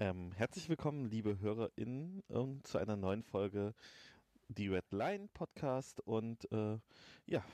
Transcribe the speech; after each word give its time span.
Ähm, 0.00 0.30
herzlich 0.30 0.68
willkommen, 0.68 1.06
liebe 1.06 1.40
HörerInnen, 1.40 2.22
ähm, 2.30 2.62
zu 2.62 2.78
einer 2.78 2.94
neuen 2.94 3.24
Folge 3.24 3.74
die 4.46 4.68
Red 4.68 4.92
Line 4.92 5.28
Podcast. 5.34 5.98
Und 6.02 6.48
äh, 6.52 6.78
ja, 7.26 7.44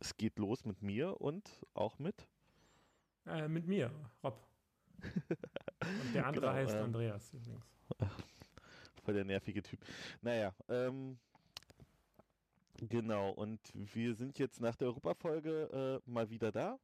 es 0.00 0.16
geht 0.16 0.36
los 0.40 0.64
mit 0.64 0.82
mir 0.82 1.20
und 1.20 1.48
auch 1.72 2.00
mit. 2.00 2.26
Äh, 3.26 3.46
mit 3.46 3.68
mir, 3.68 3.92
Rob. 4.24 4.36
und 4.98 6.12
der 6.12 6.26
andere 6.26 6.46
genau, 6.46 6.54
heißt 6.54 6.74
ähm, 6.74 6.82
Andreas 6.86 7.32
übrigens. 7.32 7.64
Voll 9.04 9.14
der 9.14 9.24
nervige 9.24 9.62
Typ. 9.62 9.78
Naja, 10.22 10.52
ähm, 10.68 11.18
genau. 12.78 13.30
Und 13.30 13.60
wir 13.74 14.16
sind 14.16 14.40
jetzt 14.40 14.60
nach 14.60 14.74
der 14.74 14.88
Europafolge 14.88 16.02
äh, 16.04 16.10
mal 16.10 16.28
wieder 16.30 16.50
da 16.50 16.80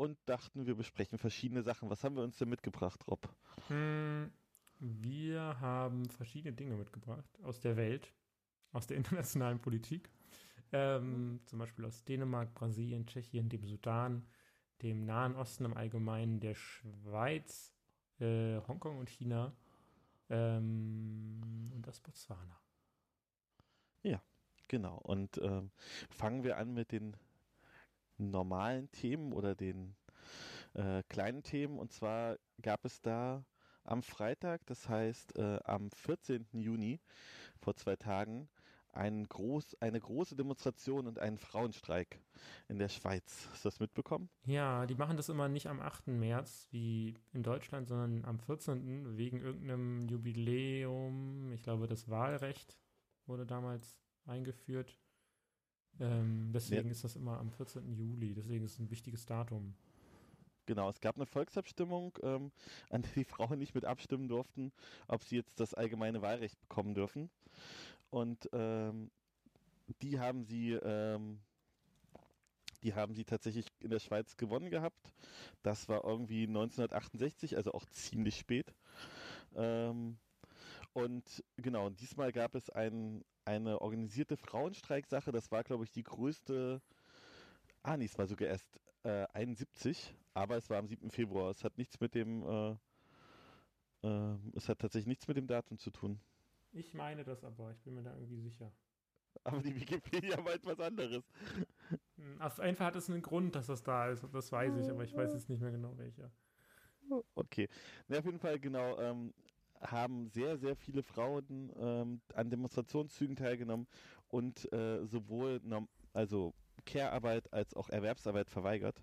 und 0.00 0.16
dachten, 0.24 0.66
wir 0.66 0.76
besprechen 0.76 1.18
verschiedene 1.18 1.62
Sachen. 1.62 1.90
Was 1.90 2.02
haben 2.04 2.16
wir 2.16 2.22
uns 2.22 2.38
denn 2.38 2.48
mitgebracht, 2.48 3.06
Rob? 3.06 3.28
Hm, 3.68 4.32
wir 4.78 5.60
haben 5.60 6.08
verschiedene 6.08 6.54
Dinge 6.54 6.74
mitgebracht 6.74 7.28
aus 7.42 7.60
der 7.60 7.76
Welt, 7.76 8.10
aus 8.72 8.86
der 8.86 8.96
internationalen 8.96 9.60
Politik. 9.60 10.10
Ähm, 10.72 11.40
zum 11.44 11.58
Beispiel 11.58 11.84
aus 11.84 12.02
Dänemark, 12.04 12.54
Brasilien, 12.54 13.06
Tschechien, 13.06 13.50
dem 13.50 13.66
Sudan, 13.66 14.26
dem 14.80 15.04
Nahen 15.04 15.36
Osten 15.36 15.66
im 15.66 15.76
Allgemeinen, 15.76 16.40
der 16.40 16.54
Schweiz, 16.54 17.74
äh, 18.20 18.58
Hongkong 18.66 19.00
und 19.00 19.10
China 19.10 19.52
ähm, 20.30 21.72
und 21.74 21.86
das 21.86 22.00
Botswana. 22.00 22.58
Ja, 24.02 24.22
genau. 24.66 24.96
Und 24.96 25.36
ähm, 25.42 25.70
fangen 26.08 26.42
wir 26.42 26.56
an 26.56 26.72
mit 26.72 26.90
den 26.90 27.18
normalen 28.20 28.90
Themen 28.92 29.32
oder 29.32 29.54
den 29.54 29.96
äh, 30.74 31.02
kleinen 31.08 31.42
Themen. 31.42 31.78
Und 31.78 31.92
zwar 31.92 32.36
gab 32.62 32.84
es 32.84 33.00
da 33.00 33.44
am 33.84 34.02
Freitag, 34.02 34.66
das 34.66 34.88
heißt 34.88 35.36
äh, 35.36 35.58
am 35.64 35.90
14. 35.90 36.46
Juni, 36.52 37.00
vor 37.60 37.74
zwei 37.74 37.96
Tagen, 37.96 38.48
ein 38.92 39.28
groß, 39.28 39.76
eine 39.80 40.00
große 40.00 40.36
Demonstration 40.36 41.06
und 41.06 41.18
einen 41.18 41.38
Frauenstreik 41.38 42.20
in 42.68 42.78
der 42.78 42.88
Schweiz. 42.88 43.48
Hast 43.52 43.64
du 43.64 43.68
das 43.68 43.80
mitbekommen? 43.80 44.28
Ja, 44.44 44.86
die 44.86 44.94
machen 44.94 45.16
das 45.16 45.28
immer 45.28 45.48
nicht 45.48 45.68
am 45.68 45.80
8. 45.80 46.08
März 46.08 46.68
wie 46.70 47.14
in 47.32 47.42
Deutschland, 47.42 47.88
sondern 47.88 48.24
am 48.24 48.38
14. 48.38 49.16
wegen 49.16 49.40
irgendeinem 49.40 50.08
Jubiläum. 50.08 51.52
Ich 51.52 51.62
glaube, 51.62 51.86
das 51.86 52.08
Wahlrecht 52.08 52.78
wurde 53.26 53.46
damals 53.46 53.96
eingeführt. 54.26 54.98
Ähm, 55.98 56.50
deswegen 56.52 56.86
ja. 56.86 56.92
ist 56.92 57.04
das 57.04 57.16
immer 57.16 57.38
am 57.38 57.50
14. 57.50 57.92
Juli, 57.92 58.34
deswegen 58.34 58.64
ist 58.64 58.72
es 58.74 58.78
ein 58.78 58.90
wichtiges 58.90 59.26
Datum. 59.26 59.74
Genau, 60.70 60.88
es 60.88 61.00
gab 61.00 61.16
eine 61.16 61.26
Volksabstimmung, 61.26 62.16
ähm, 62.22 62.52
an 62.90 63.02
der 63.02 63.10
die 63.16 63.24
Frauen 63.24 63.58
nicht 63.58 63.74
mit 63.74 63.84
abstimmen 63.84 64.28
durften, 64.28 64.70
ob 65.08 65.24
sie 65.24 65.34
jetzt 65.34 65.58
das 65.58 65.74
allgemeine 65.74 66.22
Wahlrecht 66.22 66.60
bekommen 66.60 66.94
dürfen. 66.94 67.28
Und 68.10 68.48
ähm, 68.52 69.10
die 70.00 70.20
haben 70.20 70.44
sie, 70.44 70.74
ähm, 70.74 71.40
die 72.84 72.94
haben 72.94 73.14
sie 73.14 73.24
tatsächlich 73.24 73.66
in 73.80 73.90
der 73.90 73.98
Schweiz 73.98 74.36
gewonnen 74.36 74.70
gehabt. 74.70 75.12
Das 75.64 75.88
war 75.88 76.04
irgendwie 76.04 76.44
1968, 76.44 77.56
also 77.56 77.72
auch 77.72 77.84
ziemlich 77.86 78.36
spät. 78.38 78.72
Ähm, 79.56 80.18
und 80.92 81.42
genau, 81.56 81.90
diesmal 81.90 82.30
gab 82.30 82.54
es 82.54 82.70
ein, 82.70 83.24
eine 83.44 83.80
organisierte 83.80 84.36
Frauenstreiksache. 84.36 85.32
Das 85.32 85.50
war, 85.50 85.64
glaube 85.64 85.82
ich, 85.82 85.90
die 85.90 86.04
größte. 86.04 86.80
Ah, 87.82 87.96
nee, 87.96 88.04
es 88.04 88.18
war 88.18 88.28
sogar 88.28 88.48
erst 88.48 88.80
äh, 89.02 89.26
71, 89.32 90.14
aber 90.34 90.56
es 90.56 90.70
war 90.70 90.78
am 90.78 90.86
7. 90.86 91.10
Februar. 91.10 91.50
Es 91.50 91.64
hat 91.64 91.78
nichts 91.78 92.00
mit 92.00 92.14
dem. 92.14 92.42
Äh, 92.42 92.76
äh, 94.02 94.36
es 94.54 94.68
hat 94.68 94.78
tatsächlich 94.78 95.08
nichts 95.08 95.28
mit 95.28 95.36
dem 95.36 95.46
Datum 95.46 95.78
zu 95.78 95.90
tun. 95.90 96.20
Ich 96.72 96.94
meine 96.94 97.24
das 97.24 97.44
aber, 97.44 97.72
ich 97.72 97.80
bin 97.82 97.94
mir 97.94 98.02
da 98.02 98.14
irgendwie 98.14 98.40
sicher. 98.40 98.72
Aber 99.44 99.62
die 99.62 99.74
Wikipedia 99.74 100.40
meint 100.40 100.64
was 100.64 100.80
anderes. 100.80 101.24
Hm, 102.16 102.40
auf 102.40 102.58
jeden 102.58 102.76
Fall 102.76 102.88
hat 102.88 102.96
es 102.96 103.08
einen 103.08 103.22
Grund, 103.22 103.54
dass 103.54 103.66
das 103.66 103.82
da 103.82 104.08
ist. 104.08 104.24
Das 104.32 104.52
weiß 104.52 104.76
ich, 104.76 104.90
aber 104.90 105.04
ich 105.04 105.16
weiß 105.16 105.32
jetzt 105.32 105.48
nicht 105.48 105.60
mehr 105.60 105.70
genau 105.70 105.96
welcher. 105.96 106.30
Okay. 107.34 107.68
Na, 108.08 108.18
auf 108.18 108.24
jeden 108.24 108.38
Fall, 108.38 108.58
genau. 108.60 108.98
Ähm, 109.00 109.32
haben 109.80 110.28
sehr, 110.28 110.58
sehr 110.58 110.76
viele 110.76 111.02
Frauen 111.02 111.72
ähm, 111.78 112.20
an 112.34 112.50
Demonstrationszügen 112.50 113.36
teilgenommen 113.36 113.86
und 114.28 114.70
äh, 114.72 115.06
sowohl 115.06 115.60
also 116.12 116.54
Care-Arbeit 116.80 117.52
als 117.52 117.74
auch 117.74 117.88
Erwerbsarbeit 117.88 118.50
verweigert. 118.50 119.02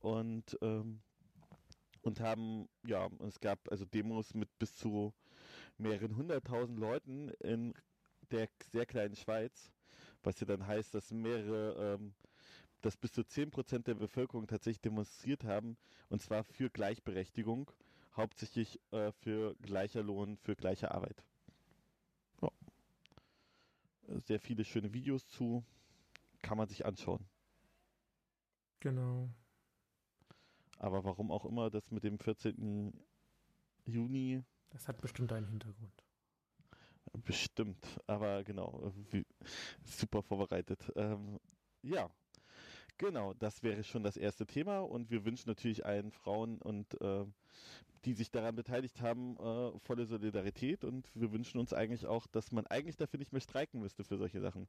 Und, 0.00 0.58
ähm, 0.62 1.00
und 2.02 2.20
haben, 2.20 2.68
ja, 2.86 3.08
es 3.26 3.40
gab 3.40 3.70
also 3.70 3.84
Demos 3.84 4.34
mit 4.34 4.48
bis 4.58 4.76
zu 4.76 5.14
mehreren 5.78 6.16
hunderttausend 6.16 6.78
Leuten 6.78 7.30
in 7.40 7.74
der 8.30 8.48
sehr 8.70 8.86
kleinen 8.86 9.16
Schweiz, 9.16 9.72
was 10.22 10.40
ja 10.40 10.46
dann 10.46 10.66
heißt, 10.66 10.94
dass 10.94 11.10
mehrere, 11.10 11.94
ähm, 11.94 12.14
dass 12.80 12.96
bis 12.96 13.12
zu 13.12 13.22
10% 13.22 13.86
der 13.86 13.94
Bevölkerung 13.94 14.46
tatsächlich 14.46 14.80
demonstriert 14.80 15.44
haben, 15.44 15.76
und 16.08 16.20
zwar 16.22 16.44
für 16.44 16.70
Gleichberechtigung 16.70 17.70
hauptsächlich 18.16 18.80
äh, 18.92 19.12
für 19.12 19.54
gleicher 19.56 20.02
Lohn, 20.02 20.36
für 20.36 20.54
gleiche 20.54 20.92
Arbeit. 20.92 21.24
Ja. 22.42 22.50
Sehr 24.26 24.38
viele 24.38 24.64
schöne 24.64 24.92
Videos 24.92 25.26
zu, 25.26 25.64
kann 26.44 26.58
man 26.58 26.68
sich 26.68 26.84
anschauen. 26.84 27.26
Genau. 28.80 29.30
Aber 30.78 31.04
warum 31.04 31.30
auch 31.30 31.44
immer 31.44 31.70
das 31.70 31.90
mit 31.90 32.04
dem 32.04 32.18
14. 32.18 32.92
Juni. 33.86 34.42
Das 34.70 34.88
hat 34.88 35.00
bestimmt 35.00 35.32
einen 35.32 35.48
Hintergrund. 35.48 36.04
Bestimmt, 37.12 38.00
aber 38.06 38.42
genau, 38.42 38.92
super 39.84 40.22
vorbereitet. 40.22 40.92
Ähm, 40.96 41.38
ja, 41.82 42.10
Genau, 42.96 43.34
das 43.34 43.64
wäre 43.64 43.82
schon 43.82 44.04
das 44.04 44.16
erste 44.16 44.46
Thema 44.46 44.78
und 44.78 45.10
wir 45.10 45.24
wünschen 45.24 45.48
natürlich 45.48 45.84
allen 45.84 46.12
Frauen 46.12 46.58
und 46.58 47.00
äh, 47.00 47.24
die 48.04 48.12
sich 48.12 48.30
daran 48.30 48.54
beteiligt 48.54 49.00
haben, 49.00 49.36
äh, 49.38 49.78
volle 49.80 50.06
Solidarität 50.06 50.84
und 50.84 51.10
wir 51.14 51.32
wünschen 51.32 51.58
uns 51.58 51.72
eigentlich 51.72 52.06
auch, 52.06 52.28
dass 52.28 52.52
man 52.52 52.66
eigentlich 52.68 52.96
dafür 52.96 53.18
nicht 53.18 53.32
mehr 53.32 53.40
streiken 53.40 53.80
müsste 53.80 54.04
für 54.04 54.16
solche 54.16 54.40
Sachen. 54.40 54.68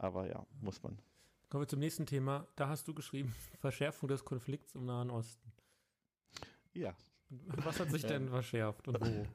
Aber 0.00 0.26
ja, 0.26 0.46
muss 0.62 0.82
man. 0.82 0.98
Kommen 1.50 1.64
wir 1.64 1.68
zum 1.68 1.78
nächsten 1.78 2.06
Thema. 2.06 2.48
Da 2.56 2.68
hast 2.68 2.88
du 2.88 2.94
geschrieben, 2.94 3.34
Verschärfung 3.60 4.08
des 4.08 4.24
Konflikts 4.24 4.74
im 4.74 4.86
Nahen 4.86 5.10
Osten. 5.10 5.52
Ja. 6.72 6.94
Was 7.28 7.78
hat 7.78 7.90
sich 7.90 8.02
denn 8.02 8.30
verschärft 8.30 8.88
und 8.88 8.98
wo? 8.98 9.26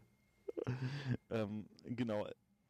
ähm, 1.29 1.69
genau, 1.83 2.27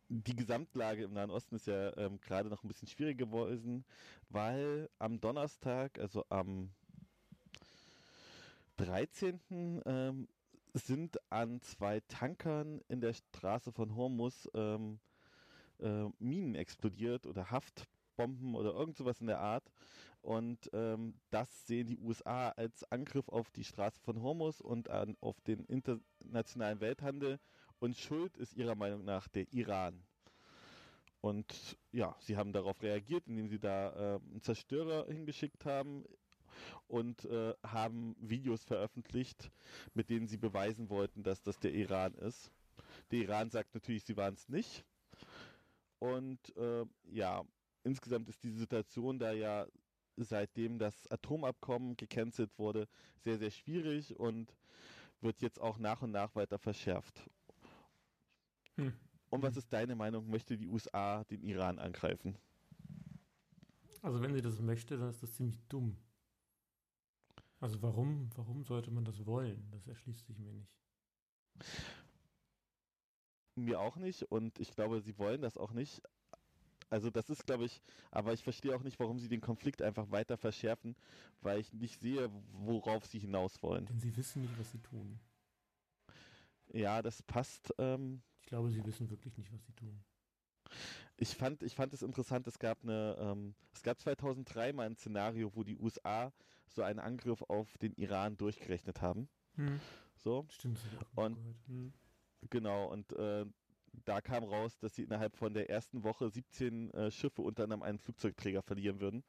die 0.10 0.36
Gesamtlage 0.36 1.06
im 1.06 1.14
Nahen 1.14 1.32
Osten 1.32 1.56
ist 1.56 1.68
ja 1.68 1.96
ähm, 1.98 2.20
gerade 2.20 2.50
noch 2.50 2.64
ein 2.64 2.68
bisschen 2.68 2.90
schwieriger 2.90 3.26
geworden, 3.26 3.86
weil 4.30 4.90
am 5.00 5.22
Donnerstag, 5.22 5.98
also 5.98 6.26
am 6.30 6.72
13. 8.76 9.82
Ähm, 9.86 10.28
sind 10.74 11.18
an 11.32 11.62
zwei 11.62 12.02
Tankern 12.02 12.82
in 12.90 13.00
der 13.00 13.14
Straße 13.14 13.72
von 13.72 13.96
Hormus 13.96 14.50
ähm, 14.54 15.00
äh, 15.80 16.10
Minen 16.20 16.56
explodiert 16.56 17.26
oder 17.26 17.52
Haftbomben 17.52 18.56
oder 18.56 18.74
irgend 18.74 18.98
sowas 18.98 19.22
in 19.22 19.28
der 19.28 19.40
Art. 19.40 19.72
Und 20.22 20.70
ähm, 20.74 21.14
das 21.30 21.68
sehen 21.68 21.88
die 21.88 22.00
USA 22.00 22.50
als 22.50 22.84
Angriff 22.92 23.30
auf 23.30 23.52
die 23.52 23.64
Straße 23.64 24.00
von 24.02 24.22
Hormus 24.22 24.60
und 24.60 24.90
an, 24.90 25.16
auf 25.22 25.40
den 25.42 25.66
internationalen 25.66 26.80
Welthandel 26.80 27.40
und 27.80 27.96
Schuld 27.96 28.38
ist 28.38 28.54
ihrer 28.54 28.76
Meinung 28.76 29.06
nach 29.06 29.28
der 29.28 29.52
Iran. 29.54 30.02
Und 31.22 31.78
ja, 31.92 32.16
sie 32.20 32.38
haben 32.38 32.54
darauf 32.54 32.82
reagiert, 32.82 33.28
indem 33.28 33.50
sie 33.50 33.60
da 33.60 33.90
äh, 33.90 34.20
einen 34.20 34.42
Zerstörer 34.42 35.08
hingeschickt 35.08 35.66
haben 35.66 36.06
und 36.88 37.26
äh, 37.26 37.54
haben 37.64 38.16
Videos 38.20 38.64
veröffentlicht, 38.64 39.52
mit 39.94 40.10
denen 40.10 40.28
sie 40.28 40.38
beweisen 40.38 40.90
wollten, 40.90 41.24
dass 41.24 41.42
das 41.42 41.60
der 41.60 41.74
Iran 41.74 42.14
ist. 42.16 42.52
Der 43.12 43.20
Iran 43.20 43.50
sagt 43.50 43.74
natürlich, 43.74 44.04
sie 44.04 44.18
waren 44.18 44.36
es 44.36 44.50
nicht. 44.50 44.86
Und 46.00 46.56
äh, 46.58 46.86
ja, 47.06 47.44
insgesamt 47.84 48.30
ist 48.30 48.44
diese 48.44 48.58
Situation 48.58 49.20
da 49.20 49.32
ja 49.32 49.66
seitdem 50.18 50.80
das 50.80 51.10
Atomabkommen 51.12 51.98
gecancelt 51.98 52.58
wurde, 52.58 52.88
sehr, 53.24 53.38
sehr 53.38 53.52
schwierig 53.52 54.18
und 54.18 54.56
wird 55.22 55.42
jetzt 55.42 55.60
auch 55.60 55.78
nach 55.78 56.02
und 56.02 56.12
nach 56.12 56.36
weiter 56.36 56.58
verschärft. 56.58 57.30
Hm. 58.76 58.94
Und 59.30 59.42
was 59.42 59.58
ist 59.58 59.72
deine 59.74 59.96
Meinung? 59.96 60.30
Möchte 60.30 60.58
die 60.58 60.68
USA 60.68 61.24
den 61.26 61.44
Iran 61.44 61.80
angreifen? 61.80 62.38
Also 64.02 64.22
wenn 64.22 64.34
sie 64.34 64.42
das 64.42 64.62
möchte, 64.62 64.98
dann 64.98 65.10
ist 65.10 65.24
das 65.24 65.34
ziemlich 65.34 65.60
dumm. 65.68 65.98
Also 67.60 67.82
warum, 67.82 68.30
warum 68.36 68.64
sollte 68.64 68.92
man 68.92 69.04
das 69.04 69.26
wollen? 69.26 69.68
Das 69.72 69.88
erschließt 69.88 70.28
sich 70.28 70.38
mir 70.38 70.54
nicht. 70.54 70.72
Mir 73.56 73.80
auch 73.80 73.96
nicht 73.98 74.24
und 74.24 74.60
ich 74.60 74.72
glaube, 74.72 75.02
sie 75.02 75.18
wollen 75.18 75.42
das 75.42 75.58
auch 75.58 75.72
nicht. 75.72 76.02
Also 76.90 77.10
das 77.10 77.30
ist, 77.30 77.46
glaube 77.46 77.66
ich, 77.66 77.82
aber 78.12 78.34
ich 78.34 78.44
verstehe 78.44 78.76
auch 78.76 78.84
nicht, 78.84 79.00
warum 79.00 79.20
sie 79.20 79.28
den 79.28 79.42
Konflikt 79.42 79.82
einfach 79.82 80.12
weiter 80.12 80.38
verschärfen, 80.38 80.96
weil 81.42 81.60
ich 81.60 81.74
nicht 81.74 82.00
sehe, 82.00 82.30
worauf 82.52 83.06
sie 83.06 83.20
hinaus 83.20 83.62
wollen. 83.64 83.86
Denn 83.86 84.00
sie 84.00 84.16
wissen 84.16 84.44
nicht, 84.44 84.58
was 84.60 84.72
sie 84.72 84.80
tun. 84.80 85.20
ja, 86.74 87.02
das 87.02 87.24
passt. 87.24 87.74
Ähm, 87.80 88.22
ich 88.42 88.48
glaube, 88.48 88.70
sie 88.70 88.86
wissen 88.86 89.10
wirklich 89.10 89.38
nicht, 89.38 89.52
was 89.52 89.66
sie 89.66 89.74
tun. 89.74 90.04
Ich 91.18 91.36
fand, 91.36 91.64
ich 91.64 91.76
fand 91.76 91.94
es 91.94 92.02
interessant, 92.02 92.46
es 92.48 92.60
gab 92.60 92.84
eine, 92.84 93.16
ähm, 93.20 93.56
es 93.74 93.82
gab 93.82 94.00
2003 94.00 94.74
mal 94.74 94.86
ein 94.86 94.96
Szenario, 94.96 95.56
wo 95.56 95.64
die 95.64 95.78
USA 95.78 96.32
so 96.68 96.84
einen 96.84 97.00
Angriff 97.00 97.42
auf 97.44 97.78
den 97.78 97.94
Iran 97.94 98.38
durchgerechnet 98.38 99.02
haben. 99.02 99.30
Hm. 99.56 99.80
So. 100.18 100.46
Stimmt. 100.50 100.80
Und 101.16 101.38
hm. 101.68 101.94
Genau, 102.50 102.92
und 102.92 103.12
äh, 103.14 103.46
da 104.04 104.22
kam 104.22 104.44
raus, 104.44 104.78
dass 104.80 104.96
sie 104.96 105.04
innerhalb 105.04 105.36
von 105.38 105.54
der 105.54 105.70
ersten 105.70 106.04
Woche 106.04 106.30
17 106.30 106.92
äh, 106.92 107.12
Schiffe 107.12 107.42
unter 107.42 107.64
anderem 107.64 107.84
einen 107.84 108.00
Flugzeugträger 108.00 108.62
verlieren 108.62 109.00
würden, 109.00 109.24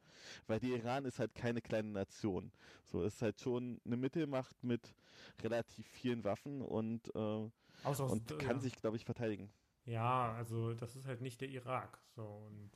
weil 0.47 0.59
der 0.59 0.71
Iran 0.77 1.05
ist 1.05 1.19
halt 1.19 1.35
keine 1.35 1.61
kleine 1.61 1.89
Nation. 1.89 2.51
So 2.83 3.03
ist 3.03 3.21
halt 3.21 3.39
schon 3.39 3.79
eine 3.85 3.97
Mittelmacht 3.97 4.63
mit 4.63 4.93
relativ 5.41 5.87
vielen 5.87 6.23
Waffen 6.23 6.61
und, 6.61 7.13
äh, 7.15 7.49
Aus, 7.83 7.99
und 7.99 8.37
kann 8.39 8.57
ja. 8.57 8.59
sich, 8.59 8.75
glaube 8.75 8.97
ich, 8.97 9.05
verteidigen. 9.05 9.49
Ja, 9.85 10.33
also 10.33 10.73
das 10.73 10.95
ist 10.95 11.07
halt 11.07 11.21
nicht 11.21 11.39
der 11.39 11.49
Irak. 11.49 12.01
So 12.09 12.23
und 12.23 12.71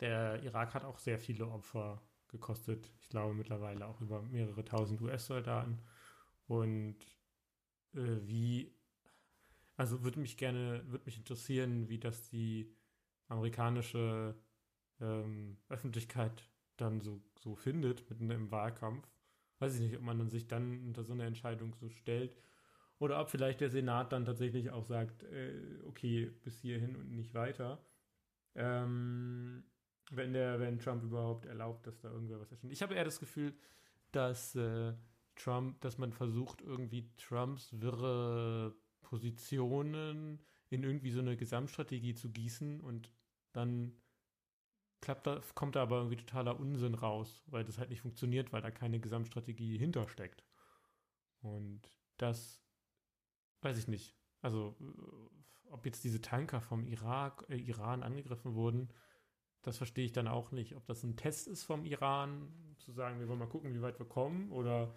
der 0.00 0.42
Irak 0.44 0.74
hat 0.74 0.84
auch 0.84 0.98
sehr 0.98 1.18
viele 1.18 1.48
Opfer 1.48 2.00
gekostet. 2.28 2.92
Ich 3.00 3.08
glaube 3.08 3.34
mittlerweile 3.34 3.86
auch 3.86 4.00
über 4.00 4.22
mehrere 4.22 4.64
tausend 4.64 5.00
US-Soldaten. 5.00 5.80
Und 6.46 6.96
äh, 7.94 8.20
wie 8.22 8.77
also 9.78 10.02
würde 10.02 10.18
mich 10.18 10.36
gerne, 10.36 10.82
würde 10.88 11.04
mich 11.06 11.16
interessieren, 11.16 11.88
wie 11.88 11.98
das 11.98 12.28
die 12.28 12.74
amerikanische 13.28 14.34
ähm, 15.00 15.56
Öffentlichkeit 15.68 16.50
dann 16.76 17.00
so, 17.00 17.22
so 17.38 17.54
findet 17.54 18.10
mitten 18.10 18.28
im 18.30 18.50
Wahlkampf. 18.50 19.08
Weiß 19.60 19.76
ich 19.76 19.80
nicht, 19.80 19.96
ob 19.96 20.02
man 20.02 20.18
dann 20.18 20.30
sich 20.30 20.48
dann 20.48 20.84
unter 20.84 21.04
so 21.04 21.12
eine 21.12 21.26
Entscheidung 21.26 21.74
so 21.74 21.88
stellt. 21.90 22.36
Oder 22.98 23.20
ob 23.20 23.30
vielleicht 23.30 23.60
der 23.60 23.70
Senat 23.70 24.12
dann 24.12 24.24
tatsächlich 24.24 24.70
auch 24.70 24.84
sagt, 24.84 25.22
äh, 25.22 25.54
okay, 25.84 26.26
bis 26.42 26.58
hierhin 26.58 26.96
und 26.96 27.12
nicht 27.14 27.32
weiter. 27.34 27.80
Ähm, 28.56 29.62
wenn 30.10 30.32
der, 30.32 30.58
wenn 30.58 30.80
Trump 30.80 31.04
überhaupt 31.04 31.46
erlaubt, 31.46 31.86
dass 31.86 32.00
da 32.00 32.10
irgendwer 32.10 32.40
was 32.40 32.50
erscheint. 32.50 32.72
Ich 32.72 32.82
habe 32.82 32.94
eher 32.94 33.04
das 33.04 33.20
Gefühl, 33.20 33.54
dass 34.10 34.56
äh, 34.56 34.94
Trump, 35.36 35.80
dass 35.82 35.98
man 35.98 36.12
versucht, 36.12 36.62
irgendwie 36.62 37.08
Trumps 37.16 37.80
wirre 37.80 38.74
Positionen 39.08 40.38
in 40.68 40.82
irgendwie 40.82 41.10
so 41.10 41.20
eine 41.20 41.36
Gesamtstrategie 41.36 42.14
zu 42.14 42.28
gießen 42.28 42.80
und 42.82 43.10
dann 43.52 43.92
klappt 45.00 45.26
da, 45.26 45.40
kommt 45.54 45.76
da 45.76 45.82
aber 45.82 45.96
irgendwie 45.96 46.18
totaler 46.18 46.60
Unsinn 46.60 46.94
raus, 46.94 47.42
weil 47.46 47.64
das 47.64 47.78
halt 47.78 47.88
nicht 47.88 48.02
funktioniert, 48.02 48.52
weil 48.52 48.60
da 48.60 48.70
keine 48.70 49.00
Gesamtstrategie 49.00 49.78
hintersteckt. 49.78 50.44
Und 51.40 51.80
das 52.18 52.62
weiß 53.62 53.78
ich 53.78 53.88
nicht. 53.88 54.14
Also, 54.42 54.76
ob 55.70 55.86
jetzt 55.86 56.04
diese 56.04 56.20
Tanker 56.20 56.60
vom 56.60 56.86
Irak, 56.86 57.46
äh, 57.48 57.56
Iran 57.56 58.02
angegriffen 58.02 58.54
wurden, 58.54 58.88
das 59.62 59.78
verstehe 59.78 60.04
ich 60.04 60.12
dann 60.12 60.28
auch 60.28 60.52
nicht. 60.52 60.76
Ob 60.76 60.84
das 60.86 61.02
ein 61.02 61.16
Test 61.16 61.48
ist 61.48 61.64
vom 61.64 61.86
Iran, 61.86 62.52
zu 62.78 62.92
sagen, 62.92 63.20
wir 63.20 63.28
wollen 63.28 63.38
mal 63.38 63.48
gucken, 63.48 63.74
wie 63.74 63.82
weit 63.82 63.98
wir 63.98 64.06
kommen, 64.06 64.52
oder 64.52 64.94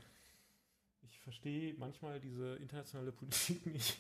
ich 1.04 1.20
verstehe 1.20 1.74
manchmal 1.78 2.20
diese 2.20 2.56
internationale 2.56 3.12
Politik 3.12 3.66
nicht. 3.66 4.00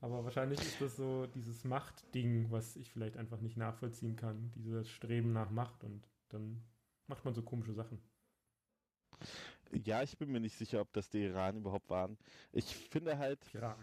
Aber 0.00 0.24
wahrscheinlich 0.24 0.60
ist 0.60 0.80
das 0.80 0.96
so 0.96 1.26
dieses 1.26 1.64
Machtding, 1.64 2.50
was 2.50 2.76
ich 2.76 2.90
vielleicht 2.90 3.16
einfach 3.16 3.40
nicht 3.40 3.56
nachvollziehen 3.56 4.16
kann. 4.16 4.50
Dieses 4.54 4.88
Streben 4.90 5.32
nach 5.32 5.50
Macht 5.50 5.84
und 5.84 6.02
dann 6.30 6.62
macht 7.06 7.24
man 7.24 7.34
so 7.34 7.42
komische 7.42 7.74
Sachen. 7.74 8.00
Ja, 9.72 10.02
ich 10.02 10.16
bin 10.16 10.32
mir 10.32 10.40
nicht 10.40 10.56
sicher, 10.56 10.80
ob 10.80 10.92
das 10.94 11.10
die 11.10 11.24
Iran 11.24 11.58
überhaupt 11.58 11.90
waren. 11.90 12.16
Ich 12.52 12.64
finde 12.74 13.18
halt. 13.18 13.38
Iran. 13.54 13.76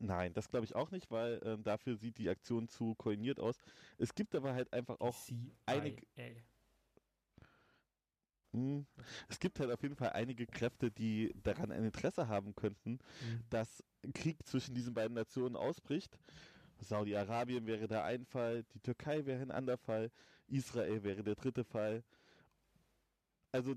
Nein, 0.00 0.32
das 0.32 0.48
glaube 0.48 0.64
ich 0.64 0.74
auch 0.74 0.90
nicht, 0.90 1.10
weil 1.10 1.42
äh, 1.42 1.58
dafür 1.58 1.96
sieht 1.96 2.18
die 2.18 2.28
Aktion 2.28 2.68
zu 2.68 2.94
koordiniert 2.94 3.40
aus. 3.40 3.58
Es 3.98 4.14
gibt 4.14 4.34
aber 4.34 4.54
halt 4.54 4.72
einfach 4.72 5.00
auch 5.00 5.16
einige. 5.66 6.02
Hm. 8.52 8.86
Es 9.28 9.38
gibt 9.38 9.60
halt 9.60 9.70
auf 9.70 9.82
jeden 9.82 9.96
Fall 9.96 10.10
einige 10.10 10.46
Kräfte, 10.46 10.90
die 10.90 11.34
daran 11.42 11.70
ein 11.70 11.84
Interesse 11.84 12.28
haben 12.28 12.54
könnten, 12.54 12.92
mhm. 12.92 13.44
dass 13.50 13.84
Krieg 14.14 14.46
zwischen 14.46 14.74
diesen 14.74 14.94
beiden 14.94 15.14
Nationen 15.14 15.56
ausbricht. 15.56 16.18
Saudi-Arabien 16.80 17.66
wäre 17.66 17.88
der 17.88 18.04
ein 18.04 18.24
Fall, 18.24 18.64
die 18.74 18.80
Türkei 18.80 19.26
wäre 19.26 19.42
ein 19.42 19.50
anderer 19.50 19.78
Fall, 19.78 20.10
Israel 20.46 21.02
wäre 21.02 21.22
der 21.22 21.34
dritte 21.34 21.64
Fall. 21.64 22.04
Also, 23.52 23.74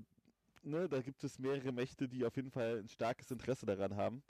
ne, 0.62 0.88
da 0.88 1.00
gibt 1.00 1.24
es 1.24 1.38
mehrere 1.38 1.72
Mächte, 1.72 2.08
die 2.08 2.24
auf 2.24 2.36
jeden 2.36 2.50
Fall 2.50 2.78
ein 2.78 2.88
starkes 2.88 3.30
Interesse 3.30 3.66
daran 3.66 3.96
haben, 3.96 4.22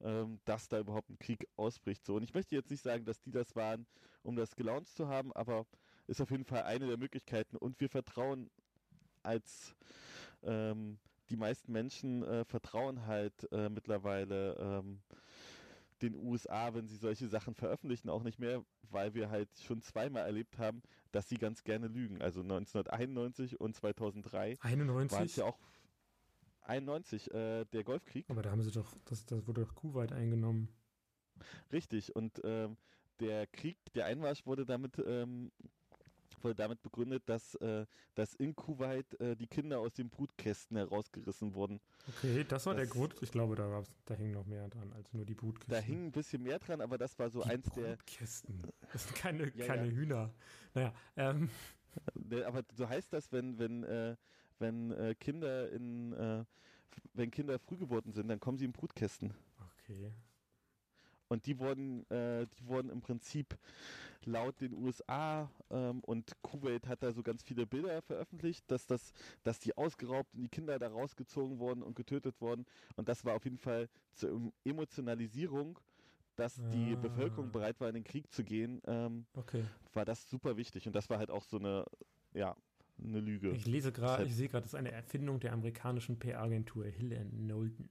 ähm, 0.00 0.40
dass 0.44 0.68
da 0.68 0.78
überhaupt 0.78 1.10
ein 1.10 1.18
Krieg 1.18 1.46
ausbricht. 1.56 2.04
So, 2.04 2.16
und 2.16 2.22
ich 2.22 2.34
möchte 2.34 2.54
jetzt 2.54 2.70
nicht 2.70 2.82
sagen, 2.82 3.04
dass 3.04 3.20
die 3.20 3.30
das 3.30 3.54
waren, 3.54 3.86
um 4.22 4.36
das 4.36 4.56
gelauncht 4.56 4.94
zu 4.94 5.08
haben, 5.08 5.32
aber 5.32 5.66
ist 6.06 6.20
auf 6.20 6.30
jeden 6.30 6.44
Fall 6.44 6.62
eine 6.62 6.86
der 6.86 6.96
Möglichkeiten. 6.96 7.56
Und 7.56 7.80
wir 7.80 7.88
vertrauen 7.88 8.50
als 9.24 9.74
ähm, 10.42 10.98
die 11.30 11.36
meisten 11.36 11.72
Menschen 11.72 12.22
äh, 12.22 12.44
vertrauen 12.44 13.06
halt 13.06 13.50
äh, 13.52 13.68
mittlerweile 13.68 14.56
ähm, 14.58 15.00
den 16.02 16.14
USA, 16.14 16.74
wenn 16.74 16.86
sie 16.86 16.96
solche 16.96 17.28
Sachen 17.28 17.54
veröffentlichen, 17.54 18.10
auch 18.10 18.22
nicht 18.22 18.38
mehr, 18.38 18.64
weil 18.90 19.14
wir 19.14 19.30
halt 19.30 19.48
schon 19.58 19.80
zweimal 19.80 20.24
erlebt 20.26 20.58
haben, 20.58 20.82
dass 21.12 21.28
sie 21.28 21.36
ganz 21.36 21.64
gerne 21.64 21.88
lügen. 21.88 22.20
Also 22.20 22.40
1991 22.40 23.60
und 23.60 23.74
2003 23.74 24.58
91 24.60 25.16
waren 25.16 25.26
es 25.26 25.36
ja 25.36 25.44
auch 25.44 25.58
91 26.62 27.32
äh, 27.32 27.64
der 27.66 27.84
Golfkrieg. 27.84 28.28
Aber 28.28 28.42
da 28.42 28.50
haben 28.50 28.62
sie 28.62 28.70
doch, 28.70 28.94
das, 29.06 29.24
das 29.26 29.46
wurde 29.46 29.62
doch 29.62 29.74
Kuwait 29.74 30.12
eingenommen. 30.12 30.68
Richtig 31.72 32.14
und 32.14 32.40
ähm, 32.44 32.76
der 33.20 33.46
Krieg, 33.46 33.78
der 33.94 34.06
Einmarsch 34.06 34.46
wurde 34.46 34.66
damit 34.66 35.02
ähm, 35.04 35.52
wurde 36.44 36.54
damit 36.54 36.82
begründet, 36.82 37.22
dass, 37.26 37.54
äh, 37.56 37.86
dass 38.14 38.34
in 38.34 38.54
Kuwait 38.54 39.18
äh, 39.20 39.34
die 39.36 39.46
Kinder 39.46 39.80
aus 39.80 39.94
den 39.94 40.10
Brutkästen 40.10 40.76
herausgerissen 40.76 41.54
wurden. 41.54 41.80
Okay, 42.08 42.44
das 42.46 42.66
war 42.66 42.74
das, 42.74 42.84
der 42.84 42.92
Grund. 42.92 43.14
Ich 43.20 43.32
glaube, 43.32 43.56
da, 43.56 43.82
da 44.04 44.14
hing 44.14 44.32
noch 44.32 44.46
mehr 44.46 44.68
dran 44.68 44.92
als 44.92 45.12
nur 45.12 45.24
die 45.24 45.34
Brutkästen. 45.34 45.74
Da 45.74 45.80
hing 45.80 46.06
ein 46.06 46.12
bisschen 46.12 46.42
mehr 46.42 46.58
dran, 46.58 46.80
aber 46.80 46.98
das 46.98 47.18
war 47.18 47.30
so 47.30 47.42
die 47.42 47.50
eins 47.50 47.68
der. 47.70 47.96
Brutkästen. 47.96 48.62
Das 48.92 49.04
sind 49.04 49.16
keine, 49.16 49.52
ja, 49.56 49.66
keine 49.66 49.86
ja. 49.86 49.92
Hühner. 49.92 50.34
Naja, 50.74 50.94
ähm. 51.16 51.50
Aber 52.44 52.64
so 52.76 52.88
heißt 52.88 53.12
das, 53.12 53.30
wenn, 53.30 53.56
wenn, 53.58 53.84
äh, 53.84 54.16
wenn 54.58 54.90
äh, 54.90 55.14
Kinder 55.14 55.70
in 55.70 56.12
äh, 56.12 56.44
wenn 57.12 57.30
Kinder 57.30 57.58
früh 57.58 57.76
geboren 57.76 58.12
sind, 58.12 58.28
dann 58.28 58.40
kommen 58.40 58.58
sie 58.58 58.64
in 58.64 58.72
Brutkästen. 58.72 59.34
Okay. 59.82 60.12
Und 61.28 61.46
die 61.46 61.58
wurden, 61.58 62.08
äh, 62.10 62.46
die 62.58 62.66
wurden 62.66 62.90
im 62.90 63.00
Prinzip 63.00 63.56
laut 64.24 64.60
den 64.60 64.74
USA 64.74 65.50
ähm, 65.70 66.00
und 66.00 66.32
Kuwait 66.42 66.86
hat 66.86 67.02
da 67.02 67.12
so 67.12 67.22
ganz 67.22 67.42
viele 67.42 67.66
Bilder 67.66 68.00
veröffentlicht, 68.02 68.70
dass 68.70 68.86
das, 68.86 69.12
dass 69.42 69.58
die 69.58 69.76
ausgeraubt 69.76 70.34
und 70.34 70.42
die 70.42 70.48
Kinder 70.48 70.78
da 70.78 70.88
rausgezogen 70.88 71.58
wurden 71.58 71.82
und 71.82 71.94
getötet 71.96 72.40
wurden. 72.40 72.66
Und 72.96 73.08
das 73.08 73.24
war 73.24 73.34
auf 73.34 73.44
jeden 73.44 73.58
Fall 73.58 73.88
zur 74.14 74.52
Emotionalisierung 74.64 75.78
dass 76.36 76.58
ah. 76.58 76.68
die 76.70 76.96
Bevölkerung 76.96 77.52
bereit 77.52 77.80
war, 77.80 77.88
in 77.88 77.94
den 77.94 78.04
Krieg 78.04 78.32
zu 78.32 78.44
gehen, 78.44 78.82
ähm, 78.86 79.26
okay. 79.34 79.62
war 79.92 80.04
das 80.04 80.28
super 80.28 80.56
wichtig. 80.56 80.86
Und 80.86 80.94
das 80.94 81.08
war 81.10 81.18
halt 81.18 81.30
auch 81.30 81.44
so 81.44 81.58
eine, 81.58 81.84
ja, 82.32 82.56
eine 83.02 83.20
Lüge. 83.20 83.50
Ich 83.50 83.66
lese 83.66 83.92
gerade, 83.92 84.24
ich 84.24 84.34
sehe 84.34 84.48
gerade, 84.48 84.62
das 84.62 84.72
ist 84.72 84.78
eine 84.78 84.92
Erfindung 84.92 85.40
der 85.40 85.52
amerikanischen 85.52 86.18
PR-Agentur 86.18 86.86
Hill 86.86 87.26
Knowlton. 87.30 87.88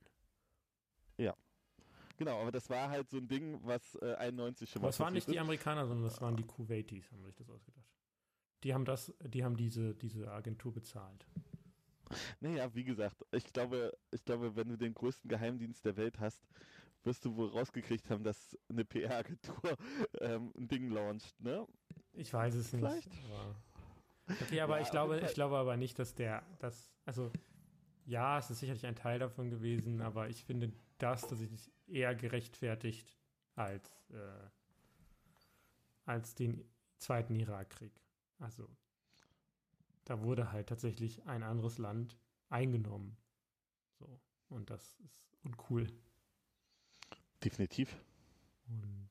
Genau, 2.17 2.41
aber 2.41 2.51
das 2.51 2.70
war 2.70 2.89
halt 2.89 3.10
so 3.10 3.17
ein 3.17 3.27
Ding, 3.27 3.60
was 3.63 3.96
äh, 3.96 4.13
91 4.15 4.70
schon 4.70 4.82
mal. 4.82 4.89
Das 4.89 5.00
waren 5.00 5.13
nicht 5.13 5.27
ist. 5.27 5.34
die 5.34 5.39
Amerikaner, 5.39 5.88
sondern 5.88 6.05
das 6.05 6.22
waren 6.22 6.36
die 6.36 6.43
Kuwaitis, 6.43 7.12
haben 7.12 7.25
sich 7.25 7.36
das 7.36 7.50
ausgedacht. 7.50 7.86
Die 8.63 8.74
haben 8.74 8.86
das, 8.86 9.13
die 9.22 9.43
haben 9.43 9.58
diese, 9.58 9.93
diese 9.96 10.32
Agentur 10.32 10.72
bezahlt. 10.74 11.25
Naja, 12.39 12.74
wie 12.75 12.84
gesagt, 12.84 13.25
ich 13.32 13.51
glaube, 13.51 13.98
ich 14.12 14.24
glaube, 14.24 14.55
wenn 14.55 14.70
du 14.70 14.77
den 14.77 14.93
größten 14.93 15.27
Geheimdienst 15.29 15.84
der 15.84 15.98
Welt 15.98 16.20
hast, 16.20 16.46
wirst 17.03 17.25
du 17.25 17.36
wohl 17.36 17.50
rausgekriegt 17.50 18.10
haben, 18.10 18.24
dass 18.24 18.58
eine 18.70 18.86
PR-Agentur 18.86 19.55
ähm, 20.22 20.53
ein 20.58 20.67
Ding 20.67 20.89
launcht, 20.89 21.39
ne? 21.41 21.65
Ich 22.13 22.32
weiß 22.32 22.53
es 22.55 22.70
Vielleicht. 22.70 23.10
nicht. 23.10 23.25
Aber 23.25 23.55
okay, 24.41 24.62
aber 24.62 24.77
ja, 24.77 24.84
ich 24.84 24.91
glaube, 24.91 25.20
ich 25.20 25.34
glaube 25.34 25.58
aber 25.58 25.75
nicht, 25.75 25.98
dass 26.00 26.13
der, 26.13 26.43
das, 26.60 26.91
also 27.05 27.32
ja, 28.05 28.38
es 28.38 28.50
ist 28.50 28.60
sicherlich 28.60 28.86
ein 28.86 28.96
Teil 28.96 29.20
davon 29.20 29.50
gewesen, 29.50 30.01
aber 30.01 30.29
ich 30.29 30.43
finde 30.43 30.72
das 30.97 31.21
tatsächlich 31.21 31.71
eher 31.88 32.15
gerechtfertigt 32.15 33.17
als, 33.55 34.09
äh, 34.09 34.50
als 36.05 36.35
den 36.35 36.63
zweiten 36.97 37.35
Irakkrieg. 37.35 37.93
Also 38.39 38.67
da 40.05 40.21
wurde 40.21 40.51
halt 40.51 40.67
tatsächlich 40.67 41.25
ein 41.25 41.43
anderes 41.43 41.77
Land 41.77 42.17
eingenommen. 42.50 43.17
So. 44.00 44.19
Und 44.50 44.69
das 44.69 45.00
ist 45.05 45.38
uncool. 45.43 45.88
Definitiv. 47.43 47.97
Und 48.67 49.09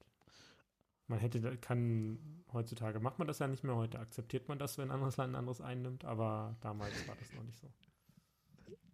man 1.07 1.19
hätte, 1.19 1.59
kann, 1.59 2.45
heutzutage 2.53 3.01
macht 3.01 3.19
man 3.19 3.29
das 3.29 3.39
ja 3.39 3.47
nicht 3.47 3.65
mehr, 3.65 3.77
heute 3.77 3.99
akzeptiert 3.99 4.49
man 4.49 4.59
das, 4.59 4.79
wenn 4.79 4.89
ein 4.89 4.95
anderes 4.95 5.17
Land 5.17 5.33
ein 5.33 5.37
anderes 5.37 5.61
einnimmt, 5.61 6.05
aber 6.05 6.57
damals 6.61 7.07
war 7.09 7.17
das 7.17 7.33
noch 7.35 7.43
nicht 7.43 7.59
so. 7.59 7.71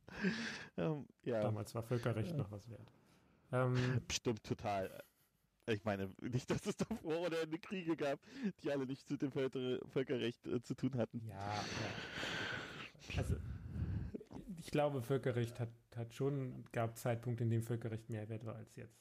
ähm, 0.77 1.07
ja. 1.25 1.41
Damals 1.41 1.75
war 1.75 1.83
Völkerrecht 1.83 2.31
ja. 2.31 2.37
noch 2.37 2.51
was 2.51 2.69
wert. 2.69 2.93
Ähm, 3.53 3.77
Stimmt 4.11 4.45
total. 4.45 5.03
Ich 5.67 5.85
meine, 5.85 6.11
nicht, 6.23 6.51
dass 6.51 6.65
es 6.67 6.77
davor 6.77 7.27
oder 7.27 7.43
eine 7.43 7.59
Kriege 7.59 7.97
gab, 7.97 8.19
die 8.63 8.71
alle 8.71 8.87
nichts 8.87 9.11
mit 9.11 9.21
dem 9.21 9.31
Völker 9.31 9.79
Völkerrecht 9.89 10.47
äh, 10.47 10.63
zu 10.63 10.75
tun 10.75 10.97
hatten. 10.97 11.21
ja, 11.27 11.35
ja. 11.35 13.19
Also, 13.19 13.37
ich 14.59 14.71
glaube, 14.71 15.03
Völkerrecht 15.03 15.61
hat, 15.61 15.71
hat 15.95 16.15
schon, 16.15 16.65
gab 16.73 16.97
Zeitpunkte, 16.97 17.45
in 17.45 17.51
denen 17.51 17.63
Völkerrecht 17.63 18.09
mehr 18.09 18.29
wert 18.29 18.45
war 18.45 18.57
als 18.57 18.75
jetzt. 18.77 18.99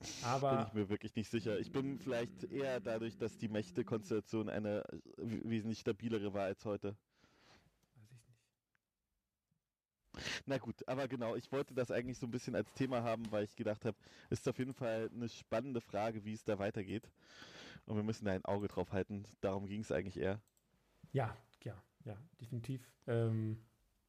Bin 0.00 0.08
Aber 0.22 0.64
ich 0.66 0.72
mir 0.72 0.88
wirklich 0.88 1.14
nicht 1.14 1.30
sicher. 1.30 1.58
Ich 1.58 1.72
bin 1.72 1.98
vielleicht 1.98 2.44
eher 2.44 2.80
dadurch, 2.80 3.18
dass 3.18 3.36
die 3.36 3.48
Mächtekonstellation 3.48 4.48
eine 4.48 4.82
äh, 4.88 4.98
wesentlich 5.18 5.80
stabilere 5.80 6.32
war 6.32 6.44
als 6.44 6.64
heute. 6.64 6.96
weiß 7.50 7.60
ich 7.66 8.28
nicht. 8.28 10.09
Na 10.46 10.58
gut, 10.58 10.86
aber 10.88 11.08
genau, 11.08 11.36
ich 11.36 11.50
wollte 11.52 11.74
das 11.74 11.90
eigentlich 11.90 12.18
so 12.18 12.26
ein 12.26 12.30
bisschen 12.30 12.54
als 12.54 12.72
Thema 12.72 13.02
haben, 13.02 13.30
weil 13.30 13.44
ich 13.44 13.56
gedacht 13.56 13.84
habe, 13.84 13.96
es 14.28 14.40
ist 14.40 14.48
auf 14.48 14.58
jeden 14.58 14.74
Fall 14.74 15.10
eine 15.14 15.28
spannende 15.28 15.80
Frage, 15.80 16.24
wie 16.24 16.32
es 16.32 16.44
da 16.44 16.58
weitergeht. 16.58 17.10
Und 17.86 17.96
wir 17.96 18.02
müssen 18.02 18.24
da 18.24 18.32
ein 18.32 18.44
Auge 18.44 18.68
drauf 18.68 18.92
halten. 18.92 19.24
Darum 19.40 19.66
ging 19.66 19.80
es 19.80 19.92
eigentlich 19.92 20.18
eher. 20.18 20.40
Ja, 21.12 21.36
ja, 21.62 21.82
ja, 22.04 22.16
definitiv. 22.40 22.88
Ähm, 23.06 23.58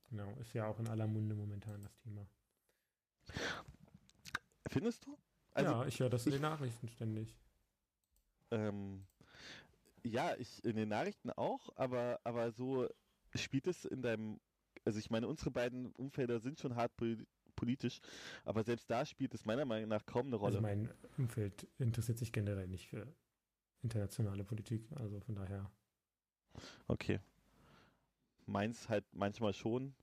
genau, 0.09 0.33
ist 0.39 0.53
ja 0.53 0.67
auch 0.67 0.79
in 0.79 0.87
aller 0.87 1.07
Munde 1.07 1.35
momentan 1.35 1.81
das 1.81 1.97
Thema. 1.97 2.27
Findest 4.67 5.05
du? 5.05 5.17
Also, 5.53 5.71
ja, 5.71 5.85
ich 5.85 5.99
höre 5.99 6.09
das 6.09 6.25
in 6.25 6.33
den 6.33 6.41
Nachrichten 6.41 6.87
ständig. 6.87 7.35
Ähm, 8.51 9.05
ja, 10.03 10.35
ich 10.37 10.63
in 10.63 10.75
den 10.75 10.89
Nachrichten 10.89 11.29
auch, 11.31 11.69
aber, 11.75 12.19
aber 12.23 12.51
so 12.51 12.87
spielt 13.35 13.67
es 13.67 13.85
in 13.85 14.01
deinem, 14.01 14.39
also 14.85 14.99
ich 14.99 15.09
meine, 15.09 15.27
unsere 15.27 15.51
beiden 15.51 15.91
Umfelder 15.93 16.39
sind 16.39 16.59
schon 16.59 16.75
hart 16.75 16.91
poli- 16.97 17.25
politisch, 17.55 17.99
aber 18.45 18.63
selbst 18.63 18.89
da 18.89 19.05
spielt 19.05 19.33
es 19.33 19.45
meiner 19.45 19.65
Meinung 19.65 19.89
nach 19.89 20.05
kaum 20.05 20.27
eine 20.27 20.35
Rolle. 20.35 20.57
Also 20.57 20.61
mein 20.61 20.89
Umfeld 21.17 21.67
interessiert 21.77 22.17
sich 22.17 22.31
generell 22.31 22.67
nicht 22.67 22.87
für 22.87 23.07
internationale 23.83 24.43
Politik, 24.43 24.91
also 24.95 25.19
von 25.19 25.35
daher. 25.35 25.71
Okay. 26.87 27.19
Meins 28.45 28.89
halt 28.89 29.05
manchmal 29.11 29.53
schon. 29.53 29.93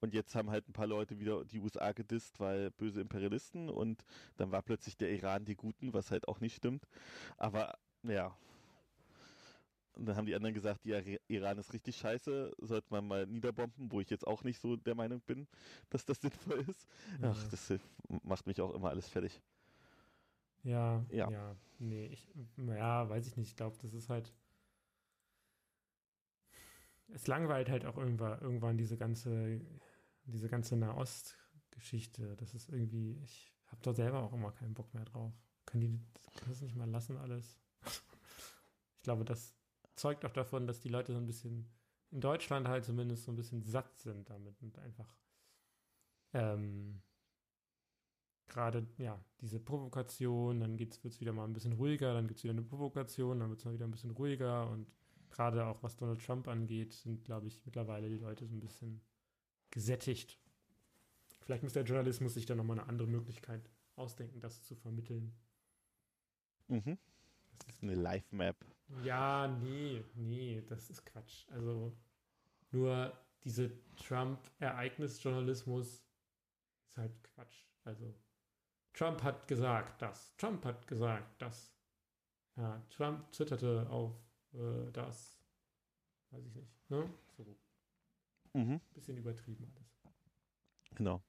Und 0.00 0.14
jetzt 0.14 0.34
haben 0.36 0.50
halt 0.50 0.68
ein 0.68 0.72
paar 0.72 0.86
Leute 0.86 1.18
wieder 1.18 1.44
die 1.44 1.58
USA 1.58 1.92
gedisst, 1.92 2.38
weil 2.38 2.70
böse 2.70 3.00
Imperialisten 3.00 3.68
und 3.68 4.04
dann 4.36 4.52
war 4.52 4.62
plötzlich 4.62 4.96
der 4.96 5.10
Iran 5.10 5.44
die 5.44 5.56
Guten, 5.56 5.92
was 5.92 6.12
halt 6.12 6.28
auch 6.28 6.40
nicht 6.40 6.54
stimmt. 6.54 6.86
Aber 7.36 7.76
ja. 8.04 8.36
Und 9.98 10.06
dann 10.06 10.16
haben 10.16 10.26
die 10.26 10.34
anderen 10.36 10.54
gesagt, 10.54 10.86
ja, 10.86 11.00
Iran 11.26 11.58
ist 11.58 11.72
richtig 11.72 11.96
scheiße, 11.96 12.54
sollte 12.58 12.86
man 12.90 13.06
mal 13.06 13.26
niederbomben, 13.26 13.90
wo 13.90 14.00
ich 14.00 14.08
jetzt 14.10 14.26
auch 14.26 14.44
nicht 14.44 14.60
so 14.60 14.76
der 14.76 14.94
Meinung 14.94 15.20
bin, 15.22 15.48
dass 15.90 16.04
das 16.04 16.20
sinnvoll 16.22 16.60
ist. 16.68 16.88
Ach, 17.20 17.36
ja. 17.36 17.48
das 17.50 17.70
äh, 17.70 17.78
macht 18.22 18.46
mich 18.46 18.60
auch 18.60 18.72
immer 18.74 18.90
alles 18.90 19.08
fertig. 19.08 19.42
Ja, 20.62 21.04
Ja. 21.10 21.30
ja, 21.30 21.56
nee, 21.80 22.06
ich, 22.06 22.28
ja, 22.56 23.08
weiß 23.08 23.26
ich 23.26 23.36
nicht. 23.36 23.48
Ich 23.48 23.56
glaube, 23.56 23.76
das 23.82 23.92
ist 23.92 24.08
halt. 24.08 24.32
Es 27.08 27.26
langweilt 27.26 27.68
halt 27.70 27.84
auch 27.84 27.96
irgendwann, 27.96 28.40
irgendwann 28.40 28.76
diese 28.76 28.96
ganze, 28.96 29.60
diese 30.26 30.48
ganze 30.48 30.76
Nahost-Geschichte. 30.76 32.36
Das 32.36 32.54
ist 32.54 32.68
irgendwie, 32.68 33.18
ich 33.24 33.52
habe 33.66 33.82
da 33.82 33.94
selber 33.94 34.22
auch 34.22 34.32
immer 34.32 34.52
keinen 34.52 34.74
Bock 34.74 34.92
mehr 34.94 35.06
drauf. 35.06 35.32
Können 35.64 35.80
die 35.80 36.00
das 36.46 36.60
nicht 36.60 36.76
mal 36.76 36.88
lassen, 36.88 37.16
alles? 37.16 37.58
Ich 39.00 39.04
glaube, 39.04 39.24
das 39.24 39.57
zeugt 39.98 40.24
auch 40.24 40.32
davon, 40.32 40.66
dass 40.66 40.80
die 40.80 40.88
Leute 40.88 41.12
so 41.12 41.18
ein 41.18 41.26
bisschen, 41.26 41.68
in 42.10 42.20
Deutschland 42.20 42.68
halt 42.68 42.84
zumindest 42.84 43.24
so 43.24 43.32
ein 43.32 43.36
bisschen 43.36 43.62
satt 43.62 43.98
sind 43.98 44.28
damit 44.30 44.60
und 44.62 44.78
einfach 44.78 45.14
ähm, 46.32 47.02
gerade, 48.48 48.86
ja, 48.98 49.22
diese 49.40 49.60
Provokation, 49.60 50.60
dann 50.60 50.78
wird 50.78 50.98
es 51.04 51.20
wieder 51.20 51.32
mal 51.32 51.44
ein 51.44 51.52
bisschen 51.52 51.74
ruhiger, 51.74 52.14
dann 52.14 52.26
gibt 52.26 52.38
es 52.38 52.44
wieder 52.44 52.52
eine 52.52 52.62
Provokation, 52.62 53.40
dann 53.40 53.50
wird 53.50 53.60
es 53.60 53.64
mal 53.64 53.74
wieder 53.74 53.86
ein 53.86 53.90
bisschen 53.90 54.10
ruhiger 54.10 54.68
und 54.70 54.86
gerade 55.30 55.66
auch 55.66 55.82
was 55.82 55.96
Donald 55.96 56.24
Trump 56.24 56.48
angeht, 56.48 56.94
sind, 56.94 57.24
glaube 57.24 57.46
ich, 57.46 57.64
mittlerweile 57.64 58.08
die 58.08 58.18
Leute 58.18 58.46
so 58.46 58.54
ein 58.54 58.60
bisschen 58.60 59.00
gesättigt. 59.70 60.38
Vielleicht 61.40 61.62
muss 61.62 61.74
der 61.74 61.84
Journalismus 61.84 62.34
sich 62.34 62.46
da 62.46 62.54
nochmal 62.54 62.78
eine 62.78 62.88
andere 62.88 63.08
Möglichkeit 63.08 63.70
ausdenken, 63.96 64.40
das 64.40 64.62
zu 64.62 64.74
vermitteln. 64.74 65.34
Mhm. 66.68 66.98
Das 67.66 67.74
ist, 67.74 67.82
Eine 67.82 67.94
Live-Map. 67.94 68.56
ja, 69.04 69.48
nee, 69.48 70.04
nee, 70.14 70.62
das 70.66 70.90
ist 70.90 71.04
Quatsch. 71.06 71.46
Also 71.50 71.96
nur 72.70 73.12
diese 73.44 73.70
Trump-Ereignisjournalismus 73.96 75.86
ist 75.88 76.96
halt 76.96 77.22
Quatsch. 77.24 77.64
Also 77.84 78.14
Trump 78.92 79.22
hat 79.22 79.46
gesagt 79.48 80.02
das. 80.02 80.34
Trump 80.36 80.64
hat 80.64 80.86
gesagt 80.86 81.40
das. 81.40 81.72
Ja, 82.56 82.82
Trump 82.90 83.30
twitterte 83.32 83.88
auf 83.88 84.12
äh, 84.52 84.90
das. 84.92 85.38
Weiß 86.30 86.44
ich 86.46 86.54
nicht. 86.54 86.90
Ne? 86.90 87.08
So, 87.36 87.56
Mhm. 88.54 88.80
bisschen 88.92 89.16
übertrieben 89.18 89.64
alles. 89.76 89.87
Genau. 90.98 91.22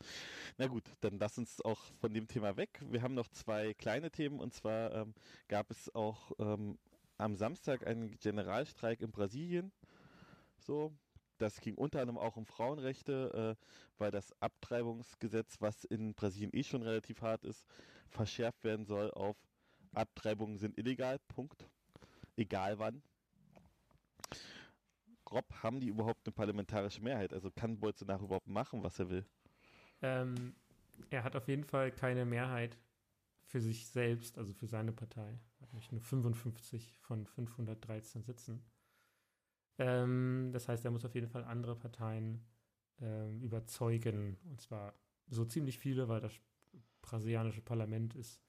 Na 0.57 0.65
gut, 0.65 0.83
dann 1.01 1.19
lass 1.19 1.37
uns 1.37 1.61
auch 1.61 1.79
von 2.01 2.11
dem 2.11 2.27
Thema 2.27 2.57
weg. 2.57 2.81
Wir 2.89 3.03
haben 3.03 3.13
noch 3.13 3.27
zwei 3.27 3.75
kleine 3.75 4.09
Themen 4.09 4.39
und 4.39 4.51
zwar 4.51 4.91
ähm, 4.95 5.13
gab 5.47 5.69
es 5.69 5.93
auch 5.93 6.31
ähm, 6.39 6.79
am 7.19 7.35
Samstag 7.35 7.85
einen 7.85 8.17
Generalstreik 8.17 8.99
in 9.01 9.11
Brasilien. 9.11 9.71
So, 10.57 10.91
das 11.37 11.61
ging 11.61 11.75
unter 11.75 12.01
anderem 12.01 12.17
auch 12.17 12.35
um 12.35 12.47
Frauenrechte, 12.47 13.55
äh, 13.59 13.65
weil 13.99 14.09
das 14.09 14.33
Abtreibungsgesetz, 14.41 15.57
was 15.59 15.83
in 15.83 16.15
Brasilien 16.15 16.49
eh 16.51 16.63
schon 16.63 16.81
relativ 16.81 17.21
hart 17.21 17.45
ist, 17.45 17.63
verschärft 18.07 18.63
werden 18.63 18.87
soll 18.87 19.11
auf 19.11 19.37
Abtreibungen 19.93 20.57
sind 20.57 20.79
illegal. 20.79 21.19
Punkt. 21.27 21.69
Egal 22.35 22.79
wann. 22.79 23.03
Rob, 25.29 25.45
haben 25.61 25.79
die 25.79 25.89
überhaupt 25.89 26.25
eine 26.25 26.33
parlamentarische 26.33 27.03
Mehrheit? 27.03 27.33
Also 27.33 27.51
kann 27.51 27.79
Bolsonaro 27.79 28.25
überhaupt 28.25 28.47
machen, 28.47 28.81
was 28.81 28.97
er 28.97 29.11
will? 29.11 29.25
Ähm, 30.01 30.55
er 31.09 31.23
hat 31.23 31.35
auf 31.35 31.47
jeden 31.47 31.63
Fall 31.63 31.91
keine 31.91 32.25
Mehrheit 32.25 32.77
für 33.45 33.61
sich 33.61 33.87
selbst, 33.87 34.37
also 34.37 34.53
für 34.53 34.67
seine 34.67 34.91
Partei. 34.91 35.39
Er 35.59 35.61
hat 35.63 35.73
nämlich 35.73 35.91
nur 35.91 36.01
55 36.01 36.95
von 36.99 37.25
513 37.25 38.23
Sitzen. 38.23 38.63
Ähm, 39.79 40.51
das 40.53 40.67
heißt, 40.67 40.85
er 40.85 40.91
muss 40.91 41.05
auf 41.05 41.15
jeden 41.15 41.29
Fall 41.29 41.43
andere 41.43 41.75
Parteien 41.75 42.45
ähm, 43.01 43.41
überzeugen. 43.41 44.37
Und 44.49 44.61
zwar 44.61 44.93
so 45.27 45.45
ziemlich 45.45 45.79
viele, 45.79 46.07
weil 46.07 46.21
das 46.21 46.33
brasilianische 47.01 47.61
Parlament 47.61 48.15
ist 48.15 48.41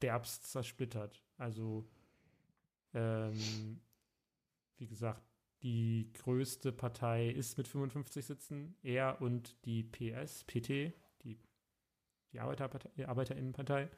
derbst 0.00 0.50
zersplittert. 0.50 1.22
Also, 1.36 1.88
ähm, 2.94 3.80
wie 4.76 4.86
gesagt, 4.86 5.22
die 5.62 6.10
größte 6.14 6.72
Partei 6.72 7.28
ist 7.28 7.58
mit 7.58 7.68
55 7.68 8.24
Sitzen. 8.24 8.76
Er 8.82 9.20
und 9.20 9.56
die 9.64 9.82
PS, 9.82 10.44
PT, 10.44 10.92
die, 11.22 11.38
die 12.32 12.40
Arbeiterpartei, 12.40 13.08
Arbeiterinnenpartei. 13.08 13.90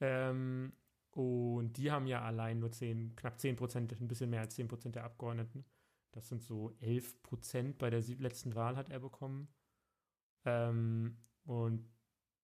Ähm, 0.00 0.72
und 1.10 1.76
die 1.78 1.90
haben 1.90 2.06
ja 2.06 2.22
allein 2.22 2.58
nur 2.58 2.70
10, 2.70 3.16
knapp 3.16 3.40
10 3.40 3.56
Prozent, 3.56 3.92
ein 4.00 4.08
bisschen 4.08 4.30
mehr 4.30 4.42
als 4.42 4.54
10 4.54 4.68
Prozent 4.68 4.94
der 4.94 5.04
Abgeordneten. 5.04 5.64
Das 6.12 6.28
sind 6.28 6.42
so 6.42 6.76
11 6.80 7.22
Prozent 7.22 7.78
bei 7.78 7.90
der 7.90 8.02
letzten 8.18 8.54
Wahl 8.54 8.76
hat 8.76 8.90
er 8.90 9.00
bekommen. 9.00 9.48
Ähm, 10.44 11.16
und 11.44 11.88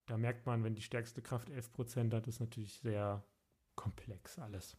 da 0.06 0.16
merkt 0.18 0.46
man, 0.46 0.64
wenn 0.64 0.74
die 0.74 0.82
stärkste 0.82 1.22
Kraft 1.22 1.48
11 1.48 1.72
Prozent 1.72 2.14
hat, 2.14 2.26
ist 2.26 2.40
natürlich 2.40 2.74
sehr 2.74 3.24
komplex 3.76 4.38
alles. 4.38 4.76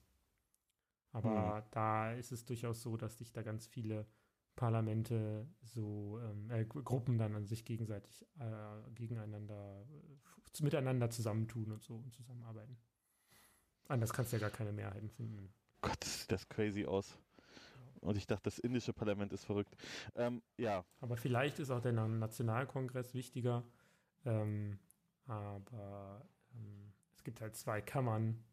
Aber 1.14 1.66
da 1.72 2.12
ist 2.14 2.32
es 2.32 2.44
durchaus 2.46 2.82
so, 2.82 2.98
dass 2.98 3.18
sich 3.18 3.32
da 3.32 3.42
ganz 3.44 3.68
viele 3.68 4.06
Parlamente 4.56 5.48
so 5.62 6.20
ähm, 6.20 6.50
äh, 6.52 6.66
Gru- 6.66 6.84
Gruppen 6.84 7.18
dann 7.18 7.36
an 7.36 7.46
sich 7.46 7.66
gegenseitig 7.66 8.26
äh, 8.40 8.92
gegeneinander 8.94 9.86
äh, 10.60 10.64
miteinander 10.64 11.10
zusammentun 11.10 11.72
und 11.72 11.82
so 11.82 11.96
und 11.96 12.14
zusammenarbeiten. 12.14 12.78
Anders 13.88 14.14
kannst 14.14 14.32
du 14.32 14.38
ja 14.38 14.42
gar 14.42 14.50
keine 14.52 14.72
Mehrheiten 14.72 15.10
finden. 15.10 15.54
Gott, 15.82 16.04
sieht 16.04 16.32
das 16.32 16.48
crazy 16.50 16.86
aus. 16.86 17.18
Und 18.02 18.18
ich 18.18 18.28
dachte, 18.28 18.44
das 18.44 18.60
indische 18.60 18.94
Parlament 18.94 19.34
ist 19.34 19.46
verrückt. 19.46 19.76
Ähm, 20.16 20.42
ja, 20.58 20.84
Aber 21.00 21.16
vielleicht 21.18 21.60
ist 21.60 21.70
auch 21.72 21.80
der 21.82 21.94
Na- 21.94 22.08
Nationalkongress 22.08 23.14
wichtiger. 23.14 23.64
Ähm, 24.26 24.78
aber 25.26 26.26
ähm, 26.54 26.92
es 27.14 27.24
gibt 27.24 27.42
halt 27.42 27.56
zwei 27.56 27.82
Kammern. 27.82 28.44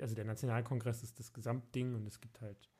Also 0.00 0.14
der 0.14 0.24
Nationalkongress 0.24 1.02
ist 1.02 1.18
das 1.18 1.32
Gesamtding 1.32 1.94
und 1.94 2.06
es 2.06 2.20
gibt 2.20 2.40
halt 2.40 2.70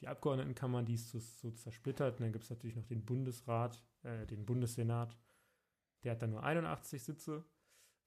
die 0.00 0.08
Abgeordnetenkammer, 0.08 0.82
die 0.82 0.94
ist 0.94 1.08
so, 1.08 1.18
so 1.18 1.50
zersplittert. 1.50 2.16
Und 2.16 2.22
dann 2.22 2.32
gibt 2.32 2.44
es 2.44 2.50
natürlich 2.50 2.76
noch 2.76 2.86
den 2.86 3.04
Bundesrat, 3.04 3.82
äh, 4.02 4.26
den 4.26 4.44
Bundessenat. 4.44 5.16
Der 6.02 6.12
hat 6.12 6.22
dann 6.22 6.30
nur 6.30 6.42
81 6.42 7.02
Sitze. 7.02 7.44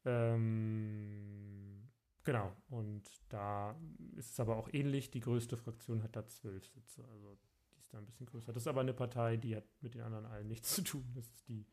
Ähm, 0.05 1.89
genau. 2.23 2.55
Und 2.69 3.09
da 3.29 3.75
ist 4.15 4.31
es 4.31 4.39
aber 4.39 4.57
auch 4.57 4.69
ähnlich. 4.71 5.09
Die 5.09 5.21
größte 5.21 5.57
Fraktion 5.57 6.03
hat 6.03 6.15
da 6.15 6.27
zwölf 6.27 6.65
Sitze. 6.67 7.03
Also 7.05 7.35
die 7.71 7.79
ist 7.79 7.93
da 7.93 7.97
ein 7.97 8.05
bisschen 8.05 8.27
größer. 8.27 8.53
Das 8.53 8.63
ist 8.63 8.67
aber 8.67 8.81
eine 8.81 8.93
Partei, 8.93 9.37
die 9.37 9.55
hat 9.55 9.65
mit 9.81 9.95
den 9.95 10.01
anderen 10.01 10.25
allen 10.25 10.47
nichts 10.47 10.75
zu 10.75 10.83
tun. 10.83 11.09
Das 11.15 11.25
ist 11.27 11.47
die 11.47 11.65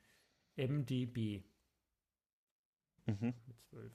MDB. 0.57 1.43
mhm. 3.07 3.35
mit 3.47 3.61
zwölf. 3.61 3.93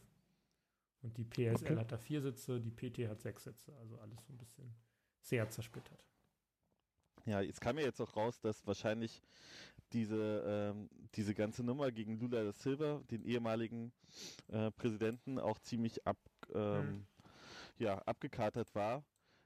Und 1.01 1.17
die 1.17 1.23
PSL 1.25 1.75
Okay. 1.75 1.77
hat 1.77 1.91
da 1.91 1.97
vier 1.97 2.21
Sitze, 2.21 2.59
die 2.59 2.71
PT 2.71 3.07
hat 3.09 3.21
sechs 3.21 3.43
Sitze. 3.43 3.75
Also 3.77 3.99
alles 3.99 4.25
so 4.25 4.33
ein 4.33 4.37
bisschen 4.37 4.75
sehr 5.21 5.49
zersplittert. 5.49 6.05
Ja, 7.25 7.41
jetzt 7.41 7.61
kam 7.61 7.77
ja 7.77 7.85
jetzt 7.85 8.01
auch 8.01 8.15
raus, 8.15 8.39
dass 8.39 8.65
wahrscheinlich 8.65 9.21
diese, 9.93 10.43
ähm, 10.47 10.89
diese 11.15 11.33
ganze 11.35 11.63
Nummer 11.63 11.91
gegen 11.91 12.19
Lula 12.19 12.43
da 12.43 12.53
Silva, 12.53 13.01
den 13.11 13.23
ehemaligen 13.23 13.91
äh, 14.49 14.71
Präsidenten, 14.71 15.39
auch 15.39 15.59
ziemlich 15.59 16.05
ab, 16.07 16.17
ähm, 16.53 17.05
Mhm. 17.05 17.07
ja, 17.77 17.99
abgekatert 17.99 18.75
war. 18.75 19.03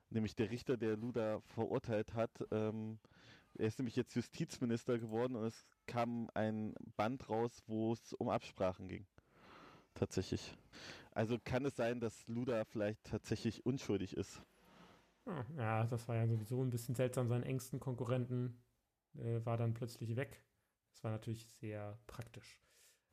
Nämlich 0.10 0.36
der 0.36 0.52
Richter, 0.52 0.78
der 0.78 0.98
Lula 0.98 1.42
verurteilt 1.42 2.14
hat, 2.14 2.32
ähm, 2.52 3.00
er 3.56 3.68
ist 3.68 3.80
nämlich 3.80 3.96
jetzt 3.96 4.16
Justizminister 4.16 5.00
geworden 5.00 5.36
und 5.36 5.46
es 5.46 5.68
kam 5.88 6.30
ein 6.36 6.76
Band 6.98 7.30
raus, 7.30 7.64
wo 7.68 7.94
es 7.94 8.14
um 8.14 8.30
Absprachen 8.30 8.88
ging. 8.90 9.06
Tatsächlich. 9.96 10.56
Also 11.16 11.40
kann 11.40 11.66
es 11.66 11.76
sein, 11.76 12.00
dass 12.00 12.28
Lula 12.28 12.66
vielleicht 12.66 13.04
tatsächlich 13.06 13.66
unschuldig 13.66 14.16
ist. 14.18 14.44
Ah, 15.26 15.46
Ja, 15.58 15.86
das 15.86 16.08
war 16.08 16.16
ja 16.16 16.28
sowieso 16.28 16.62
ein 16.64 16.70
bisschen 16.70 16.96
seltsam. 16.96 17.28
Seinen 17.28 17.44
engsten 17.44 17.80
Konkurrenten 17.80 18.62
äh, 19.16 19.46
war 19.46 19.58
dann 19.58 19.74
plötzlich 19.74 20.16
weg. 20.16 20.44
Das 20.92 21.04
war 21.04 21.12
natürlich 21.12 21.46
sehr 21.48 21.98
praktisch. 22.08 22.60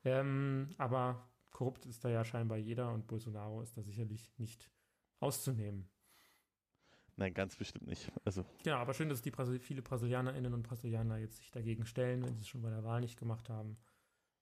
Ähm, 0.03 0.69
aber 0.77 1.29
korrupt 1.51 1.85
ist 1.85 2.03
da 2.03 2.09
ja 2.09 2.23
scheinbar 2.25 2.57
jeder 2.57 2.91
und 2.91 3.07
Bolsonaro 3.07 3.61
ist 3.61 3.77
da 3.77 3.83
sicherlich 3.83 4.33
nicht 4.37 4.71
auszunehmen. 5.19 5.89
Nein, 7.17 7.33
ganz 7.33 7.55
bestimmt 7.55 7.87
nicht. 7.87 8.11
Also 8.25 8.45
Ja, 8.65 8.77
aber 8.77 8.93
schön, 8.93 9.09
dass 9.09 9.21
die 9.21 9.31
Brasil 9.31 9.59
viele 9.59 9.81
Brasilianerinnen 9.81 10.53
und 10.53 10.63
Brasilianer 10.63 11.17
jetzt 11.17 11.37
sich 11.37 11.51
dagegen 11.51 11.85
stellen, 11.85 12.23
wenn 12.23 12.35
sie 12.35 12.41
es 12.41 12.47
schon 12.47 12.61
bei 12.61 12.69
der 12.69 12.83
Wahl 12.83 13.01
nicht 13.01 13.17
gemacht 13.19 13.49
haben. 13.49 13.77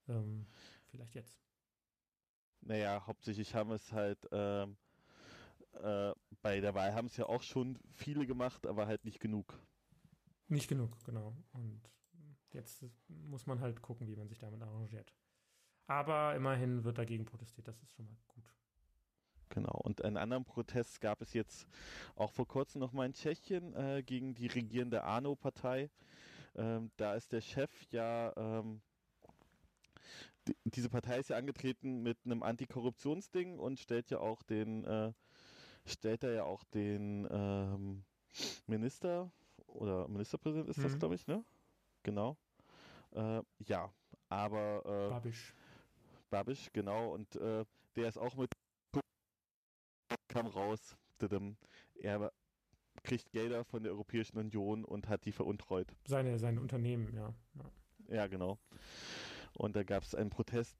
Ähm, 0.07 0.47
vielleicht 0.87 1.15
jetzt. 1.15 1.37
Naja, 2.61 3.03
hauptsächlich 3.07 3.55
haben 3.55 3.71
es 3.71 3.91
halt 3.91 4.19
ähm, 4.31 4.77
äh, 5.81 6.13
bei 6.41 6.59
der 6.59 6.73
Wahl 6.73 6.93
haben 6.93 7.07
es 7.07 7.17
ja 7.17 7.25
auch 7.25 7.41
schon 7.41 7.77
viele 7.91 8.25
gemacht, 8.25 8.65
aber 8.65 8.87
halt 8.87 9.05
nicht 9.05 9.19
genug. 9.19 9.59
Nicht 10.47 10.67
genug, 10.67 10.97
genau. 11.05 11.35
Und 11.51 11.81
jetzt 12.51 12.83
muss 13.07 13.45
man 13.45 13.59
halt 13.59 13.81
gucken, 13.81 14.07
wie 14.07 14.15
man 14.15 14.27
sich 14.27 14.39
damit 14.39 14.61
arrangiert. 14.61 15.13
Aber 15.87 16.35
immerhin 16.35 16.83
wird 16.83 16.97
dagegen 16.97 17.25
protestiert, 17.25 17.67
das 17.67 17.81
ist 17.81 17.91
schon 17.93 18.05
mal 18.05 18.17
gut. 18.27 18.53
Genau. 19.49 19.79
Und 19.83 20.03
einen 20.03 20.17
anderen 20.17 20.45
Protest 20.45 21.01
gab 21.01 21.21
es 21.21 21.33
jetzt 21.33 21.67
auch 22.15 22.31
vor 22.31 22.47
kurzem 22.47 22.79
noch 22.79 22.93
mal 22.93 23.05
in 23.05 23.13
Tschechien 23.13 23.73
äh, 23.73 24.03
gegen 24.03 24.35
die 24.35 24.47
regierende 24.47 25.03
ANO-Partei. 25.03 25.89
Ähm, 26.55 26.91
da 26.97 27.15
ist 27.15 27.31
der 27.31 27.41
Chef 27.41 27.71
ja, 27.91 28.33
ähm, 28.37 28.81
diese 30.65 30.89
Partei 30.89 31.19
ist 31.19 31.29
ja 31.29 31.37
angetreten 31.37 32.01
mit 32.01 32.17
einem 32.25 32.43
Antikorruptionsding 32.43 33.59
und 33.59 33.79
stellt 33.79 34.09
ja 34.09 34.19
auch 34.19 34.43
den, 34.43 34.83
äh, 34.83 35.13
stellt 35.85 36.23
da 36.23 36.31
ja 36.31 36.43
auch 36.43 36.63
den 36.65 37.27
ähm, 37.29 38.03
Minister 38.67 39.31
oder 39.67 40.07
Ministerpräsident 40.07 40.69
ist 40.69 40.83
das, 40.83 40.93
Mhm. 40.93 40.99
glaube 40.99 41.15
ich, 41.15 41.27
ne? 41.27 41.43
Genau. 42.03 42.37
Äh, 43.11 43.41
ja, 43.65 43.91
aber 44.29 44.85
äh, 44.85 45.09
Babisch. 45.09 45.53
Babisch, 46.29 46.69
genau, 46.73 47.13
und 47.13 47.35
äh, 47.35 47.65
der 47.95 48.07
ist 48.07 48.17
auch 48.17 48.35
mit 48.35 48.51
kam 50.27 50.47
raus, 50.47 50.95
er 51.95 52.31
kriegt 53.03 53.31
Gelder 53.31 53.63
von 53.65 53.83
der 53.83 53.91
Europäischen 53.91 54.37
Union 54.37 54.85
und 54.85 55.07
hat 55.07 55.25
die 55.25 55.31
veruntreut. 55.31 55.87
Seine, 56.05 56.37
seine 56.37 56.61
Unternehmen, 56.61 57.13
ja. 57.13 57.33
ja. 57.55 58.15
Ja, 58.15 58.27
genau. 58.27 58.59
Und 59.55 59.75
da 59.75 59.83
gab 59.83 60.03
es 60.03 60.15
einen 60.15 60.29
Protest. 60.29 60.77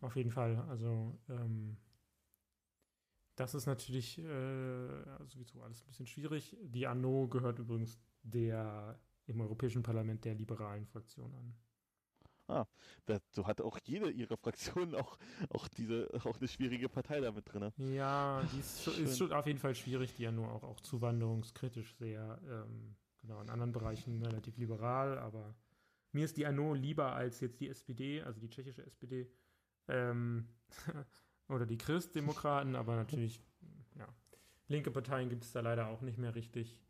Auf 0.00 0.16
jeden 0.16 0.30
Fall. 0.30 0.56
Also, 0.68 1.18
ähm, 1.28 1.76
das 3.36 3.54
ist 3.54 3.66
natürlich 3.66 4.18
äh, 4.18 5.24
sowieso 5.26 5.62
alles 5.62 5.82
ein 5.82 5.86
bisschen 5.86 6.06
schwierig. 6.06 6.56
Die 6.62 6.86
ANO 6.86 7.28
gehört 7.28 7.58
übrigens 7.58 7.98
der 8.22 8.98
im 9.26 9.40
Europäischen 9.40 9.82
Parlament 9.82 10.24
der 10.24 10.34
liberalen 10.34 10.86
Fraktion 10.86 11.32
an. 11.34 11.54
Da, 13.06 13.18
so 13.30 13.46
hat 13.46 13.62
auch 13.62 13.78
jede 13.84 14.10
ihrer 14.10 14.36
Fraktionen 14.36 14.94
auch, 14.94 15.16
auch 15.48 15.68
diese, 15.68 16.08
auch 16.24 16.36
eine 16.38 16.48
schwierige 16.48 16.88
Partei 16.90 17.20
damit 17.20 17.50
drin. 17.50 17.72
Ja, 17.78 18.42
die 18.52 18.58
ist, 18.60 18.82
schon- 18.82 19.04
ist 19.04 19.16
schon 19.16 19.32
auf 19.32 19.46
jeden 19.46 19.58
Fall 19.58 19.74
schwierig, 19.74 20.14
die 20.16 20.24
ja 20.24 20.32
nur 20.32 20.52
auch, 20.52 20.62
auch 20.62 20.80
zuwanderungskritisch 20.80 21.94
sehr, 21.94 22.38
ähm, 22.46 22.94
genau, 23.22 23.40
in 23.40 23.48
anderen 23.48 23.72
Bereichen 23.72 24.22
relativ 24.22 24.58
liberal, 24.58 25.18
aber 25.18 25.54
mir 26.12 26.24
ist 26.24 26.36
die 26.36 26.46
ANO 26.46 26.74
lieber 26.74 27.12
als 27.14 27.40
jetzt 27.40 27.60
die 27.60 27.68
SPD, 27.68 28.22
also 28.22 28.40
die 28.40 28.48
tschechische 28.50 28.84
SPD, 28.84 29.30
ähm, 29.88 30.48
oder 31.48 31.66
die 31.66 31.78
Christdemokraten, 31.78 32.76
aber 32.76 32.96
natürlich, 32.96 33.40
ja, 33.96 34.08
linke 34.68 34.90
Parteien 34.90 35.28
gibt 35.28 35.44
es 35.44 35.52
da 35.52 35.60
leider 35.60 35.88
auch 35.88 36.02
nicht 36.02 36.18
mehr 36.18 36.34
richtig. 36.34 36.80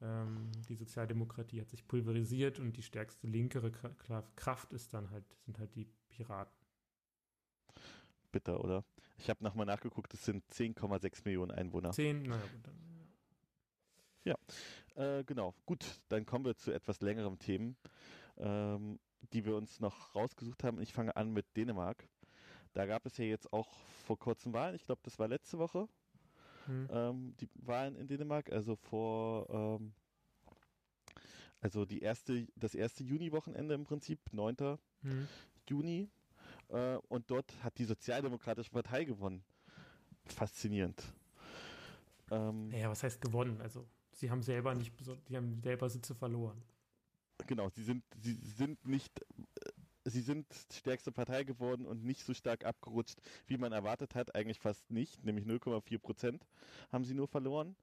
Ähm, 0.00 0.50
die 0.68 0.74
Sozialdemokratie 0.74 1.60
hat 1.60 1.70
sich 1.70 1.86
pulverisiert 1.86 2.58
und 2.58 2.76
die 2.76 2.82
stärkste 2.82 3.26
linkere 3.26 3.68
Kra- 3.68 3.94
Kra- 3.96 4.24
Kraft 4.36 4.72
ist 4.72 4.92
dann 4.92 5.10
halt, 5.10 5.24
sind 5.44 5.58
halt 5.58 5.74
die 5.74 5.86
Piraten. 6.08 6.52
Bitter, 8.32 8.62
oder? 8.62 8.84
Ich 9.16 9.30
habe 9.30 9.44
nochmal 9.44 9.66
nachgeguckt, 9.66 10.12
es 10.12 10.24
sind 10.24 10.44
10,6 10.52 11.22
Millionen 11.24 11.52
Einwohner. 11.52 11.92
Zehn, 11.92 12.24
naja, 12.24 12.42
gut, 12.42 12.66
dann, 12.66 12.74
ja. 14.24 14.36
Äh, 14.96 15.24
genau, 15.24 15.54
gut, 15.66 16.00
dann 16.08 16.26
kommen 16.26 16.44
wir 16.44 16.56
zu 16.56 16.72
etwas 16.72 17.00
längeren 17.00 17.38
Themen, 17.38 17.76
ähm, 18.38 18.98
die 19.32 19.44
wir 19.44 19.56
uns 19.56 19.80
noch 19.80 20.14
rausgesucht 20.14 20.64
haben. 20.64 20.80
Ich 20.80 20.92
fange 20.92 21.16
an 21.16 21.32
mit 21.32 21.56
Dänemark. 21.56 22.08
Da 22.72 22.86
gab 22.86 23.06
es 23.06 23.16
ja 23.16 23.24
jetzt 23.24 23.52
auch 23.52 23.72
vor 24.04 24.18
kurzem 24.18 24.52
Wahlen. 24.52 24.74
Ich 24.74 24.84
glaube, 24.84 25.00
das 25.04 25.18
war 25.18 25.28
letzte 25.28 25.58
Woche. 25.58 25.88
Hm. 26.66 26.88
ähm, 26.90 27.34
die 27.40 27.48
Wahlen 27.56 27.94
in 27.94 28.06
Dänemark, 28.06 28.50
also 28.50 28.74
vor 28.74 29.46
ähm, 29.50 29.92
also 31.64 31.86
die 31.86 32.00
erste, 32.00 32.46
das 32.56 32.74
erste 32.74 33.04
Juni-Wochenende 33.04 33.72
im 33.72 33.84
Prinzip, 33.84 34.20
9. 34.32 34.78
Hm. 35.00 35.28
Juni. 35.66 36.10
Äh, 36.68 36.96
und 37.08 37.30
dort 37.30 37.54
hat 37.62 37.78
die 37.78 37.86
Sozialdemokratische 37.86 38.70
Partei 38.70 39.04
gewonnen. 39.04 39.42
Faszinierend. 40.26 41.02
Ähm, 42.30 42.68
Naja, 42.68 42.90
was 42.90 43.02
heißt 43.02 43.18
gewonnen? 43.18 43.62
Also, 43.62 43.86
sie 44.12 44.30
haben 44.30 44.42
selber 44.42 44.74
nicht, 44.74 44.92
die 45.28 45.36
haben 45.38 45.62
selber 45.62 45.88
Sitze 45.88 46.14
verloren. 46.14 46.62
Genau, 47.46 47.68
sie 47.68 47.82
sind, 47.82 48.04
sie 48.20 48.34
sind 48.34 48.86
nicht, 48.86 49.20
äh, 49.20 49.70
sie 50.04 50.20
sind 50.20 50.46
stärkste 50.72 51.12
Partei 51.12 51.44
geworden 51.44 51.86
und 51.86 52.04
nicht 52.04 52.24
so 52.24 52.32
stark 52.32 52.64
abgerutscht, 52.64 53.20
wie 53.46 53.58
man 53.58 53.72
erwartet 53.72 54.14
hat. 54.14 54.34
Eigentlich 54.34 54.60
fast 54.60 54.90
nicht, 54.90 55.24
nämlich 55.24 55.44
0,4 55.44 55.98
Prozent 55.98 56.46
haben 56.92 57.04
sie 57.04 57.14
nur 57.14 57.28
verloren. 57.28 57.76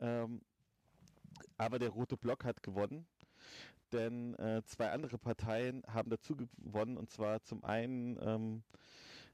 Ähm, 0.00 0.42
aber 1.58 1.78
der 1.78 1.90
Rote 1.90 2.16
Block 2.16 2.44
hat 2.44 2.62
gewonnen, 2.62 3.06
denn 3.92 4.34
äh, 4.34 4.62
zwei 4.64 4.90
andere 4.90 5.18
Parteien 5.18 5.82
haben 5.86 6.10
dazu 6.10 6.36
gewonnen, 6.36 6.96
und 6.96 7.10
zwar 7.10 7.42
zum 7.42 7.64
einen 7.64 8.18
ähm, 8.22 8.62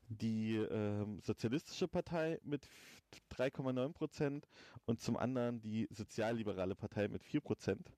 die 0.08 0.56
ähm, 0.56 1.20
Sozialistische 1.20 1.88
Partei 1.88 2.40
mit 2.42 2.68
3,9 3.32 3.92
Prozent 3.92 4.48
und 4.86 5.00
zum 5.00 5.16
anderen 5.16 5.60
die 5.60 5.86
Sozialliberale 5.90 6.74
Partei 6.74 7.08
mit 7.08 7.22
4 7.22 7.40
Prozent. 7.40 7.92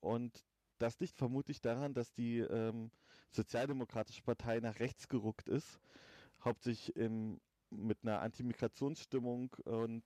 Und 0.00 0.44
das 0.78 0.98
liegt 1.00 1.16
vermutlich 1.16 1.60
daran, 1.60 1.94
dass 1.94 2.12
die 2.12 2.38
ähm, 2.38 2.90
Sozialdemokratische 3.30 4.22
Partei 4.22 4.60
nach 4.60 4.78
rechts 4.80 5.08
gerückt 5.08 5.48
ist, 5.48 5.80
hauptsächlich 6.44 6.96
im, 6.96 7.40
mit 7.70 7.98
einer 8.02 8.20
Antimigrationsstimmung 8.20 9.54
und 9.64 10.04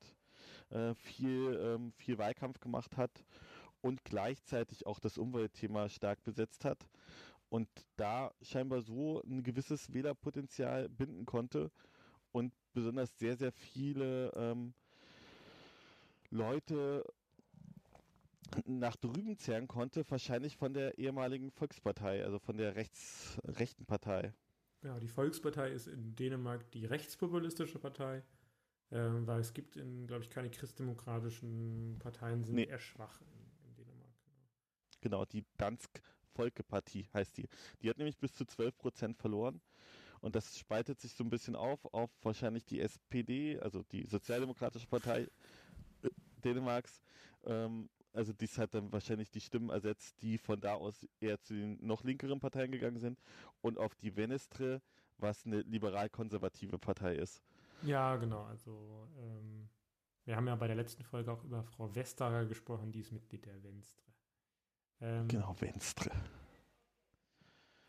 äh, 0.71 0.95
viel, 0.95 1.59
ähm, 1.63 1.93
viel 1.93 2.19
Wahlkampf 2.19 2.61
gemacht 2.61 2.97
hat 2.97 3.25
und 3.81 4.05
gleichzeitig 4.05 4.87
auch 4.87 4.99
das 4.99 5.19
Umweltthema 5.19 5.89
stark 5.89 6.23
besetzt 6.25 6.65
hat 6.65 6.89
und 7.49 7.69
da 7.97 8.33
scheinbar 8.41 8.81
so 8.81 9.23
ein 9.23 9.43
gewisses 9.43 9.93
Wählerpotenzial 9.93 10.89
binden 10.89 11.27
konnte 11.27 11.71
und 12.33 12.55
besonders 12.73 13.19
sehr, 13.19 13.37
sehr 13.37 13.53
viele 13.53 14.33
ähm, 14.35 14.73
Leute 16.31 17.05
nach 18.67 18.97
drüben 18.97 19.39
zerren 19.39 19.69
konnte, 19.69 20.05
wahrscheinlich 20.11 20.57
von 20.57 20.75
der 20.75 20.99
ehemaligen 20.99 21.51
Volkspartei, 21.51 22.25
also 22.25 22.39
von 22.39 22.57
der 22.57 22.77
rechts, 22.77 23.39
rechten 23.45 23.87
Partei. 23.87 24.33
Ja, 24.83 24.99
die 24.99 25.09
Volkspartei 25.09 25.71
ist 25.71 25.87
in 25.87 26.15
Dänemark 26.17 26.71
die 26.73 26.85
rechtspopulistische 26.85 27.79
Partei, 27.79 28.23
ähm, 28.91 29.27
weil 29.27 29.41
es 29.41 29.55
gibt 29.55 29.75
glaube 30.07 30.23
ich, 30.23 30.31
keine 30.31 30.51
christdemokratischen 30.51 31.99
Parteien, 32.01 32.43
sind 32.45 32.57
Nee. 32.57 32.65
eher 32.65 32.79
schwach 32.81 33.21
in, 33.21 33.69
in 33.69 33.75
Dänemark. 33.77 34.11
Genau, 35.01 35.25
die 35.25 35.45
Dansk 35.57 36.03
Folkepartie 36.35 37.07
heißt 37.15 37.37
die. 37.37 37.49
Die 37.81 37.91
hat 37.91 37.99
nämlich 37.99 38.19
bis 38.19 38.35
zu 38.35 38.45
12 38.45 38.77
Prozent 38.79 39.17
verloren. 39.19 39.61
Und 40.21 40.37
das 40.37 40.57
spaltet 40.57 41.01
sich 41.01 41.13
so 41.15 41.25
ein 41.25 41.31
bisschen 41.31 41.57
auf, 41.57 41.85
auf 41.93 42.11
wahrscheinlich 42.23 42.65
die 42.65 42.81
SPD, 42.81 43.59
also 43.59 43.83
die 43.83 44.07
Sozialdemokratische 44.07 44.87
Partei 44.87 45.23
äh, 46.03 46.09
Dänemarks. 46.45 47.01
Ähm, 47.45 47.89
also 48.13 48.33
dies 48.33 48.59
hat 48.59 48.75
dann 48.75 48.93
wahrscheinlich 48.93 49.31
die 49.31 49.41
Stimmen 49.41 49.71
ersetzt, 49.71 50.21
die 50.23 50.39
von 50.39 50.61
da 50.61 50.75
aus 50.75 51.07
eher 51.21 51.41
zu 51.41 51.55
den 51.55 51.79
noch 51.85 52.05
linkeren 52.05 52.41
Parteien 52.41 52.71
gegangen 52.71 52.99
sind. 52.99 53.19
Und 53.61 53.79
auf 53.79 53.95
die 53.95 54.17
Venestre, 54.17 54.83
was 55.19 55.47
eine 55.47 55.61
liberal-konservative 55.63 56.79
Partei 56.79 57.17
ist. 57.17 57.43
Ja, 57.83 58.17
genau. 58.17 58.45
Also 58.45 59.09
ähm, 59.19 59.69
wir 60.25 60.37
haben 60.37 60.47
ja 60.47 60.57
bei 60.57 60.67
der 60.67 60.77
letzten 60.77 61.03
Folge 61.03 61.33
auch 61.33 61.43
über 61.45 61.63
Frau 61.63 61.95
Vestager 61.95 62.47
gesprochen, 62.47 62.93
die 62.93 63.01
ist 63.01 63.13
Mitglied 63.13 63.47
der 63.47 63.63
Venstre. 63.63 64.05
Ähm, 65.01 65.29
genau, 65.29 65.55
Venstre. 65.59 66.11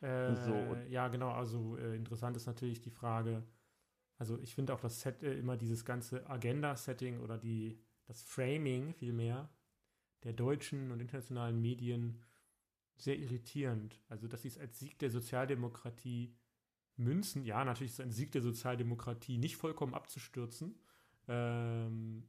Äh, 0.02 0.36
so. 0.36 0.78
Ja, 0.90 1.08
genau. 1.10 1.32
Also 1.32 1.78
äh, 1.78 1.96
interessant 1.96 2.36
ist 2.36 2.48
natürlich 2.48 2.82
die 2.82 2.92
Frage, 2.92 3.44
also 4.18 4.40
ich 4.40 4.56
finde 4.56 4.74
auch 4.74 4.80
das 4.80 5.02
Set 5.02 5.24
äh, 5.24 5.38
immer 5.38 5.58
dieses 5.58 5.86
ganze 5.86 6.28
Agenda-Setting 6.30 7.20
oder 7.20 7.38
die, 7.38 7.80
das 8.06 8.22
Framing 8.22 8.94
vielmehr 8.94 9.50
der 10.24 10.34
deutschen 10.34 10.92
und 10.92 11.00
internationalen 11.00 11.62
Medien 11.62 12.20
sehr 12.98 13.18
irritierend. 13.18 14.00
Also, 14.10 14.28
dass 14.28 14.44
sie 14.44 14.50
es 14.50 14.58
als 14.58 14.80
Sieg 14.80 15.00
der 15.00 15.10
Sozialdemokratie 15.10 16.36
münzen. 16.96 17.46
Ja, 17.46 17.66
natürlich 17.66 17.92
ist 17.92 18.00
es 18.00 18.06
ein 18.06 18.12
Sieg 18.12 18.32
der 18.32 18.42
Sozialdemokratie, 18.42 19.38
nicht 19.38 19.58
vollkommen 19.58 19.94
abzustürzen. 19.94 20.80
Ähm, 21.28 22.28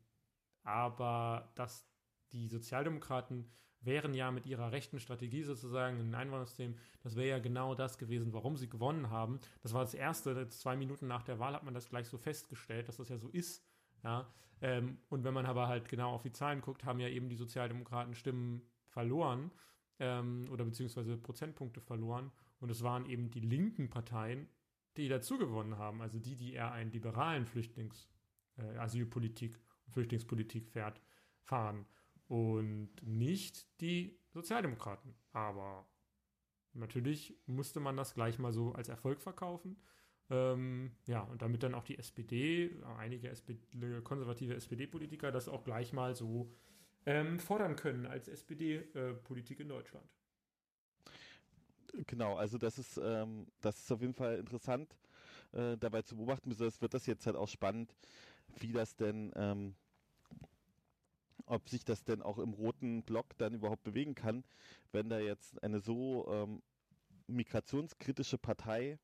aber 0.63 1.53
dass 1.55 1.87
die 2.33 2.49
Sozialdemokraten 2.49 3.51
wären 3.81 4.15
ja 4.15 4.31
mit 4.31 4.47
ihrer 4.47 4.73
rechten 4.73 4.99
Strategie 4.99 5.43
sozusagen 5.43 6.01
ein 6.01 6.15
Einwanderungssystem, 6.15 6.75
das 7.03 7.17
wäre 7.17 7.29
ja 7.29 7.39
genau 7.39 7.75
das 7.75 7.99
gewesen, 7.99 8.33
warum 8.33 8.57
sie 8.57 8.69
gewonnen 8.69 9.11
haben. 9.11 9.41
Das 9.63 9.75
war 9.75 9.83
das 9.83 9.95
Erste, 9.95 10.49
zwei 10.49 10.75
Minuten 10.77 11.07
nach 11.07 11.23
der 11.23 11.39
Wahl 11.39 11.55
hat 11.55 11.65
man 11.65 11.75
das 11.75 11.91
gleich 11.91 12.09
so 12.09 12.17
festgestellt, 12.17 12.89
dass 12.89 12.97
das 12.97 13.11
ja 13.11 13.19
so 13.19 13.29
ist. 13.29 13.63
Ja, 14.05 14.33
ähm, 14.61 14.99
und 15.09 15.25
wenn 15.25 15.35
man 15.35 15.47
aber 15.47 15.67
halt 15.67 15.89
genau 15.89 16.13
auf 16.13 16.23
die 16.23 16.33
Zahlen 16.33 16.61
guckt, 16.61 16.85
haben 16.85 17.01
ja 17.01 17.09
eben 17.09 17.29
die 17.29 17.37
Sozialdemokraten 17.37 18.15
Stimmen 18.15 18.63
verloren 18.87 19.51
ähm, 19.99 20.49
oder 20.51 20.65
beziehungsweise 20.65 21.17
Prozentpunkte 21.17 21.81
verloren. 21.81 22.31
Und 22.61 22.71
es 22.71 22.83
waren 22.83 23.07
eben 23.07 23.31
die 23.31 23.41
linken 23.41 23.91
Parteien, 23.91 24.49
die 24.97 25.09
dazu 25.09 25.39
gewonnen 25.39 25.77
haben, 25.77 26.01
also 26.01 26.19
die, 26.19 26.37
die 26.37 26.53
eher 26.53 26.73
einen 26.73 26.93
liberalen 26.93 27.47
Flüchtlings, 27.47 28.09
äh, 28.57 28.77
Asylpolitik 28.79 29.59
und 29.87 29.93
Flüchtlingspolitik 29.93 30.69
fährt, 30.69 31.01
fahren 31.43 31.85
und 32.29 32.91
nicht 33.03 33.67
die 33.81 34.19
Sozialdemokraten. 34.33 35.15
Aber 35.33 35.87
natürlich 36.73 37.37
musste 37.47 37.81
man 37.81 37.97
das 37.97 38.15
gleich 38.15 38.39
mal 38.39 38.53
so 38.53 38.73
als 38.73 38.89
Erfolg 38.89 39.21
verkaufen. 39.21 39.77
Ähm, 40.31 40.93
ja, 41.07 41.21
und 41.21 41.43
damit 41.43 41.63
dann 41.63 41.75
auch 41.75 41.85
die 41.85 41.99
SPD, 41.99 42.75
einige 42.99 43.29
SPD, 43.29 44.01
konservative 44.03 44.55
SPD-Politiker 44.55 45.31
das 45.31 45.49
auch 45.49 45.65
gleich 45.65 45.93
mal 45.93 46.15
so 46.15 46.51
ähm, 47.07 47.39
fordern 47.39 47.77
können 47.77 48.07
als 48.07 48.29
SPD-Politik 48.29 49.61
in 49.61 49.69
Deutschland. 49.69 50.09
Genau, 52.07 52.37
also 52.37 52.59
das 52.59 52.79
ist, 52.79 52.97
ähm, 53.03 53.47
das 53.61 53.79
ist 53.79 53.93
auf 53.93 54.01
jeden 54.01 54.15
Fall 54.15 54.39
interessant 54.39 54.97
äh, 55.53 55.77
dabei 55.77 56.03
zu 56.03 56.17
beobachten. 56.17 56.49
Besonders 56.49 56.81
wird 56.81 56.95
das 56.95 57.07
jetzt 57.07 57.27
halt 57.27 57.37
auch 57.37 57.49
spannend, 57.49 57.95
wie 58.59 58.73
das 58.73 58.97
denn, 58.97 59.33
ähm, 59.37 59.75
ob 61.47 61.69
sich 61.69 61.85
das 61.85 62.03
denn 62.03 62.23
auch 62.23 62.39
im 62.39 62.55
roten 62.55 63.03
Block 63.03 63.37
dann 63.37 63.55
überhaupt 63.55 63.85
bewegen 63.85 64.15
kann, 64.15 64.45
wenn 64.93 65.09
da 65.09 65.19
jetzt 65.19 65.63
eine 65.63 65.81
so 65.81 66.27
ähm, 66.29 66.63
migrationskritische 67.27 68.39
Partei 68.39 68.99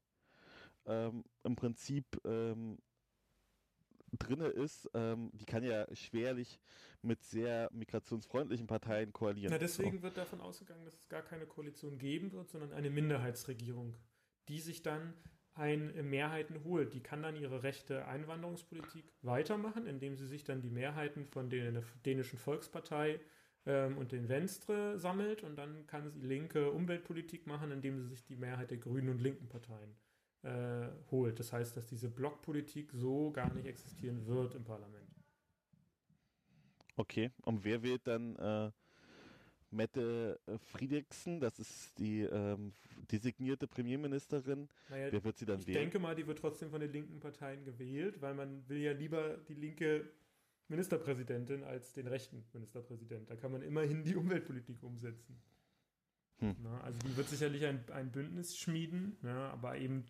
ähm, 0.86 1.24
im 1.44 1.56
Prinzip 1.56 2.04
ähm, 2.24 2.78
drinne 4.18 4.48
ist, 4.48 4.90
ähm, 4.94 5.30
die 5.34 5.44
kann 5.44 5.62
ja 5.62 5.86
schwerlich 5.94 6.58
mit 7.02 7.22
sehr 7.22 7.70
migrationsfreundlichen 7.72 8.66
Parteien 8.66 9.12
koalieren. 9.12 9.52
Na, 9.52 9.58
deswegen 9.58 9.98
so. 9.98 10.02
wird 10.02 10.16
davon 10.16 10.40
ausgegangen, 10.40 10.84
dass 10.84 10.94
es 10.94 11.08
gar 11.08 11.22
keine 11.22 11.46
Koalition 11.46 11.98
geben 11.98 12.32
wird, 12.32 12.50
sondern 12.50 12.72
eine 12.72 12.90
Minderheitsregierung, 12.90 13.94
die 14.48 14.60
sich 14.60 14.82
dann 14.82 15.14
ein 15.54 15.94
äh, 15.94 16.02
Mehrheiten 16.02 16.64
holt. 16.64 16.94
Die 16.94 17.02
kann 17.02 17.22
dann 17.22 17.36
ihre 17.36 17.62
rechte 17.62 18.06
Einwanderungspolitik 18.06 19.12
weitermachen, 19.22 19.86
indem 19.86 20.16
sie 20.16 20.26
sich 20.26 20.44
dann 20.44 20.60
die 20.60 20.70
Mehrheiten 20.70 21.26
von 21.26 21.50
der 21.50 21.82
dänischen 22.04 22.38
Volkspartei 22.38 23.20
ähm, 23.66 23.98
und 23.98 24.12
den 24.12 24.28
Venstre 24.28 24.98
sammelt 24.98 25.42
und 25.42 25.56
dann 25.56 25.86
kann 25.86 26.08
sie 26.10 26.20
linke 26.20 26.70
Umweltpolitik 26.70 27.46
machen, 27.46 27.70
indem 27.70 27.98
sie 27.98 28.08
sich 28.08 28.24
die 28.24 28.36
Mehrheit 28.36 28.70
der 28.70 28.78
grünen 28.78 29.10
und 29.10 29.20
linken 29.20 29.48
Parteien 29.48 29.90
äh, 29.90 30.09
holt. 31.10 31.38
Das 31.38 31.52
heißt, 31.52 31.76
dass 31.76 31.86
diese 31.86 32.08
Blockpolitik 32.08 32.90
so 32.92 33.30
gar 33.30 33.52
nicht 33.52 33.66
existieren 33.66 34.26
wird 34.26 34.54
im 34.54 34.64
Parlament. 34.64 35.10
Okay, 36.96 37.30
und 37.42 37.64
wer 37.64 37.82
wählt 37.82 38.06
dann 38.06 38.36
äh, 38.36 38.70
Mette 39.70 40.38
äh, 40.46 40.58
Friedrichsen? 40.58 41.40
Das 41.40 41.58
ist 41.58 41.98
die 41.98 42.22
ähm, 42.22 42.72
designierte 43.10 43.66
Premierministerin. 43.66 44.68
Naja, 44.88 45.12
wer 45.12 45.24
wird 45.24 45.38
sie 45.38 45.46
dann 45.46 45.60
ich 45.60 45.66
wählen? 45.66 45.76
Ich 45.76 45.82
denke 45.82 45.98
mal, 45.98 46.14
die 46.14 46.26
wird 46.26 46.38
trotzdem 46.38 46.70
von 46.70 46.80
den 46.80 46.92
linken 46.92 47.20
Parteien 47.20 47.64
gewählt, 47.64 48.20
weil 48.20 48.34
man 48.34 48.68
will 48.68 48.78
ja 48.78 48.92
lieber 48.92 49.38
die 49.48 49.54
linke 49.54 50.10
Ministerpräsidentin 50.68 51.64
als 51.64 51.92
den 51.92 52.06
rechten 52.06 52.44
Ministerpräsident. 52.52 53.30
Da 53.30 53.36
kann 53.36 53.52
man 53.52 53.62
immerhin 53.62 54.04
die 54.04 54.14
Umweltpolitik 54.14 54.82
umsetzen. 54.82 55.40
Hm. 56.38 56.56
Na, 56.62 56.80
also 56.80 56.98
die 57.00 57.16
wird 57.16 57.28
sicherlich 57.28 57.64
ein, 57.66 57.84
ein 57.92 58.10
Bündnis 58.10 58.56
schmieden, 58.56 59.16
ja, 59.22 59.50
aber 59.50 59.76
eben 59.78 60.04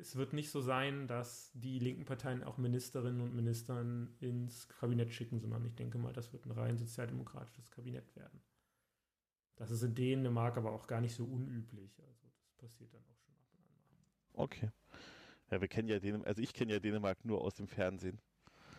es 0.00 0.16
wird 0.16 0.32
nicht 0.32 0.50
so 0.50 0.60
sein, 0.60 1.06
dass 1.06 1.50
die 1.54 1.78
linken 1.78 2.04
Parteien 2.04 2.44
auch 2.44 2.58
Ministerinnen 2.58 3.20
und 3.20 3.34
Ministern 3.34 4.14
ins 4.20 4.68
Kabinett 4.68 5.12
schicken, 5.12 5.40
sondern 5.40 5.64
ich 5.64 5.74
denke 5.74 5.98
mal, 5.98 6.12
das 6.12 6.32
wird 6.32 6.46
ein 6.46 6.52
rein 6.52 6.76
sozialdemokratisches 6.76 7.70
Kabinett 7.70 8.14
werden. 8.16 8.40
Das 9.56 9.70
ist 9.70 9.82
in 9.82 9.94
Dänemark 9.94 10.56
aber 10.56 10.72
auch 10.72 10.86
gar 10.86 11.00
nicht 11.00 11.14
so 11.14 11.24
unüblich. 11.24 11.98
Also 12.02 12.26
das 12.32 12.52
passiert 12.58 12.92
dann 12.92 13.02
auch 13.02 13.18
schon 13.18 13.34
ab 13.34 13.46
und 13.52 13.64
an 13.64 13.78
mal. 14.36 14.44
Okay. 14.44 14.70
Ja, 15.50 15.60
wir 15.60 15.68
kennen 15.68 15.88
ja 15.88 15.98
Dänemark, 15.98 16.28
also 16.28 16.42
ich 16.42 16.52
kenne 16.52 16.72
ja 16.72 16.78
Dänemark 16.78 17.24
nur 17.24 17.40
aus 17.40 17.54
dem 17.54 17.68
Fernsehen 17.68 18.20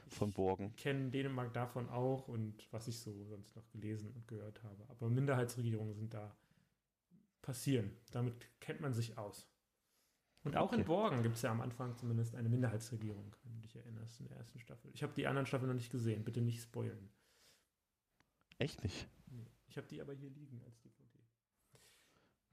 von 0.09 0.31
Borgen. 0.31 0.71
Ich 0.75 0.83
kenne 0.83 1.09
Dänemark 1.09 1.53
davon 1.53 1.89
auch 1.89 2.27
und 2.27 2.67
was 2.71 2.87
ich 2.87 2.99
so 2.99 3.25
sonst 3.25 3.55
noch 3.55 3.67
gelesen 3.71 4.11
und 4.11 4.27
gehört 4.27 4.63
habe. 4.63 4.87
Aber 4.89 5.09
Minderheitsregierungen 5.09 5.95
sind 5.95 6.13
da 6.13 6.35
passieren. 7.41 7.91
Damit 8.11 8.47
kennt 8.59 8.81
man 8.81 8.93
sich 8.93 9.17
aus. 9.17 9.49
Und 10.47 10.55
auch 10.55 10.67
okay. 10.67 10.77
in 10.77 10.85
Borgen 10.85 11.23
gibt 11.23 11.35
es 11.35 11.41
ja 11.41 11.51
am 11.51 11.59
Anfang 11.59 11.95
zumindest 11.97 12.33
eine 12.33 12.47
Minderheitsregierung, 12.47 13.35
wenn 13.43 13.53
du 13.55 13.59
dich 13.59 13.75
erinnerst, 13.75 14.19
in 14.21 14.27
der 14.27 14.37
ersten 14.37 14.59
Staffel. 14.59 14.89
Ich 14.93 15.03
habe 15.03 15.13
die 15.13 15.27
anderen 15.27 15.45
Staffeln 15.45 15.67
noch 15.67 15.75
nicht 15.75 15.91
gesehen, 15.91 16.23
bitte 16.23 16.41
nicht 16.41 16.61
spoilen. 16.61 17.09
Echt 18.57 18.81
nicht? 18.81 19.09
Nee. 19.27 19.45
Ich 19.67 19.77
habe 19.77 19.87
die 19.87 20.01
aber 20.01 20.13
hier 20.13 20.29
liegen 20.29 20.61
als 20.63 20.79
DVD. 20.79 21.19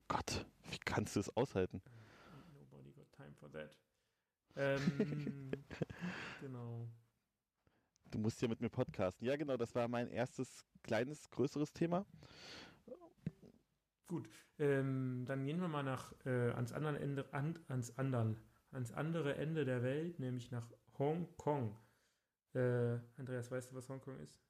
Gott, 0.09 0.45
wie 0.71 0.79
kannst 0.79 1.15
du 1.15 1.21
es 1.21 1.35
aushalten? 1.37 1.81
Nobody 2.53 2.93
got 2.93 3.11
time 3.13 3.33
for 3.35 3.51
that. 3.53 3.79
Ähm, 4.57 5.51
genau. 6.41 6.89
Du 8.11 8.19
musst 8.19 8.43
ja 8.43 8.49
mit 8.49 8.61
mir 8.61 8.71
podcasten. 8.71 9.27
Ja, 9.27 9.37
genau, 9.37 9.57
das 9.57 9.75
war 9.75 9.87
mein 9.87 10.09
erstes 10.09 10.65
kleines, 10.83 11.31
größeres 11.31 11.73
Thema. 11.73 12.05
Gut, 14.07 14.29
ähm, 14.59 15.25
dann 15.27 15.45
gehen 15.47 15.61
wir 15.61 15.69
mal 15.69 15.83
nach 15.83 16.13
äh, 16.27 16.51
ans 16.51 16.73
anderen 16.73 16.97
Ende, 16.97 17.33
an, 17.33 17.59
ans 17.69 17.97
anderen, 17.99 18.37
ans 18.71 18.93
andere 18.93 19.37
Ende 19.37 19.65
der 19.65 19.83
Welt, 19.83 20.19
nämlich 20.19 20.51
nach 20.51 20.69
Hongkong. 20.99 21.77
Äh, 22.55 22.99
Andreas, 23.17 23.51
weißt 23.51 23.73
du, 23.73 23.77
was 23.77 23.89
Hongkong 23.89 24.19
ist? 24.21 24.41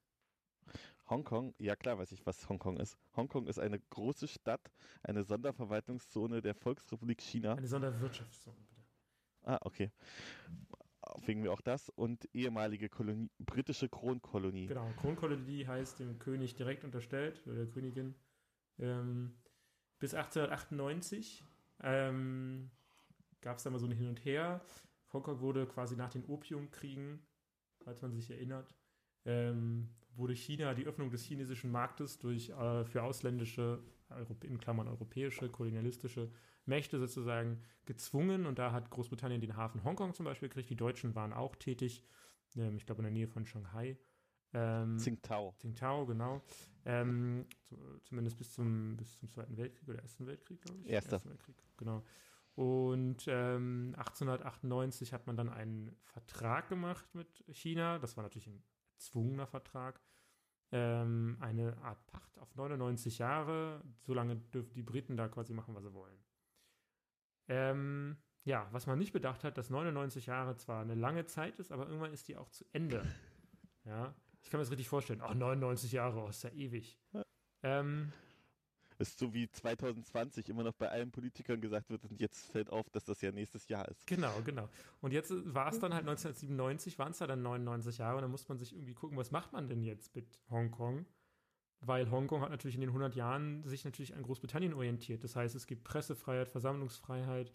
Hongkong, 1.09 1.53
ja 1.59 1.75
klar 1.75 1.97
weiß 1.97 2.11
ich, 2.11 2.25
was 2.25 2.49
Hongkong 2.49 2.77
ist. 2.77 2.97
Hongkong 3.15 3.47
ist 3.47 3.59
eine 3.59 3.79
große 3.79 4.27
Stadt, 4.27 4.71
eine 5.03 5.23
Sonderverwaltungszone 5.23 6.41
der 6.41 6.55
Volksrepublik 6.55 7.21
China. 7.21 7.53
Eine 7.53 7.67
Sonderwirtschaftszone, 7.67 8.57
bitte. 8.67 8.81
Ah, 9.43 9.59
okay. 9.61 9.91
Wegen 11.23 11.43
wir 11.43 11.53
auch 11.53 11.61
das 11.61 11.89
und 11.89 12.27
ehemalige 12.33 12.89
Kolonie, 12.89 13.29
britische 13.37 13.87
Kronkolonie. 13.87 14.65
Genau, 14.65 14.91
Kronkolonie 14.99 15.67
heißt 15.67 15.99
dem 15.99 16.17
König 16.17 16.55
direkt 16.55 16.83
unterstellt, 16.83 17.45
oder 17.45 17.55
der 17.55 17.67
Königin. 17.67 18.15
Ähm, 18.79 19.35
bis 20.05 20.13
1898 20.13 21.43
ähm, 21.81 22.69
gab 23.41 23.57
es 23.57 23.63
da 23.63 23.71
mal 23.71 23.79
so 23.79 23.87
ein 23.87 23.91
Hin 23.91 24.07
und 24.07 24.23
Her. 24.23 24.61
Hongkong 25.11 25.39
wurde 25.39 25.65
quasi 25.65 25.95
nach 25.95 26.11
den 26.11 26.23
Opiumkriegen, 26.25 27.25
falls 27.83 28.03
man 28.03 28.13
sich 28.13 28.29
erinnert, 28.29 28.71
ähm, 29.25 29.89
wurde 30.15 30.35
China 30.35 30.75
die 30.75 30.85
Öffnung 30.85 31.09
des 31.09 31.23
chinesischen 31.23 31.71
Marktes 31.71 32.19
durch 32.19 32.49
äh, 32.49 32.85
für 32.85 33.01
ausländische, 33.01 33.79
in 34.43 34.59
Klammern 34.59 34.87
europäische, 34.87 35.49
kolonialistische 35.49 36.29
Mächte 36.65 36.99
sozusagen 36.99 37.63
gezwungen. 37.85 38.45
Und 38.45 38.59
da 38.59 38.71
hat 38.73 38.91
Großbritannien 38.91 39.41
den 39.41 39.57
Hafen 39.57 39.83
Hongkong 39.83 40.13
zum 40.13 40.25
Beispiel 40.25 40.49
gekriegt. 40.49 40.69
Die 40.69 40.75
Deutschen 40.75 41.15
waren 41.15 41.33
auch 41.33 41.55
tätig, 41.55 42.03
ähm, 42.55 42.77
ich 42.77 42.85
glaube 42.85 42.99
in 42.99 43.05
der 43.05 43.11
Nähe 43.11 43.27
von 43.27 43.47
Shanghai. 43.47 43.97
Ähm, 44.55 44.97
Tsingtao. 44.97 45.53
Tsingtao, 45.57 46.05
genau. 46.05 46.41
Ähm, 46.85 47.45
zu, 47.63 47.75
zumindest 48.03 48.37
bis 48.37 48.53
zum, 48.53 48.95
bis 48.95 49.19
zum 49.19 49.29
Zweiten 49.29 49.57
Weltkrieg 49.57 49.89
oder 49.89 49.99
Ersten 50.01 50.25
Weltkrieg, 50.25 50.61
glaube 50.61 50.79
ich. 50.81 50.89
Erster. 50.89 51.13
Ersten 51.13 51.29
Weltkrieg, 51.29 51.55
genau. 51.77 52.03
Und 52.55 53.25
ähm, 53.27 53.93
1898 53.97 55.11
hat 55.11 55.27
man 55.27 55.35
dann 55.35 55.49
einen 55.49 55.93
Vertrag 56.03 56.69
gemacht 56.69 57.13
mit 57.13 57.43
China. 57.51 57.99
Das 57.99 58.15
war 58.15 58.23
natürlich 58.23 58.47
ein 58.47 58.63
erzwungener 58.93 59.45
Vertrag. 59.45 59.99
Ähm, 60.71 61.35
eine 61.41 61.75
Art 61.81 62.07
Pacht 62.07 62.39
auf 62.39 62.55
99 62.55 63.17
Jahre. 63.17 63.83
Solange 64.03 64.37
dürfen 64.37 64.73
die 64.73 64.83
Briten 64.83 65.17
da 65.17 65.27
quasi 65.27 65.53
machen, 65.53 65.75
was 65.75 65.83
sie 65.83 65.93
wollen. 65.93 66.17
Ähm, 67.49 68.15
ja, 68.45 68.69
was 68.71 68.87
man 68.87 68.99
nicht 68.99 69.11
bedacht 69.11 69.43
hat, 69.43 69.57
dass 69.57 69.69
99 69.69 70.27
Jahre 70.27 70.55
zwar 70.55 70.81
eine 70.81 70.95
lange 70.95 71.25
Zeit 71.25 71.59
ist, 71.59 71.73
aber 71.73 71.87
irgendwann 71.87 72.13
ist 72.13 72.29
die 72.29 72.37
auch 72.37 72.49
zu 72.49 72.63
Ende. 72.71 73.05
Ja, 73.83 74.15
ich 74.45 74.51
kann 74.51 74.59
mir 74.59 74.63
das 74.63 74.69
richtig 74.71 74.87
vorstellen. 74.87 75.21
Ach, 75.23 75.33
99 75.33 75.91
Jahre, 75.91 76.19
oh, 76.19 76.29
ist 76.29 76.43
ja 76.43 76.51
ewig. 76.51 76.99
Ähm, 77.63 78.13
ist 78.99 79.17
so 79.17 79.33
wie 79.33 79.49
2020 79.49 80.49
immer 80.49 80.63
noch 80.63 80.75
bei 80.75 80.87
allen 80.87 81.09
Politikern 81.09 81.59
gesagt 81.59 81.89
wird 81.89 82.05
und 82.05 82.21
jetzt 82.21 82.51
fällt 82.51 82.69
auf, 82.69 82.87
dass 82.91 83.03
das 83.05 83.21
ja 83.21 83.31
nächstes 83.31 83.67
Jahr 83.69 83.89
ist. 83.89 84.05
Genau, 84.05 84.31
genau. 84.45 84.69
Und 85.01 85.13
jetzt 85.13 85.33
war 85.51 85.69
es 85.69 85.79
dann 85.79 85.95
halt 85.95 86.03
1997, 86.03 86.99
waren 86.99 87.11
es 87.11 87.17
ja 87.17 87.25
dann 87.25 87.41
99 87.41 87.97
Jahre 87.97 88.17
und 88.17 88.21
dann 88.21 88.29
muss 88.29 88.47
man 88.47 88.59
sich 88.59 88.73
irgendwie 88.73 88.93
gucken, 88.93 89.17
was 89.17 89.31
macht 89.31 89.51
man 89.51 89.67
denn 89.67 89.81
jetzt 89.81 90.15
mit 90.15 90.39
Hongkong? 90.51 91.07
Weil 91.81 92.11
Hongkong 92.11 92.41
hat 92.41 92.51
natürlich 92.51 92.75
in 92.75 92.81
den 92.81 92.91
100 92.91 93.15
Jahren 93.15 93.63
sich 93.63 93.83
natürlich 93.83 94.13
an 94.13 94.21
Großbritannien 94.21 94.75
orientiert. 94.75 95.23
Das 95.23 95.35
heißt, 95.35 95.55
es 95.55 95.65
gibt 95.65 95.83
Pressefreiheit, 95.83 96.49
Versammlungsfreiheit, 96.49 97.51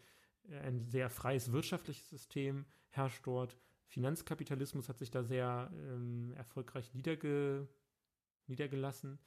ein 0.64 0.84
sehr 0.88 1.08
freies 1.08 1.52
wirtschaftliches 1.52 2.10
System 2.10 2.66
herrscht 2.88 3.24
dort. 3.24 3.56
Finanzkapitalismus 3.90 4.88
hat 4.88 4.98
sich 4.98 5.10
da 5.10 5.24
sehr 5.24 5.68
ähm, 5.74 6.32
erfolgreich 6.36 6.94
niederge 6.94 7.68
niedergelassen. 8.46 9.18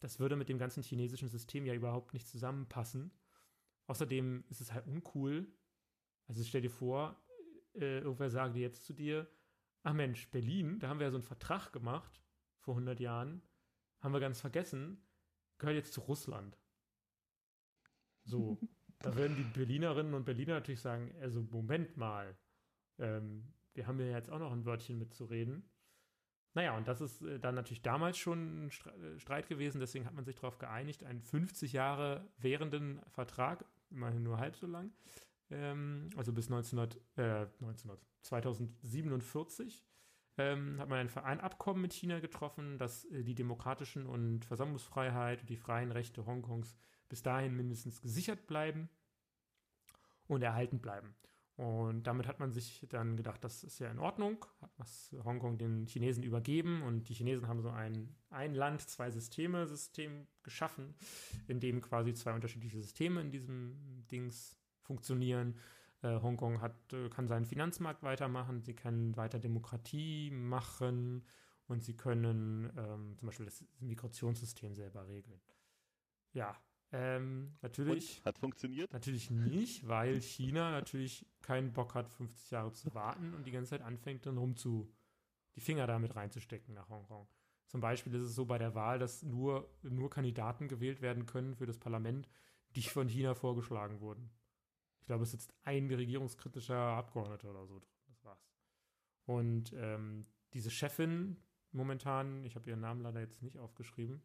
Das 0.00 0.18
würde 0.20 0.36
mit 0.36 0.48
dem 0.48 0.58
ganzen 0.58 0.82
chinesischen 0.82 1.28
System 1.28 1.66
ja 1.66 1.74
überhaupt 1.74 2.14
nicht 2.14 2.26
zusammenpassen. 2.26 3.10
Außerdem 3.86 4.44
ist 4.48 4.60
es 4.60 4.72
halt 4.72 4.86
uncool. 4.86 5.46
Also 6.26 6.42
stell 6.44 6.62
dir 6.62 6.70
vor, 6.70 7.22
äh, 7.74 8.00
irgendwer 8.00 8.30
sagt 8.30 8.56
jetzt 8.56 8.84
zu 8.84 8.94
dir, 8.94 9.30
ach 9.82 9.92
Mensch, 9.92 10.30
Berlin, 10.30 10.78
da 10.78 10.88
haben 10.88 10.98
wir 10.98 11.06
ja 11.06 11.10
so 11.10 11.18
einen 11.18 11.22
Vertrag 11.22 11.72
gemacht 11.72 12.22
vor 12.58 12.74
100 12.74 12.98
Jahren, 13.00 13.42
haben 14.00 14.12
wir 14.12 14.20
ganz 14.20 14.40
vergessen, 14.40 15.06
gehört 15.58 15.76
jetzt 15.76 15.92
zu 15.92 16.00
Russland. 16.00 16.58
So, 18.24 18.58
da 18.98 19.14
würden 19.14 19.36
die 19.36 19.44
Berlinerinnen 19.44 20.14
und 20.14 20.24
Berliner 20.24 20.54
natürlich 20.54 20.80
sagen, 20.80 21.14
also 21.20 21.42
Moment 21.42 21.96
mal, 21.96 22.36
ähm, 22.98 23.52
wir 23.76 23.86
haben 23.86 24.00
ja 24.00 24.06
jetzt 24.06 24.30
auch 24.30 24.38
noch 24.38 24.52
ein 24.52 24.64
Wörtchen 24.64 24.98
mitzureden. 24.98 25.68
Naja, 26.54 26.76
und 26.76 26.88
das 26.88 27.00
ist 27.00 27.22
äh, 27.22 27.38
dann 27.38 27.54
natürlich 27.54 27.82
damals 27.82 28.16
schon 28.16 28.66
ein 28.66 28.70
äh, 28.70 29.18
Streit 29.18 29.48
gewesen, 29.48 29.78
deswegen 29.78 30.06
hat 30.06 30.14
man 30.14 30.24
sich 30.24 30.36
darauf 30.36 30.58
geeinigt, 30.58 31.04
einen 31.04 31.20
50 31.20 31.72
Jahre 31.72 32.26
währenden 32.38 33.00
Vertrag, 33.08 33.64
immerhin 33.90 34.22
nur 34.22 34.38
halb 34.38 34.56
so 34.56 34.66
lang, 34.66 34.90
ähm, 35.50 36.08
also 36.16 36.32
bis 36.32 36.46
1900, 36.46 36.96
äh, 37.16 37.46
1900 37.60 38.00
2047, 38.22 39.84
ähm, 40.38 40.78
hat 40.78 40.88
man 40.88 40.98
ein, 40.98 41.16
ein 41.24 41.40
Abkommen 41.40 41.80
mit 41.80 41.92
China 41.92 42.20
getroffen, 42.20 42.78
dass 42.78 43.04
äh, 43.06 43.22
die 43.22 43.34
demokratischen 43.34 44.06
und 44.06 44.44
Versammlungsfreiheit 44.44 45.40
und 45.40 45.50
die 45.50 45.56
freien 45.56 45.92
Rechte 45.92 46.26
Hongkongs 46.26 46.76
bis 47.08 47.22
dahin 47.22 47.56
mindestens 47.56 48.00
gesichert 48.00 48.46
bleiben 48.46 48.88
und 50.26 50.42
erhalten 50.42 50.80
bleiben. 50.80 51.14
Und 51.56 52.02
damit 52.06 52.26
hat 52.26 52.38
man 52.38 52.52
sich 52.52 52.86
dann 52.90 53.16
gedacht, 53.16 53.42
das 53.42 53.64
ist 53.64 53.78
ja 53.78 53.90
in 53.90 53.98
Ordnung, 53.98 54.44
hat 54.60 54.70
was 54.76 55.16
Hongkong 55.24 55.56
den 55.56 55.86
Chinesen 55.86 56.22
übergeben 56.22 56.82
und 56.82 57.08
die 57.08 57.14
Chinesen 57.14 57.48
haben 57.48 57.62
so 57.62 57.70
ein 57.70 58.14
ein 58.28 58.54
Land, 58.54 58.82
zwei 58.82 59.10
Systeme 59.10 59.66
System 59.66 60.26
geschaffen, 60.42 60.94
in 61.48 61.58
dem 61.60 61.80
quasi 61.80 62.12
zwei 62.12 62.34
unterschiedliche 62.34 62.78
Systeme 62.78 63.22
in 63.22 63.30
diesem 63.30 64.04
Dings 64.10 64.58
funktionieren. 64.82 65.56
Äh, 66.02 66.20
Hongkong 66.20 66.60
hat, 66.60 66.92
äh, 66.92 67.08
kann 67.08 67.26
seinen 67.26 67.46
Finanzmarkt 67.46 68.02
weitermachen, 68.02 68.62
sie 68.62 68.74
können 68.74 69.16
weiter 69.16 69.38
Demokratie 69.38 70.30
machen 70.30 71.24
und 71.66 71.82
sie 71.82 71.96
können 71.96 72.70
ähm, 72.76 73.16
zum 73.16 73.26
Beispiel 73.26 73.46
das 73.46 73.64
Migrationssystem 73.80 74.74
selber 74.74 75.08
regeln. 75.08 75.40
Ja, 76.32 76.54
ähm, 76.92 77.56
natürlich. 77.62 78.18
Und? 78.18 78.26
Hat 78.26 78.38
funktioniert? 78.38 78.92
Natürlich 78.92 79.30
nicht, 79.30 79.86
weil 79.86 80.20
China 80.20 80.70
natürlich 80.70 81.26
keinen 81.42 81.72
Bock 81.72 81.94
hat, 81.94 82.08
50 82.08 82.50
Jahre 82.50 82.72
zu 82.72 82.94
warten 82.94 83.34
und 83.34 83.46
die 83.46 83.50
ganze 83.50 83.70
Zeit 83.70 83.82
anfängt, 83.82 84.26
dann 84.26 84.38
rumzu 84.38 84.92
die 85.56 85.60
Finger 85.60 85.86
damit 85.86 86.14
reinzustecken 86.14 86.74
nach 86.74 86.88
Hongkong. 86.88 87.26
Zum 87.66 87.80
Beispiel 87.80 88.14
ist 88.14 88.22
es 88.22 88.34
so 88.34 88.44
bei 88.44 88.58
der 88.58 88.74
Wahl, 88.74 88.98
dass 88.98 89.22
nur, 89.22 89.68
nur 89.82 90.10
Kandidaten 90.10 90.68
gewählt 90.68 91.00
werden 91.02 91.26
können 91.26 91.56
für 91.56 91.66
das 91.66 91.78
Parlament, 91.78 92.28
die 92.76 92.82
von 92.82 93.08
China 93.08 93.34
vorgeschlagen 93.34 94.00
wurden. 94.00 94.30
Ich 95.00 95.06
glaube, 95.06 95.24
es 95.24 95.32
sitzt 95.32 95.52
ein 95.64 95.90
regierungskritischer 95.90 96.76
Abgeordneter 96.76 97.50
oder 97.50 97.66
so 97.66 97.78
drin. 97.78 97.90
Das 98.06 98.24
war's. 98.24 98.48
Und 99.24 99.72
ähm, 99.74 100.26
diese 100.52 100.70
Chefin 100.70 101.36
momentan, 101.72 102.44
ich 102.44 102.54
habe 102.54 102.68
ihren 102.68 102.80
Namen 102.80 103.02
leider 103.02 103.20
jetzt 103.20 103.42
nicht 103.42 103.58
aufgeschrieben, 103.58 104.22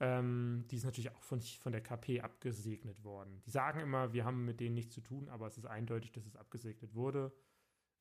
ähm, 0.00 0.64
die 0.70 0.76
ist 0.76 0.84
natürlich 0.84 1.10
auch 1.10 1.22
von, 1.22 1.40
von 1.40 1.72
der 1.72 1.82
KP 1.82 2.20
abgesegnet 2.20 3.02
worden. 3.02 3.40
Die 3.46 3.50
sagen 3.50 3.80
immer, 3.80 4.12
wir 4.12 4.24
haben 4.24 4.44
mit 4.44 4.60
denen 4.60 4.74
nichts 4.74 4.94
zu 4.94 5.00
tun, 5.00 5.28
aber 5.28 5.46
es 5.46 5.56
ist 5.56 5.66
eindeutig, 5.66 6.12
dass 6.12 6.26
es 6.26 6.36
abgesegnet 6.36 6.94
wurde. 6.94 7.32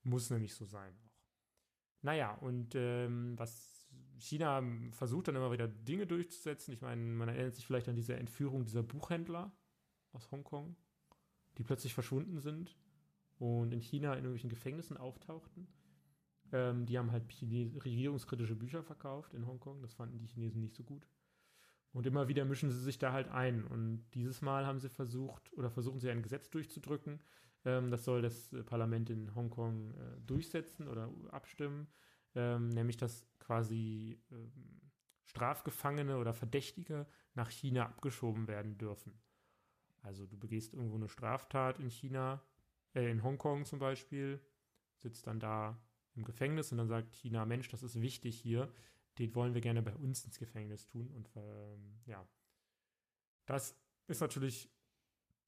Muss 0.03 0.29
nämlich 0.29 0.53
so 0.53 0.65
sein 0.65 0.95
auch. 1.05 1.15
Naja, 2.01 2.33
und 2.35 2.75
ähm, 2.75 3.33
was 3.37 3.87
China 4.17 4.61
versucht 4.91 5.27
dann 5.27 5.35
immer 5.35 5.51
wieder 5.51 5.67
Dinge 5.67 6.05
durchzusetzen. 6.05 6.73
Ich 6.73 6.81
meine, 6.81 7.01
man 7.01 7.29
erinnert 7.29 7.55
sich 7.55 7.65
vielleicht 7.65 7.89
an 7.89 7.95
diese 7.95 8.15
Entführung 8.15 8.65
dieser 8.65 8.83
Buchhändler 8.83 9.51
aus 10.11 10.29
Hongkong, 10.31 10.75
die 11.57 11.63
plötzlich 11.63 11.93
verschwunden 11.93 12.39
sind 12.39 12.77
und 13.37 13.73
in 13.73 13.81
China 13.81 14.11
in 14.13 14.19
irgendwelchen 14.19 14.49
Gefängnissen 14.49 14.97
auftauchten. 14.97 15.67
Ähm, 16.51 16.85
die 16.85 16.97
haben 16.97 17.11
halt 17.11 17.25
regierungskritische 17.41 18.55
Bücher 18.55 18.83
verkauft 18.83 19.33
in 19.33 19.47
Hongkong. 19.47 19.81
Das 19.81 19.93
fanden 19.93 20.19
die 20.19 20.27
Chinesen 20.27 20.61
nicht 20.61 20.75
so 20.75 20.83
gut. 20.83 21.07
Und 21.95 22.05
immer 22.05 22.27
wieder 22.27 22.43
mischen 22.43 22.69
sie 22.71 22.81
sich 22.81 22.97
da 22.99 23.13
halt 23.13 23.29
ein. 23.29 23.63
Und 23.63 24.03
dieses 24.15 24.41
Mal 24.41 24.65
haben 24.65 24.81
sie 24.81 24.89
versucht 24.89 25.53
oder 25.53 25.71
versuchen 25.71 26.01
sie 26.01 26.09
ein 26.09 26.21
Gesetz 26.21 26.49
durchzudrücken. 26.49 27.21
Ähm, 27.63 27.89
das 27.89 28.03
soll 28.03 28.21
das 28.21 28.53
Parlament 28.65 29.09
in 29.09 29.33
Hongkong 29.33 29.91
äh, 29.91 30.19
durchsetzen 30.25 30.89
oder 30.89 31.09
abstimmen. 31.31 31.87
Ähm, 32.35 32.67
nämlich, 32.67 32.97
dass 32.97 33.25
quasi 33.39 34.19
ähm, 34.29 34.51
Strafgefangene 35.23 36.17
oder 36.17 36.33
Verdächtige 36.33 37.07
nach 37.33 37.49
China 37.49 37.85
abgeschoben 37.85 38.49
werden 38.49 38.77
dürfen. 38.77 39.17
Also 40.01 40.25
du 40.25 40.37
begehst 40.37 40.73
irgendwo 40.73 40.97
eine 40.97 41.07
Straftat 41.07 41.79
in 41.79 41.89
China, 41.89 42.43
äh, 42.93 43.09
in 43.09 43.23
Hongkong 43.23 43.63
zum 43.63 43.79
Beispiel, 43.79 44.41
sitzt 44.97 45.27
dann 45.27 45.39
da 45.39 45.81
im 46.13 46.25
Gefängnis 46.25 46.73
und 46.73 46.77
dann 46.77 46.89
sagt 46.89 47.15
China, 47.15 47.45
Mensch, 47.45 47.69
das 47.69 47.83
ist 47.83 48.01
wichtig 48.01 48.37
hier, 48.37 48.69
den 49.17 49.33
wollen 49.35 49.53
wir 49.53 49.61
gerne 49.61 49.81
bei 49.81 49.95
uns 49.95 50.25
ins 50.25 50.39
Gefängnis 50.39 50.85
tun. 50.85 51.09
Und 51.11 51.29
ähm, 51.35 51.99
ja, 52.05 52.27
das 53.45 53.77
ist 54.07 54.21
natürlich 54.21 54.71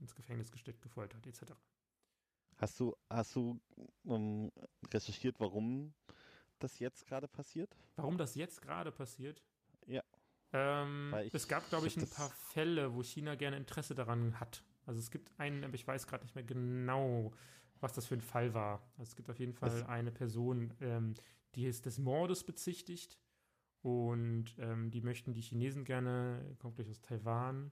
ins 0.00 0.14
Gefängnis 0.14 0.50
gesteckt, 0.50 0.82
gefoltert 0.82 1.26
etc. 1.26 1.52
Hast 2.56 2.78
du, 2.78 2.94
hast 3.08 3.34
du 3.36 3.60
ähm, 4.04 4.52
recherchiert, 4.92 5.40
warum 5.40 5.94
das 6.58 6.78
jetzt 6.78 7.06
gerade 7.06 7.26
passiert? 7.26 7.74
Warum 7.96 8.18
das 8.18 8.34
jetzt 8.34 8.60
gerade 8.60 8.92
passiert? 8.92 9.42
Ja. 9.86 10.02
Ähm, 10.52 11.14
es 11.32 11.48
gab, 11.48 11.68
glaube 11.68 11.86
ich, 11.86 11.96
ein 11.96 12.08
paar 12.08 12.30
Fälle, 12.30 12.94
wo 12.94 13.02
China 13.02 13.34
gerne 13.34 13.56
Interesse 13.56 13.94
daran 13.94 14.38
hat. 14.40 14.64
Also 14.84 14.98
es 14.98 15.10
gibt 15.10 15.30
einen, 15.38 15.64
aber 15.64 15.74
ich 15.74 15.86
weiß 15.86 16.06
gerade 16.06 16.24
nicht 16.24 16.34
mehr 16.34 16.44
genau, 16.44 17.32
was 17.80 17.92
das 17.92 18.06
für 18.06 18.14
ein 18.14 18.20
Fall 18.20 18.52
war. 18.52 18.82
Also 18.98 19.10
es 19.10 19.16
gibt 19.16 19.30
auf 19.30 19.38
jeden 19.38 19.54
Fall 19.54 19.84
eine 19.84 20.10
Person, 20.10 20.74
ähm, 20.80 21.14
die 21.54 21.66
ist 21.66 21.86
des 21.86 21.98
Mordes 21.98 22.44
bezichtigt 22.44 23.18
und 23.82 24.54
ähm, 24.58 24.90
die 24.90 25.00
möchten 25.00 25.32
die 25.32 25.40
Chinesen 25.40 25.84
gerne, 25.84 26.56
kommt 26.58 26.76
gleich 26.76 26.90
aus 26.90 27.00
Taiwan, 27.00 27.70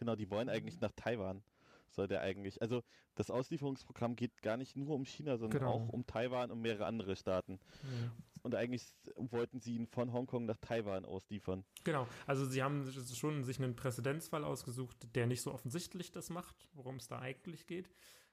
Genau, 0.00 0.16
die 0.16 0.30
wollen 0.30 0.48
eigentlich 0.48 0.80
nach 0.80 0.92
Taiwan. 0.96 1.42
Soll 1.90 2.08
der 2.08 2.22
eigentlich. 2.22 2.62
Also 2.62 2.82
das 3.16 3.30
Auslieferungsprogramm 3.30 4.16
geht 4.16 4.42
gar 4.42 4.56
nicht 4.56 4.76
nur 4.76 4.94
um 4.94 5.04
China, 5.04 5.36
sondern 5.36 5.60
genau. 5.60 5.72
auch 5.72 5.88
um 5.90 6.06
Taiwan 6.06 6.50
und 6.50 6.60
mehrere 6.60 6.86
andere 6.86 7.16
Staaten. 7.16 7.60
Ja. 7.82 8.12
Und 8.42 8.54
eigentlich 8.54 8.86
wollten 9.16 9.60
sie 9.60 9.76
ihn 9.76 9.86
von 9.86 10.12
Hongkong 10.12 10.46
nach 10.46 10.56
Taiwan 10.56 11.04
ausliefern. 11.04 11.64
Genau, 11.84 12.08
also 12.26 12.46
sie 12.46 12.62
haben 12.62 12.90
schon 12.90 13.44
sich 13.44 13.58
einen 13.58 13.76
Präzedenzfall 13.76 14.44
ausgesucht, 14.44 15.14
der 15.14 15.26
nicht 15.26 15.42
so 15.42 15.52
offensichtlich 15.52 16.12
das 16.12 16.30
macht, 16.30 16.68
worum 16.72 16.96
es 16.96 17.08
da 17.08 17.18
eigentlich 17.18 17.66
geht. 17.66 17.90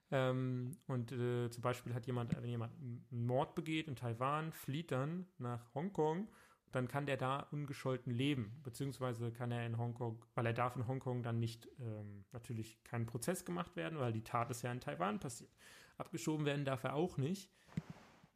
Ähm, 0.10 0.78
und 0.88 1.12
äh, 1.12 1.50
zum 1.50 1.62
Beispiel 1.62 1.94
hat 1.94 2.08
jemand, 2.08 2.34
wenn 2.42 2.50
jemand 2.50 2.74
einen 2.80 3.06
Mord 3.10 3.56
begeht 3.56 3.90
in 3.90 3.98
Taiwan, 3.98 4.54
flieht 4.54 4.92
dann 4.92 5.28
nach 5.38 5.74
Hongkong 5.76 6.30
dann 6.72 6.88
kann 6.88 7.06
der 7.06 7.18
da 7.18 7.40
ungescholten 7.52 8.14
leben, 8.14 8.60
beziehungsweise 8.64 9.32
kann 9.32 9.52
er 9.52 9.66
in 9.66 9.78
Hongkong, 9.78 10.24
weil 10.36 10.46
er 10.46 10.54
darf 10.54 10.76
in 10.76 10.88
Hongkong 10.88 11.24
dann 11.24 11.40
nicht 11.40 11.68
ähm, 11.80 12.26
natürlich 12.32 12.84
kein 12.84 13.06
Prozess 13.06 13.46
gemacht 13.46 13.76
werden, 13.76 14.00
weil 14.00 14.12
die 14.12 14.24
Tat 14.24 14.50
ist 14.50 14.62
ja 14.64 14.72
in 14.72 14.82
Taiwan 14.82 15.20
passiert. 15.20 15.52
Abgeschoben 15.98 16.46
werden 16.46 16.66
darf 16.66 16.84
er 16.84 16.94
auch 16.94 17.18
nicht. 17.18 17.50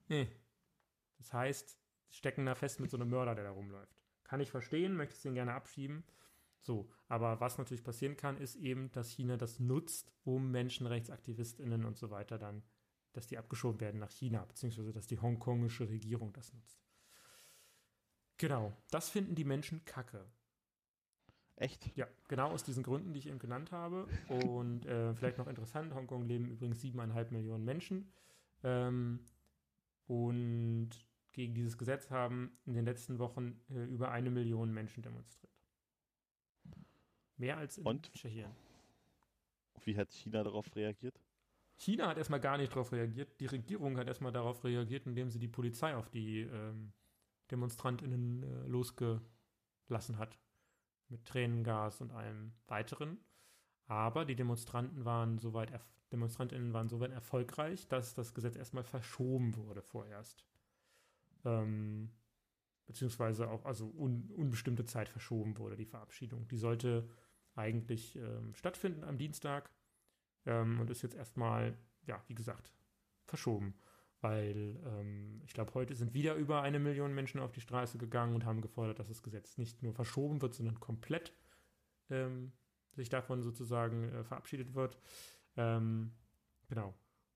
Nee. 0.08 0.28
Das 1.18 1.34
heißt, 1.34 1.78
stecken 2.10 2.46
da 2.46 2.56
fest 2.56 2.80
mit 2.80 2.90
so 2.90 2.98
einem 2.98 3.10
Mörder, 3.10 3.36
der 3.36 3.44
da 3.44 3.52
rumläuft. 3.52 4.02
Kann 4.24 4.40
ich 4.40 4.50
verstehen, 4.50 4.96
möchte 4.96 5.16
ich 5.16 5.22
den 5.22 5.36
gerne 5.36 5.54
abschieben. 5.54 6.04
So, 6.62 6.90
aber 7.08 7.40
was 7.40 7.58
natürlich 7.58 7.84
passieren 7.84 8.18
kann, 8.18 8.38
ist 8.38 8.56
eben, 8.56 8.92
dass 8.92 9.10
China 9.10 9.36
das 9.36 9.60
nutzt, 9.60 10.14
um 10.24 10.52
MenschenrechtsaktivistInnen 10.52 11.86
und 11.86 11.98
so 11.98 12.12
weiter 12.12 12.38
dann, 12.38 12.64
dass 13.14 13.28
die 13.28 13.38
abgeschoben 13.38 13.82
werden 13.82 14.00
nach 14.00 14.12
China, 14.12 14.46
beziehungsweise 14.46 14.94
dass 14.94 15.08
die 15.08 15.20
hongkongische 15.20 15.90
Regierung 15.90 16.34
das 16.34 16.54
nutzt. 16.54 16.80
Genau, 18.42 18.74
das 18.90 19.08
finden 19.08 19.36
die 19.36 19.44
Menschen 19.44 19.86
kacke. 19.86 20.26
Echt? 21.58 21.96
Ja, 21.96 22.08
genau 22.28 22.50
aus 22.50 22.64
diesen 22.64 22.82
Gründen, 22.82 23.14
die 23.14 23.20
ich 23.20 23.28
eben 23.28 23.38
genannt 23.38 23.72
habe. 23.72 24.08
Und 24.30 24.88
äh, 24.88 25.14
vielleicht 25.14 25.38
noch 25.38 25.46
interessant, 25.46 25.94
Hongkong 25.94 26.26
leben 26.26 26.48
übrigens 26.48 26.82
siebeneinhalb 26.82 27.32
Millionen 27.32 27.64
Menschen. 27.64 28.12
Ähm, 28.64 29.20
und 30.08 30.90
gegen 31.34 31.54
dieses 31.54 31.78
Gesetz 31.78 32.10
haben 32.10 32.58
in 32.66 32.74
den 32.74 32.84
letzten 32.84 33.20
Wochen 33.20 33.62
äh, 33.70 33.84
über 33.84 34.10
eine 34.10 34.32
Million 34.32 34.74
Menschen 34.74 35.04
demonstriert. 35.04 35.54
Mehr 37.38 37.58
als 37.58 37.78
in 37.78 37.86
Und? 37.86 38.12
Tschechien. 38.12 38.50
Wie 39.84 39.96
hat 39.96 40.12
China 40.12 40.42
darauf 40.44 40.76
reagiert? 40.76 41.22
China 41.78 42.08
hat 42.08 42.18
erstmal 42.18 42.40
gar 42.40 42.58
nicht 42.58 42.72
darauf 42.72 42.92
reagiert. 42.92 43.40
Die 43.40 43.46
Regierung 43.46 43.98
hat 43.98 44.08
erstmal 44.08 44.32
darauf 44.32 44.64
reagiert, 44.64 45.06
indem 45.06 45.30
sie 45.30 45.38
die 45.38 45.48
Polizei 45.48 45.96
auf 45.96 46.10
die 46.10 46.42
ähm, 46.42 46.92
DemonstrantInnen 47.52 48.44
äh, 48.44 48.68
losgelassen 48.68 50.18
hat. 50.18 50.40
Mit 51.10 51.26
Tränengas 51.26 52.00
und 52.02 52.12
allem 52.12 52.54
weiteren. 52.68 53.20
Aber 53.86 54.24
die 54.24 54.36
Demonstranten 54.36 55.04
waren 55.04 55.38
soweit, 55.38 55.72
DemonstrantInnen 56.14 56.72
waren 56.72 56.88
soweit 56.88 57.12
erfolgreich, 57.12 57.88
dass 57.90 58.14
das 58.14 58.34
Gesetz 58.34 58.56
erstmal 58.56 58.86
verschoben 58.86 59.56
wurde 59.58 59.82
vorerst. 59.82 60.46
Ähm, 61.44 62.12
beziehungsweise 62.86 63.50
auch, 63.50 63.66
also 63.66 63.88
un, 63.90 64.32
unbestimmte 64.36 64.86
Zeit 64.86 65.10
verschoben 65.10 65.58
wurde, 65.58 65.76
die 65.76 65.86
Verabschiedung. 65.86 66.48
Die 66.48 66.58
sollte 66.58 67.10
eigentlich 67.56 68.16
ähm, 68.16 68.54
stattfinden 68.56 69.04
am 69.04 69.18
Dienstag 69.18 69.70
ähm, 70.46 70.80
und 70.80 70.90
ist 70.90 71.02
jetzt 71.02 71.16
erstmal, 71.16 71.78
ja, 72.06 72.24
wie 72.28 72.36
gesagt, 72.36 72.72
verschoben. 73.26 73.76
Weil 74.22 74.80
ähm, 74.86 75.42
ich 75.46 75.54
glaube, 75.54 75.74
heute 75.74 75.96
sind 75.96 76.14
wieder 76.14 76.36
über 76.36 76.62
eine 76.62 76.80
Million 76.80 77.14
Menschen 77.14 77.40
auf 77.40 77.52
die 77.52 77.62
Straße 77.62 77.98
gegangen 77.98 78.36
und 78.36 78.46
haben 78.46 78.62
gefordert, 78.62 79.00
dass 79.00 79.08
das 79.08 79.24
Gesetz 79.24 79.58
nicht 79.58 79.82
nur 79.82 79.94
verschoben 79.94 80.42
wird, 80.42 80.54
sondern 80.54 80.80
komplett 80.80 81.34
ähm, 82.12 82.52
sich 82.94 83.10
davon 83.10 83.42
sozusagen 83.42 84.10
äh, 84.14 84.24
verabschiedet 84.24 84.76
wird. 84.76 84.98
Ähm, 85.58 86.12
genau. 86.70 86.94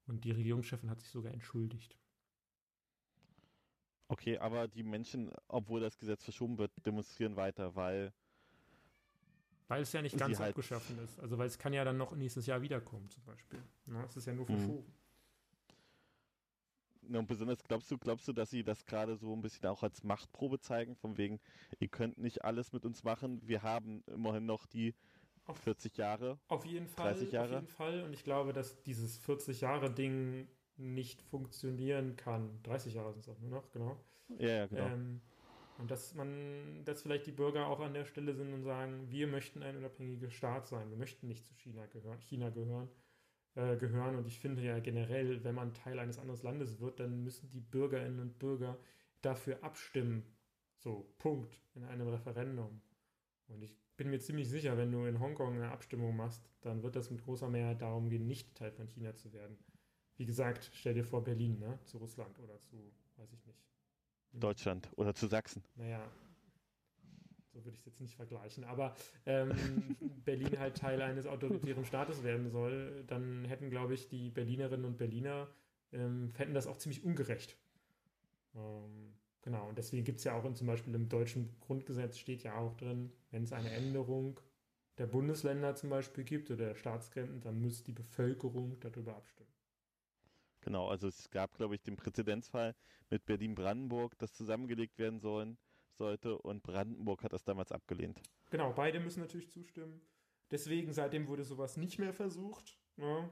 Und 0.08 0.24
die 0.26 0.32
Regierungschefin 0.32 0.89
hat 0.91 1.00
sich 1.00 1.10
sogar 1.10 1.34
entschuldigt. 1.34 1.98
Okay, 4.08 4.38
aber 4.38 4.67
die 4.67 4.84
Menschen, 4.84 5.32
obwohl 5.48 5.82
das 5.82 5.98
Gesetz 5.98 6.24
verschoben 6.24 6.60
wird, 6.60 6.71
demonstrieren 6.86 7.36
weiter, 7.36 7.76
weil 7.76 8.13
Weil 9.67 9.82
es 9.82 9.91
ja 9.93 10.04
nicht 10.04 10.15
ganz 10.19 10.39
halt- 10.39 10.50
abgeschaffen 10.50 11.00
ist. 11.00 11.19
Also 11.19 11.39
weil 11.39 11.48
es 11.48 11.58
kann 11.58 11.74
ja 11.74 11.84
dann 11.84 11.98
noch 11.98 12.15
nächstes 12.15 12.45
Jahr 12.45 12.62
wiederkommen 12.62 13.10
zum 13.10 13.24
Beispiel. 13.24 13.60
Ne? 13.88 14.06
Es 14.08 14.15
ist 14.15 14.28
ja 14.28 14.34
nur 14.34 14.48
Mhm. 14.48 14.84
Na, 17.08 17.20
und 17.20 17.28
besonders 17.28 17.63
glaubst 17.63 17.89
du, 17.91 17.98
glaubst 17.98 18.28
du, 18.28 18.34
dass 18.34 18.50
sie 18.50 18.63
das 18.63 18.86
gerade 18.86 19.15
so 19.15 19.34
ein 19.34 19.41
bisschen 19.41 19.68
auch 19.68 19.84
als 19.84 20.04
Machtprobe 20.04 20.60
zeigen, 20.60 20.96
von 20.96 21.18
wegen, 21.18 21.39
ihr 21.80 21.88
könnt 21.88 22.18
nicht 22.18 22.44
alles 22.44 22.74
mit 22.74 22.86
uns 22.86 23.04
machen, 23.04 23.41
wir 23.46 23.63
haben 23.63 24.04
immerhin 24.08 24.46
noch 24.46 24.65
die 24.65 24.94
Auf 25.46 25.58
40 25.58 25.98
Jahre. 25.98 26.39
Auf 26.48 26.65
jeden 26.65 26.88
Fall. 26.88 27.13
30 27.13 27.32
Jahre? 27.32 27.58
Auf 27.58 27.62
jeden 27.62 27.68
Fall. 27.68 28.04
Und 28.04 28.13
ich 28.13 28.24
glaube, 28.24 28.54
dass 28.54 28.82
dieses 28.84 29.22
40-Jahre-Ding 29.22 30.48
nicht 30.78 31.22
funktionieren 31.22 32.15
kann. 32.15 32.60
30 32.63 32.96
Jahre 32.96 33.13
sind 33.13 33.22
es 33.22 33.30
auch 33.30 33.39
nur 33.39 33.52
noch, 33.52 33.72
genau. 33.72 33.96
Ja, 34.39 34.50
ja, 34.50 34.65
genau. 34.68 34.88
Ähm, 34.88 35.22
und 35.78 35.91
dass 35.91 36.13
man, 36.13 36.84
dass 36.86 37.02
vielleicht 37.02 37.28
die 37.28 37.32
Bürger 37.32 37.68
auch 37.68 37.80
an 37.80 37.94
der 37.94 38.06
Stelle 38.06 38.34
sind 38.34 38.54
und 38.54 38.63
sagen, 38.63 39.10
wir 39.10 39.28
möchten 39.28 39.62
ein 39.62 39.78
unabhängiger 39.78 40.30
Staat 40.30 40.68
sein, 40.68 40.89
wir 40.89 40.98
möchten 40.98 41.28
nicht 41.28 41.46
zu 41.46 41.54
China 41.56 41.86
gehören, 41.88 42.20
China 42.22 42.50
gehören, 42.50 42.89
äh, 43.56 43.78
gehören. 43.78 44.15
Und 44.15 44.28
ich 44.28 44.39
finde 44.39 44.62
ja 44.62 44.80
generell, 44.80 45.44
wenn 45.44 45.56
man 45.56 45.74
Teil 45.74 46.00
eines 46.00 46.20
anderen 46.20 46.41
Landes 46.44 46.80
wird, 46.80 47.00
dann 47.00 47.24
müssen 47.24 47.50
die 47.52 47.62
Bürgerinnen 47.62 48.20
und 48.20 48.39
Bürger 48.39 48.78
dafür 49.22 49.63
abstimmen. 49.63 50.24
So, 50.78 51.10
Punkt, 51.18 51.60
in 51.74 51.84
einem 51.86 52.08
Referendum. 52.08 52.82
Und 53.48 53.63
ich 53.63 53.76
bin 53.98 54.10
mir 54.10 54.20
ziemlich 54.20 54.50
sicher, 54.50 54.78
wenn 54.78 54.91
du 54.91 55.06
in 55.06 55.20
Hongkong 55.20 55.56
eine 55.56 55.72
Abstimmung 55.72 56.15
machst, 56.15 56.50
dann 56.62 56.84
wird 56.84 56.96
das 56.96 57.10
mit 57.10 57.24
großer 57.24 57.50
Mehrheit 57.50 57.82
darum 57.82 58.10
gehen, 58.10 58.28
nicht 58.28 58.56
Teil 58.56 58.72
von 58.72 58.88
China 58.88 59.15
zu 59.15 59.34
werden. 59.34 59.58
Wie 60.18 60.26
gesagt, 60.26 60.70
stell 60.74 60.94
dir 60.94 61.04
vor 61.04 61.24
Berlin, 61.24 61.60
ne? 61.60 61.80
Zu 61.86 61.98
Russland 61.98 62.38
oder 62.39 62.60
zu, 62.60 62.91
weiß 63.18 63.32
ich 63.34 63.46
nicht. 63.46 63.60
Deutschland 64.32 64.89
oder 64.96 65.13
zu 65.13 65.28
Sachsen. 65.28 65.63
Naja, 65.76 66.12
so 67.56 67.63
würde 67.63 67.76
ich 67.76 67.80
es 67.80 67.86
jetzt 67.86 68.02
nicht 68.02 68.15
vergleichen. 68.15 68.65
Aber 68.65 68.96
ähm, 69.26 69.52
Berlin 70.26 70.60
halt 70.60 70.78
Teil 70.78 71.02
eines 71.02 71.26
autoritären 71.26 71.86
Staates 71.86 72.24
werden 72.24 72.50
soll, 72.50 73.04
dann 73.08 73.46
hätten, 73.46 73.70
glaube 73.70 73.94
ich, 73.94 74.10
die 74.10 74.30
Berlinerinnen 74.30 74.86
und 74.86 74.98
Berliner 74.98 75.48
ähm, 75.94 76.32
fänden 76.34 76.54
das 76.54 76.68
auch 76.68 76.78
ziemlich 76.78 77.04
ungerecht. 77.04 77.58
Ähm, 78.56 79.13
genau, 79.41 79.70
und 79.70 79.78
deswegen 79.78 80.04
gibt 80.04 80.20
es 80.20 80.26
ja 80.26 80.34
auch 80.34 80.44
in, 80.46 80.56
zum 80.56 80.68
Beispiel 80.68 80.94
im 80.94 81.08
deutschen 81.08 81.50
Grundgesetz 81.62 82.18
steht 82.18 82.44
ja 82.44 82.56
auch 82.58 82.76
drin, 82.76 83.12
wenn 83.32 83.44
es 83.44 83.54
eine 83.54 83.72
Änderung 83.72 84.39
der 84.98 85.08
Bundesländer 85.08 85.76
zum 85.76 85.89
Beispiel 85.89 86.24
gibt 86.24 86.52
oder 86.52 86.68
der 86.68 86.76
Staatsgrenzen, 86.76 87.41
dann 87.41 87.62
muss 87.62 87.84
die 87.84 87.91
Bevölkerung 87.91 88.78
darüber 88.80 89.15
abstimmen. 89.15 89.50
Genau, 90.62 90.88
also 90.88 91.08
es 91.08 91.30
gab, 91.30 91.56
glaube 91.56 91.76
ich, 91.76 91.84
den 91.84 91.96
Präzedenzfall 91.96 92.76
mit 93.10 93.26
Berlin-Brandenburg, 93.26 94.18
das 94.18 94.34
zusammengelegt 94.34 94.98
werden 94.98 95.20
sollen, 95.20 95.58
sollte 95.97 96.38
und 96.38 96.63
Brandenburg 96.63 97.23
hat 97.23 97.34
das 97.34 97.43
damals 97.43 97.71
abgelehnt. 97.71 98.21
Genau, 98.49 98.73
beide 98.73 98.99
müssen 98.99 99.21
natürlich 99.21 99.49
zustimmen. 99.49 100.01
Deswegen, 100.51 100.93
seitdem 100.93 101.27
wurde 101.27 101.43
sowas 101.43 101.77
nicht 101.77 101.97
mehr 101.97 102.13
versucht. 102.13 102.77
Ne? 102.97 103.31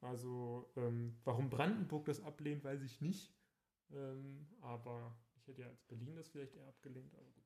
Also, 0.00 0.70
ähm, 0.76 1.16
warum 1.24 1.50
Brandenburg 1.50 2.04
das 2.06 2.20
ablehnt, 2.20 2.64
weiß 2.64 2.82
ich 2.82 3.00
nicht. 3.00 3.32
Ähm, 3.90 4.46
aber 4.60 5.16
ich 5.36 5.46
hätte 5.48 5.62
ja 5.62 5.68
als 5.68 5.82
Berlin 5.82 6.14
das 6.16 6.28
vielleicht 6.28 6.54
eher 6.54 6.66
abgelehnt, 6.68 7.14
aber 7.14 7.24
gut. 7.24 7.44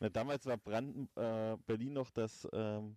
Na, 0.00 0.08
damals 0.08 0.46
war 0.46 0.56
Branden, 0.56 1.08
äh, 1.16 1.56
Berlin 1.66 1.92
noch 1.92 2.10
das, 2.10 2.48
ähm, 2.52 2.96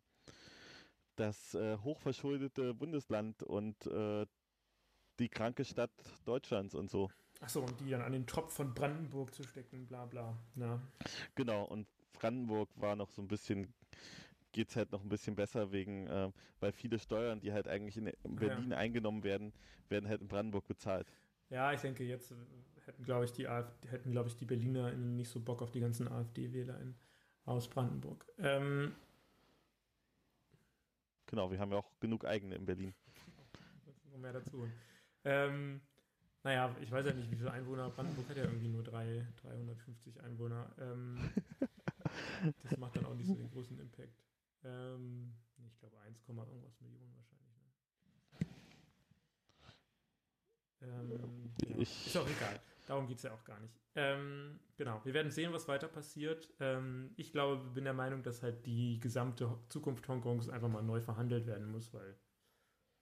das 1.15 1.55
äh, 1.55 1.77
hochverschuldete 1.77 2.73
Bundesland 2.73 3.43
und 3.43 3.85
äh, 3.87 4.25
die 5.19 5.29
kranke 5.29 5.65
Stadt 5.65 5.91
Deutschlands 6.25 6.75
und 6.75 6.89
so. 6.89 7.09
Achso, 7.41 7.61
und 7.61 7.79
die 7.79 7.89
dann 7.89 8.01
an 8.01 8.11
den 8.11 8.27
Tropf 8.27 8.53
von 8.53 8.73
Brandenburg 8.73 9.33
zu 9.33 9.43
stecken, 9.43 9.85
bla 9.87 10.05
bla. 10.05 10.37
Na, 10.55 10.79
Genau, 11.35 11.63
und 11.65 11.87
Brandenburg 12.13 12.69
war 12.75 12.95
noch 12.95 13.09
so 13.09 13.21
ein 13.21 13.27
bisschen, 13.27 13.73
geht's 14.51 14.75
halt 14.75 14.91
noch 14.91 15.01
ein 15.01 15.09
bisschen 15.09 15.35
besser 15.35 15.71
wegen, 15.71 16.07
äh, 16.07 16.31
weil 16.59 16.71
viele 16.71 16.99
Steuern, 16.99 17.39
die 17.39 17.51
halt 17.51 17.67
eigentlich 17.67 17.97
in 17.97 18.11
Berlin 18.23 18.73
eingenommen 18.73 19.23
werden, 19.23 19.53
werden 19.89 20.07
halt 20.07 20.21
in 20.21 20.27
Brandenburg 20.27 20.67
bezahlt. 20.67 21.07
ja, 21.49 21.73
ich 21.73 21.81
denke, 21.81 22.03
jetzt 22.03 22.33
hätten, 22.85 23.03
glaube 23.03 23.25
ich, 23.25 23.31
die 23.33 23.47
AfD, 23.47 23.89
hätten, 23.89 24.11
glaube 24.11 24.29
ich, 24.29 24.35
die 24.35 24.45
Berliner 24.45 24.91
nicht 24.93 25.29
so 25.29 25.39
Bock 25.39 25.61
auf 25.61 25.71
die 25.71 25.79
ganzen 25.79 26.07
AfD-Wähler 26.07 26.79
in- 26.79 26.95
aus 27.45 27.67
Brandenburg. 27.67 28.25
Ähm, 28.37 28.93
Genau, 31.25 31.49
wir 31.49 31.59
haben 31.59 31.71
ja 31.71 31.77
auch 31.77 31.89
genug 31.99 32.25
eigene 32.25 32.55
in 32.55 32.65
Berlin. 32.65 32.93
noch 34.11 34.17
mehr 34.19 34.33
dazu. 34.33 34.67
Ähm, 35.23 35.81
naja, 36.43 36.75
ich 36.81 36.91
weiß 36.91 37.05
ja 37.05 37.13
nicht, 37.13 37.29
wie 37.31 37.35
viele 37.35 37.51
Einwohner. 37.51 37.89
Brandenburg 37.89 38.27
hat 38.29 38.37
ja 38.37 38.43
irgendwie 38.43 38.67
nur 38.69 38.83
drei, 38.83 39.25
350 39.41 40.21
Einwohner. 40.21 40.71
Ähm, 40.79 41.17
das 42.63 42.77
macht 42.77 42.95
dann 42.95 43.05
auch 43.05 43.15
nicht 43.15 43.27
so 43.27 43.35
den 43.35 43.49
großen 43.51 43.79
Impact. 43.79 44.23
Ähm, 44.63 45.33
ich 45.67 45.77
glaube 45.79 45.97
1, 45.99 46.27
irgendwas 46.27 46.79
Millionen 46.81 47.15
wahrscheinlich. 47.15 47.57
Ne? 50.81 50.87
Ähm. 50.87 51.51
Ich- 51.77 52.07
Ist 52.07 52.17
auch 52.17 52.27
egal. 52.27 52.59
Darum 52.87 53.07
geht 53.07 53.17
es 53.17 53.23
ja 53.23 53.33
auch 53.33 53.43
gar 53.43 53.59
nicht. 53.59 53.79
Ähm, 53.95 54.59
genau, 54.77 54.99
wir 55.05 55.13
werden 55.13 55.31
sehen, 55.31 55.53
was 55.53 55.67
weiter 55.67 55.87
passiert. 55.87 56.49
Ähm, 56.59 57.11
ich 57.17 57.31
glaube, 57.31 57.63
bin 57.71 57.83
der 57.83 57.93
Meinung, 57.93 58.23
dass 58.23 58.41
halt 58.41 58.65
die 58.65 58.99
gesamte 58.99 59.57
Zukunft 59.69 60.07
Hongkongs 60.07 60.49
einfach 60.49 60.69
mal 60.69 60.81
neu 60.81 60.99
verhandelt 61.01 61.45
werden 61.45 61.71
muss, 61.71 61.93
weil 61.93 62.17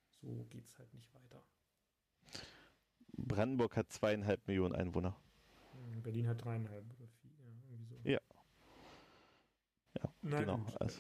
so 0.10 0.46
geht 0.50 0.66
es 0.68 0.78
halt 0.78 0.94
nicht 0.94 1.14
weiter. 1.14 1.42
Brandenburg 3.28 3.76
hat 3.76 3.92
zweieinhalb 3.92 4.48
Millionen 4.48 4.76
Einwohner. 4.76 5.16
Berlin 6.02 6.28
hat 6.28 6.44
dreieinhalb 6.44 6.86
oder 6.98 7.08
vier, 7.08 7.32
ja, 7.32 7.54
irgendwie 7.70 7.86
so. 7.86 7.96
Ja. 8.04 8.20
Ja, 10.02 10.14
Na 10.22 10.40
genau. 10.40 10.66
Also, 10.80 11.00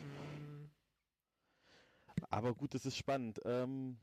aber 2.29 2.53
gut, 2.53 2.73
das 2.73 2.85
ist 2.85 2.97
spannend. 2.97 3.39
Ähm, 3.45 3.97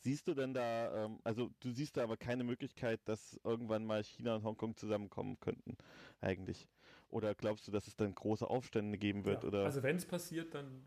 siehst 0.00 0.26
du 0.28 0.34
denn 0.34 0.54
da, 0.54 1.04
ähm, 1.04 1.20
also 1.24 1.50
du 1.60 1.72
siehst 1.72 1.96
da 1.96 2.02
aber 2.02 2.16
keine 2.16 2.44
Möglichkeit, 2.44 3.00
dass 3.06 3.40
irgendwann 3.44 3.84
mal 3.84 4.02
China 4.04 4.36
und 4.36 4.44
Hongkong 4.44 4.76
zusammenkommen 4.76 5.38
könnten, 5.40 5.76
eigentlich? 6.20 6.68
Oder 7.08 7.34
glaubst 7.34 7.66
du, 7.68 7.72
dass 7.72 7.86
es 7.86 7.96
dann 7.96 8.14
große 8.14 8.48
Aufstände 8.48 8.98
geben 8.98 9.24
wird? 9.24 9.42
ja. 9.42 9.48
Oder? 9.48 9.64
Also 9.64 9.82
wenn 9.82 9.96
es 9.96 10.06
passiert, 10.06 10.54
dann 10.54 10.86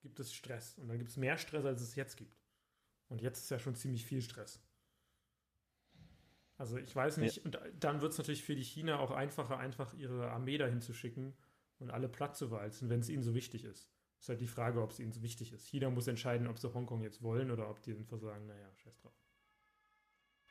gibt 0.00 0.18
es 0.20 0.32
Stress. 0.34 0.78
Und 0.78 0.88
dann 0.88 0.98
gibt 0.98 1.10
es 1.10 1.16
mehr 1.16 1.36
Stress, 1.36 1.64
als 1.64 1.80
es 1.80 1.94
jetzt 1.94 2.16
gibt. 2.16 2.36
Und 3.08 3.20
jetzt 3.20 3.40
ist 3.40 3.50
ja 3.50 3.58
schon 3.58 3.74
ziemlich 3.74 4.04
viel 4.04 4.22
Stress. 4.22 4.60
Also 6.62 6.76
ich 6.76 6.94
weiß 6.94 7.16
nicht, 7.16 7.38
ja. 7.38 7.42
und 7.42 7.58
dann 7.80 8.02
wird 8.02 8.12
es 8.12 8.18
natürlich 8.18 8.44
für 8.44 8.54
die 8.54 8.62
China 8.62 9.00
auch 9.00 9.10
einfacher, 9.10 9.58
einfach 9.58 9.94
ihre 9.94 10.30
Armee 10.30 10.58
dahin 10.58 10.80
zu 10.80 10.94
schicken 10.94 11.34
und 11.80 11.90
alle 11.90 12.08
platt 12.08 12.36
zu 12.36 12.52
walzen, 12.52 12.88
wenn 12.88 13.00
es 13.00 13.08
ihnen 13.08 13.24
so 13.24 13.34
wichtig 13.34 13.64
ist. 13.64 13.90
Ist 14.20 14.28
halt 14.28 14.40
die 14.40 14.46
Frage, 14.46 14.80
ob 14.80 14.92
es 14.92 15.00
ihnen 15.00 15.10
so 15.10 15.22
wichtig 15.22 15.52
ist. 15.52 15.66
China 15.66 15.90
muss 15.90 16.06
entscheiden, 16.06 16.46
ob 16.46 16.60
sie 16.60 16.72
Hongkong 16.72 17.02
jetzt 17.02 17.20
wollen 17.20 17.50
oder 17.50 17.68
ob 17.68 17.82
die 17.82 17.90
einfach 17.90 18.20
sagen, 18.20 18.46
naja, 18.46 18.72
scheiß 18.76 18.96
drauf. 19.00 19.12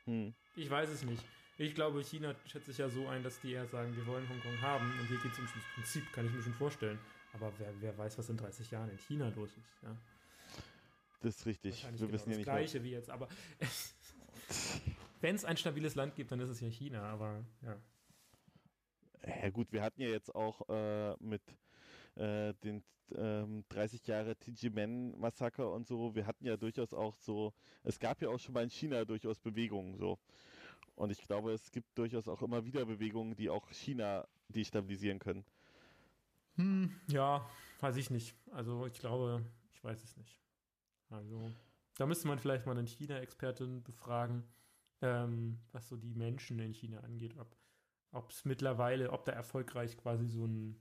Hm. 0.04 0.34
Ich 0.54 0.68
weiß 0.68 0.90
es 0.90 1.02
nicht. 1.02 1.24
Ich 1.56 1.74
glaube, 1.74 2.04
China 2.04 2.34
schätze 2.44 2.72
ich 2.72 2.76
ja 2.76 2.90
so 2.90 3.08
ein, 3.08 3.22
dass 3.22 3.40
die 3.40 3.52
eher 3.52 3.66
sagen, 3.66 3.96
wir 3.96 4.06
wollen 4.06 4.28
Hongkong 4.28 4.60
haben 4.60 4.92
und 5.00 5.06
hier 5.06 5.16
geht 5.16 5.32
es 5.32 5.38
ums 5.38 5.52
Prinzip, 5.74 6.12
kann 6.12 6.26
ich 6.26 6.32
mir 6.34 6.42
schon 6.42 6.52
vorstellen. 6.52 6.98
Aber 7.32 7.50
wer, 7.56 7.72
wer 7.80 7.96
weiß, 7.96 8.18
was 8.18 8.28
in 8.28 8.36
30 8.36 8.70
Jahren 8.70 8.90
in 8.90 8.98
China 8.98 9.30
los 9.30 9.56
ist, 9.56 9.82
ja. 9.82 9.96
Das 11.22 11.36
ist 11.36 11.46
richtig. 11.46 11.84
Wir 11.84 11.92
genau 11.92 12.12
wissen 12.12 12.30
ja 12.32 12.36
nicht. 12.36 12.48
Das 12.48 12.54
gleiche 12.54 12.80
mehr. 12.80 12.84
wie 12.84 12.90
jetzt, 12.90 13.08
aber 13.08 13.28
wenn 15.22 15.36
es 15.36 15.44
ein 15.44 15.56
stabiles 15.56 15.94
Land 15.94 16.14
gibt, 16.14 16.32
dann 16.32 16.40
ist 16.40 16.50
es 16.50 16.60
ja 16.60 16.68
China, 16.68 17.02
aber 17.02 17.44
ja. 17.62 17.76
Ja 19.42 19.50
gut, 19.50 19.72
wir 19.72 19.82
hatten 19.82 20.02
ja 20.02 20.08
jetzt 20.08 20.34
auch 20.34 20.68
äh, 20.68 21.14
mit 21.20 21.42
äh, 22.16 22.52
den 22.64 22.82
ähm, 23.14 23.64
30 23.68 24.06
Jahre 24.06 24.36
Tiananmen-Massaker 24.36 25.70
und 25.70 25.86
so, 25.86 26.14
wir 26.14 26.26
hatten 26.26 26.44
ja 26.44 26.56
durchaus 26.56 26.92
auch 26.92 27.16
so, 27.16 27.52
es 27.84 27.98
gab 27.98 28.20
ja 28.20 28.28
auch 28.28 28.38
schon 28.38 28.54
mal 28.54 28.64
in 28.64 28.70
China 28.70 29.04
durchaus 29.04 29.38
Bewegungen 29.38 29.96
so. 29.96 30.18
Und 30.94 31.10
ich 31.10 31.22
glaube, 31.22 31.52
es 31.52 31.70
gibt 31.70 31.96
durchaus 31.96 32.28
auch 32.28 32.42
immer 32.42 32.64
wieder 32.64 32.84
Bewegungen, 32.84 33.34
die 33.34 33.48
auch 33.48 33.70
China 33.70 34.26
destabilisieren 34.48 35.18
können. 35.18 35.44
Hm, 36.56 36.94
ja, 37.08 37.48
weiß 37.80 37.96
ich 37.96 38.10
nicht. 38.10 38.36
Also 38.50 38.86
ich 38.86 38.94
glaube, 38.94 39.44
ich 39.72 39.82
weiß 39.82 40.02
es 40.02 40.16
nicht. 40.16 40.38
Also 41.08 41.50
da 41.96 42.06
müsste 42.06 42.28
man 42.28 42.38
vielleicht 42.38 42.66
mal 42.66 42.76
einen 42.76 42.86
China-Expertin 42.86 43.82
befragen, 43.82 44.44
ähm, 45.02 45.58
was 45.72 45.88
so 45.88 45.96
die 45.96 46.14
Menschen 46.14 46.58
in 46.58 46.72
China 46.72 47.00
angeht, 47.00 47.36
ob 48.12 48.30
es 48.30 48.44
mittlerweile, 48.44 49.10
ob 49.10 49.24
da 49.24 49.32
erfolgreich 49.32 49.96
quasi 49.96 50.28
so 50.28 50.46
ein 50.46 50.76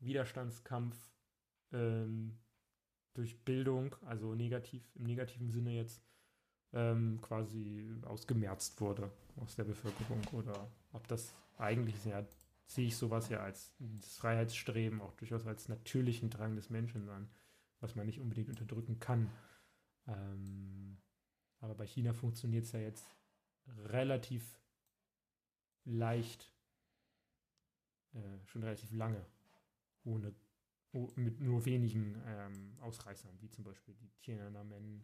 Widerstandskampf 0.00 0.96
ähm, 1.72 2.38
durch 3.14 3.44
Bildung, 3.44 3.94
also 4.06 4.34
negativ, 4.34 4.82
im 4.96 5.04
negativen 5.04 5.50
Sinne 5.50 5.72
jetzt, 5.72 6.02
ähm, 6.72 7.20
quasi 7.22 7.94
ausgemerzt 8.02 8.80
wurde 8.80 9.10
aus 9.36 9.54
der 9.54 9.64
Bevölkerung 9.64 10.22
oder 10.32 10.68
ob 10.92 11.06
das 11.06 11.34
eigentlich, 11.56 12.04
ja, 12.04 12.26
sehe 12.66 12.86
ich 12.86 12.96
sowas 12.96 13.28
ja 13.28 13.40
als 13.40 13.74
das 13.78 14.16
Freiheitsstreben 14.16 15.00
auch 15.00 15.14
durchaus 15.14 15.46
als 15.46 15.68
natürlichen 15.68 16.30
Drang 16.30 16.56
des 16.56 16.70
Menschen 16.70 17.08
an, 17.08 17.28
was 17.80 17.94
man 17.94 18.06
nicht 18.06 18.20
unbedingt 18.20 18.48
unterdrücken 18.48 18.98
kann. 18.98 19.30
Ähm, 20.08 20.98
aber 21.60 21.74
bei 21.74 21.86
China 21.86 22.12
funktioniert 22.12 22.64
es 22.64 22.72
ja 22.72 22.80
jetzt 22.80 23.06
relativ 23.84 24.60
leicht, 25.84 26.52
äh, 28.14 28.46
schon 28.46 28.62
relativ 28.62 28.92
lange 28.92 29.24
ohne 30.04 30.34
mit 31.16 31.40
nur 31.40 31.64
wenigen 31.64 32.22
ähm, 32.24 32.76
Ausreißern, 32.80 33.36
wie 33.40 33.50
zum 33.50 33.64
Beispiel 33.64 33.94
die 33.94 34.10
Tiananmen, 34.20 35.02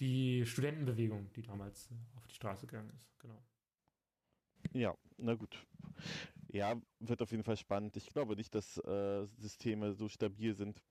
die 0.00 0.44
Studentenbewegung, 0.44 1.32
die 1.32 1.42
damals 1.42 1.88
auf 2.14 2.26
die 2.26 2.34
Straße 2.34 2.66
gegangen 2.66 2.90
ist. 2.90 3.18
Genau. 3.18 3.42
Ja, 4.72 4.94
na 5.16 5.34
gut. 5.34 5.66
Ja, 6.48 6.80
wird 7.00 7.22
auf 7.22 7.30
jeden 7.30 7.42
Fall 7.42 7.56
spannend. 7.56 7.96
Ich 7.96 8.06
glaube 8.06 8.36
nicht, 8.36 8.54
dass 8.54 8.76
äh, 8.78 9.26
Systeme 9.36 9.94
so 9.94 10.08
stabil 10.08 10.54
sind. 10.54 10.82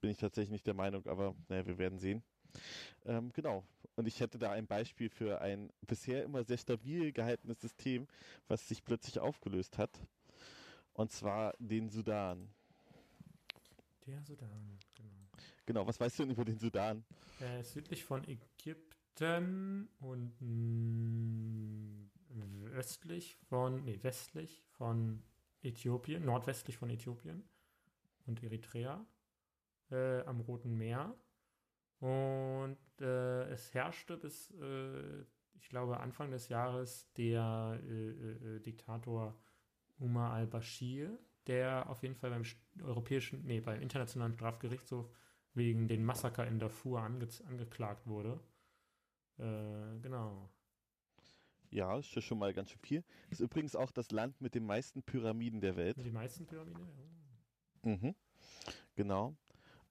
Bin 0.00 0.10
ich 0.10 0.18
tatsächlich 0.18 0.50
nicht 0.50 0.66
der 0.66 0.74
Meinung, 0.74 1.06
aber 1.06 1.36
naja, 1.48 1.66
wir 1.66 1.78
werden 1.78 1.98
sehen. 1.98 2.22
Ähm, 3.04 3.32
genau. 3.32 3.64
Und 3.96 4.06
ich 4.06 4.20
hätte 4.20 4.38
da 4.38 4.50
ein 4.50 4.66
Beispiel 4.66 5.08
für 5.08 5.40
ein 5.40 5.70
bisher 5.82 6.24
immer 6.24 6.42
sehr 6.44 6.58
stabil 6.58 7.12
gehaltenes 7.12 7.60
System, 7.60 8.08
was 8.48 8.66
sich 8.68 8.84
plötzlich 8.84 9.18
aufgelöst 9.20 9.78
hat. 9.78 10.00
Und 10.94 11.12
zwar 11.12 11.54
den 11.58 11.88
Sudan. 11.88 12.48
Der 14.06 14.22
Sudan, 14.22 14.78
genau. 14.94 15.10
Genau, 15.66 15.86
was 15.86 15.98
weißt 15.98 16.18
du 16.18 16.24
denn 16.24 16.32
über 16.32 16.44
den 16.44 16.58
Sudan? 16.58 17.04
Ist 17.60 17.72
südlich 17.72 18.04
von 18.04 18.22
Ägypten 18.24 19.88
und 20.00 20.34
mm, 20.40 22.10
östlich 22.72 23.36
von, 23.48 23.84
nee, 23.84 23.98
westlich 24.02 24.64
von 24.72 25.22
Äthiopien, 25.62 26.24
nordwestlich 26.24 26.76
von 26.76 26.90
Äthiopien 26.90 27.48
und 28.26 28.42
Eritrea 28.42 29.04
äh, 29.90 30.20
am 30.22 30.40
Roten 30.40 30.76
Meer. 30.76 31.14
Und 32.04 32.76
äh, 33.00 33.44
es 33.44 33.72
herrschte 33.72 34.18
bis, 34.18 34.50
äh, 34.60 35.22
ich 35.54 35.70
glaube, 35.70 36.00
Anfang 36.00 36.30
des 36.30 36.50
Jahres 36.50 37.10
der 37.14 37.80
äh, 37.82 38.10
äh, 38.10 38.60
Diktator 38.60 39.40
Umar 39.96 40.34
al-Bashir, 40.34 41.18
der 41.46 41.88
auf 41.88 42.02
jeden 42.02 42.14
Fall 42.14 42.28
beim 42.28 42.42
europäischen, 42.82 43.46
nee, 43.46 43.60
beim 43.60 43.80
internationalen 43.80 44.34
Strafgerichtshof 44.34 45.10
wegen 45.54 45.88
den 45.88 46.04
Massaker 46.04 46.46
in 46.46 46.58
Darfur 46.58 47.00
ange 47.00 47.26
angeklagt 47.48 48.06
wurde. 48.06 48.38
Äh, 49.38 49.98
genau. 50.02 50.50
Ja, 51.70 51.96
ist 51.98 52.14
ja 52.14 52.20
schon 52.20 52.38
mal 52.38 52.52
ganz 52.52 52.68
schön 52.68 52.82
viel. 52.82 53.04
Ist 53.30 53.40
übrigens 53.40 53.74
auch 53.74 53.90
das 53.90 54.10
Land 54.10 54.42
mit 54.42 54.54
den 54.54 54.66
meisten 54.66 55.02
Pyramiden 55.02 55.62
der 55.62 55.76
Welt. 55.76 55.96
Den 55.96 56.12
meisten 56.12 56.44
Pyramiden? 56.44 56.86
Oh. 57.82 57.88
Mhm. 57.88 58.14
Genau. 58.94 59.34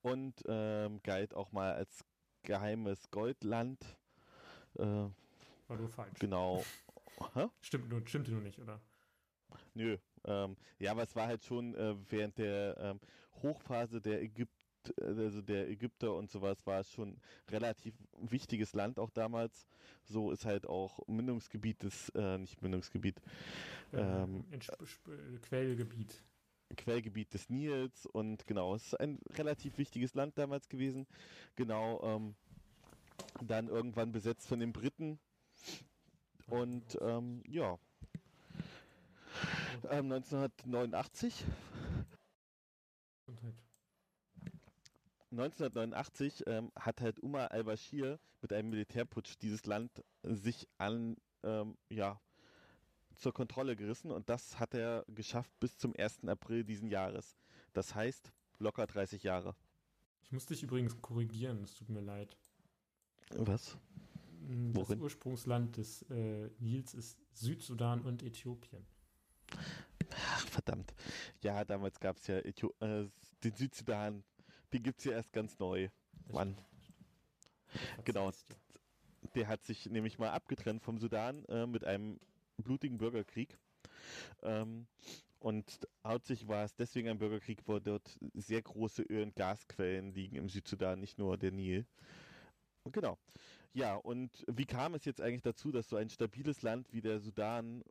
Und 0.03 0.43
ähm, 0.47 1.01
galt 1.01 1.33
auch 1.33 1.51
mal 1.51 1.73
als 1.73 2.05
geheimes 2.43 3.09
Goldland. 3.09 3.81
Äh, 4.75 4.83
War 4.83 5.11
nur 5.77 5.89
falsch. 5.89 6.19
Genau. 6.19 6.63
Stimmt 7.61 7.89
nur, 7.89 8.05
stimmte 8.05 8.31
nur 8.31 8.41
nicht, 8.41 8.59
oder? 8.59 8.79
Nö. 9.73 9.97
Ähm, 10.25 10.57
ja, 10.79 10.91
aber 10.91 11.03
es 11.03 11.15
war 11.15 11.27
halt 11.27 11.43
schon 11.43 11.73
äh, 11.75 11.95
während 12.09 12.37
der 12.37 12.77
ähm, 12.77 12.99
Hochphase 13.41 14.01
der 14.01 14.21
Ägypter 14.21 14.53
also 15.01 15.41
der 15.41 15.69
Ägypter 15.69 16.13
und 16.13 16.29
sowas 16.29 16.65
war 16.65 16.81
es 16.81 16.91
schon 16.91 17.17
relativ 17.49 17.95
wichtiges 18.19 18.73
Land 18.73 18.99
auch 18.99 19.11
damals. 19.11 19.65
So 20.03 20.31
ist 20.31 20.45
halt 20.45 20.67
auch 20.67 20.99
Mündungsgebiet 21.07 21.83
des, 21.83 22.09
äh, 22.09 22.37
nicht 22.37 22.61
Mündungsgebiet, 22.61 23.21
ähm, 23.93 24.43
Quellgebiet. 25.41 26.21
Quellgebiet 26.75 27.33
des 27.33 27.49
Nils 27.49 28.05
und 28.05 28.45
genau, 28.47 28.75
es 28.75 28.87
ist 28.87 28.99
ein 28.99 29.19
relativ 29.35 29.77
wichtiges 29.77 30.13
Land 30.13 30.37
damals 30.37 30.69
gewesen. 30.69 31.07
Genau, 31.55 32.01
ähm, 32.03 32.35
dann 33.41 33.67
irgendwann 33.67 34.11
besetzt 34.11 34.47
von 34.47 34.59
den 34.59 34.73
Briten 34.73 35.19
und 36.47 36.97
ähm, 37.01 37.41
ja, 37.47 37.77
1989. 39.89 41.45
1989 45.31 46.43
ähm, 46.45 46.71
hat 46.75 47.01
halt 47.01 47.19
Umar 47.23 47.51
al-Bashir 47.51 48.19
mit 48.41 48.53
einem 48.53 48.69
Militärputsch 48.69 49.35
dieses 49.41 49.65
Land 49.65 50.03
sich 50.21 50.67
an, 50.77 51.17
ähm, 51.43 51.75
ja, 51.89 52.21
zur 53.15 53.33
Kontrolle 53.33 53.75
gerissen 53.75 54.11
und 54.11 54.29
das 54.29 54.59
hat 54.59 54.73
er 54.73 55.05
geschafft 55.07 55.51
bis 55.59 55.77
zum 55.77 55.93
1. 55.97 56.25
April 56.27 56.63
diesen 56.63 56.89
Jahres. 56.89 57.37
Das 57.73 57.95
heißt 57.95 58.31
locker 58.59 58.87
30 58.87 59.23
Jahre. 59.23 59.55
Ich 60.21 60.31
muss 60.31 60.45
dich 60.45 60.63
übrigens 60.63 61.01
korrigieren, 61.01 61.63
es 61.63 61.75
tut 61.75 61.89
mir 61.89 62.01
leid. 62.01 62.37
Was? 63.35 63.77
Das 64.45 64.75
Worin? 64.75 65.01
Ursprungsland 65.01 65.77
des 65.77 66.01
äh, 66.03 66.49
Nils 66.59 66.93
ist 66.93 67.17
Südsudan 67.33 68.01
und 68.01 68.23
Äthiopien. 68.23 68.85
Ach, 70.11 70.47
verdammt. 70.47 70.93
Ja, 71.41 71.63
damals 71.63 71.99
gab 71.99 72.17
es 72.17 72.27
ja 72.27 72.39
Äthio 72.39 72.73
äh, 72.79 73.05
den 73.43 73.55
Südsudan. 73.55 74.23
Den 74.73 74.83
gibt 74.83 74.99
es 74.99 75.05
ja 75.05 75.13
erst 75.13 75.31
ganz 75.31 75.59
neu. 75.59 75.89
Wann? 76.27 76.57
Genau. 78.03 78.31
Der 79.35 79.47
hat 79.47 79.63
sich 79.63 79.87
nämlich 79.87 80.19
mal 80.19 80.29
abgetrennt 80.31 80.83
vom 80.83 80.99
Sudan 80.99 81.45
äh, 81.45 81.65
mit 81.65 81.85
einem 81.85 82.19
blutigen 82.57 82.97
Bürgerkrieg. 82.97 83.57
Ähm, 84.41 84.87
und 85.39 85.87
hauptsächlich 86.05 86.47
war 86.47 86.63
es 86.63 86.75
deswegen 86.75 87.09
ein 87.09 87.17
Bürgerkrieg, 87.17 87.59
wo 87.65 87.79
dort 87.79 88.17
sehr 88.33 88.61
große 88.61 89.03
Öl- 89.03 89.23
und 89.23 89.35
Gasquellen 89.35 90.13
liegen 90.13 90.37
im 90.37 90.47
Südsudan, 90.47 90.99
nicht 90.99 91.17
nur 91.17 91.37
der 91.37 91.51
Nil. 91.51 91.85
Genau. 92.85 93.17
Ja, 93.73 93.95
und 93.95 94.45
wie 94.47 94.65
kam 94.65 94.93
es 94.93 95.03
jetzt 95.05 95.19
eigentlich 95.19 95.41
dazu, 95.41 95.71
dass 95.71 95.89
so 95.89 95.95
ein 95.95 96.09
stabiles 96.09 96.61
Land 96.61 96.93
wie 96.93 97.01
der 97.01 97.19
Sudan 97.19 97.83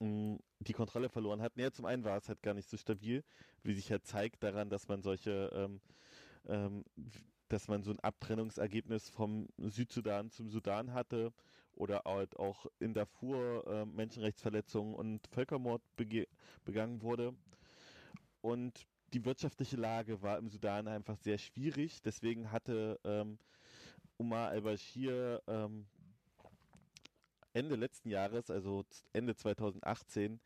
die 0.00 0.72
Kontrolle 0.72 1.08
verloren 1.08 1.40
hat. 1.40 1.56
Ja, 1.56 1.72
zum 1.72 1.86
einen 1.86 2.04
war 2.04 2.18
es 2.18 2.28
halt 2.28 2.42
gar 2.42 2.54
nicht 2.54 2.68
so 2.68 2.76
stabil, 2.76 3.24
wie 3.62 3.72
sich 3.72 3.90
halt 3.90 4.06
zeigt 4.06 4.42
daran, 4.42 4.68
dass 4.68 4.88
man 4.88 5.02
solche, 5.02 5.50
ähm, 5.54 5.80
ähm, 6.46 6.84
dass 7.48 7.68
man 7.68 7.82
so 7.82 7.92
ein 7.92 8.00
Abtrennungsergebnis 8.00 9.08
vom 9.08 9.48
Südsudan 9.56 10.30
zum 10.30 10.50
Sudan 10.50 10.92
hatte 10.92 11.32
oder 11.76 12.02
halt 12.04 12.36
auch 12.36 12.66
in 12.78 12.94
Darfur 12.94 13.66
äh, 13.66 13.86
Menschenrechtsverletzungen 13.86 14.94
und 14.94 15.26
Völkermord 15.28 15.82
begangen 16.64 17.02
wurde. 17.02 17.34
Und 18.40 18.86
die 19.12 19.24
wirtschaftliche 19.24 19.76
Lage 19.76 20.22
war 20.22 20.38
im 20.38 20.48
Sudan 20.48 20.88
einfach 20.88 21.16
sehr 21.18 21.38
schwierig. 21.38 22.02
Deswegen 22.02 22.50
hatte 22.50 22.98
ähm, 23.04 23.38
Umar 24.16 24.48
al-Bashir 24.48 25.42
ähm, 25.46 25.86
Ende 27.52 27.76
letzten 27.76 28.10
Jahres, 28.10 28.50
also 28.50 28.84
Ende 29.12 29.34
2018, 29.34 30.40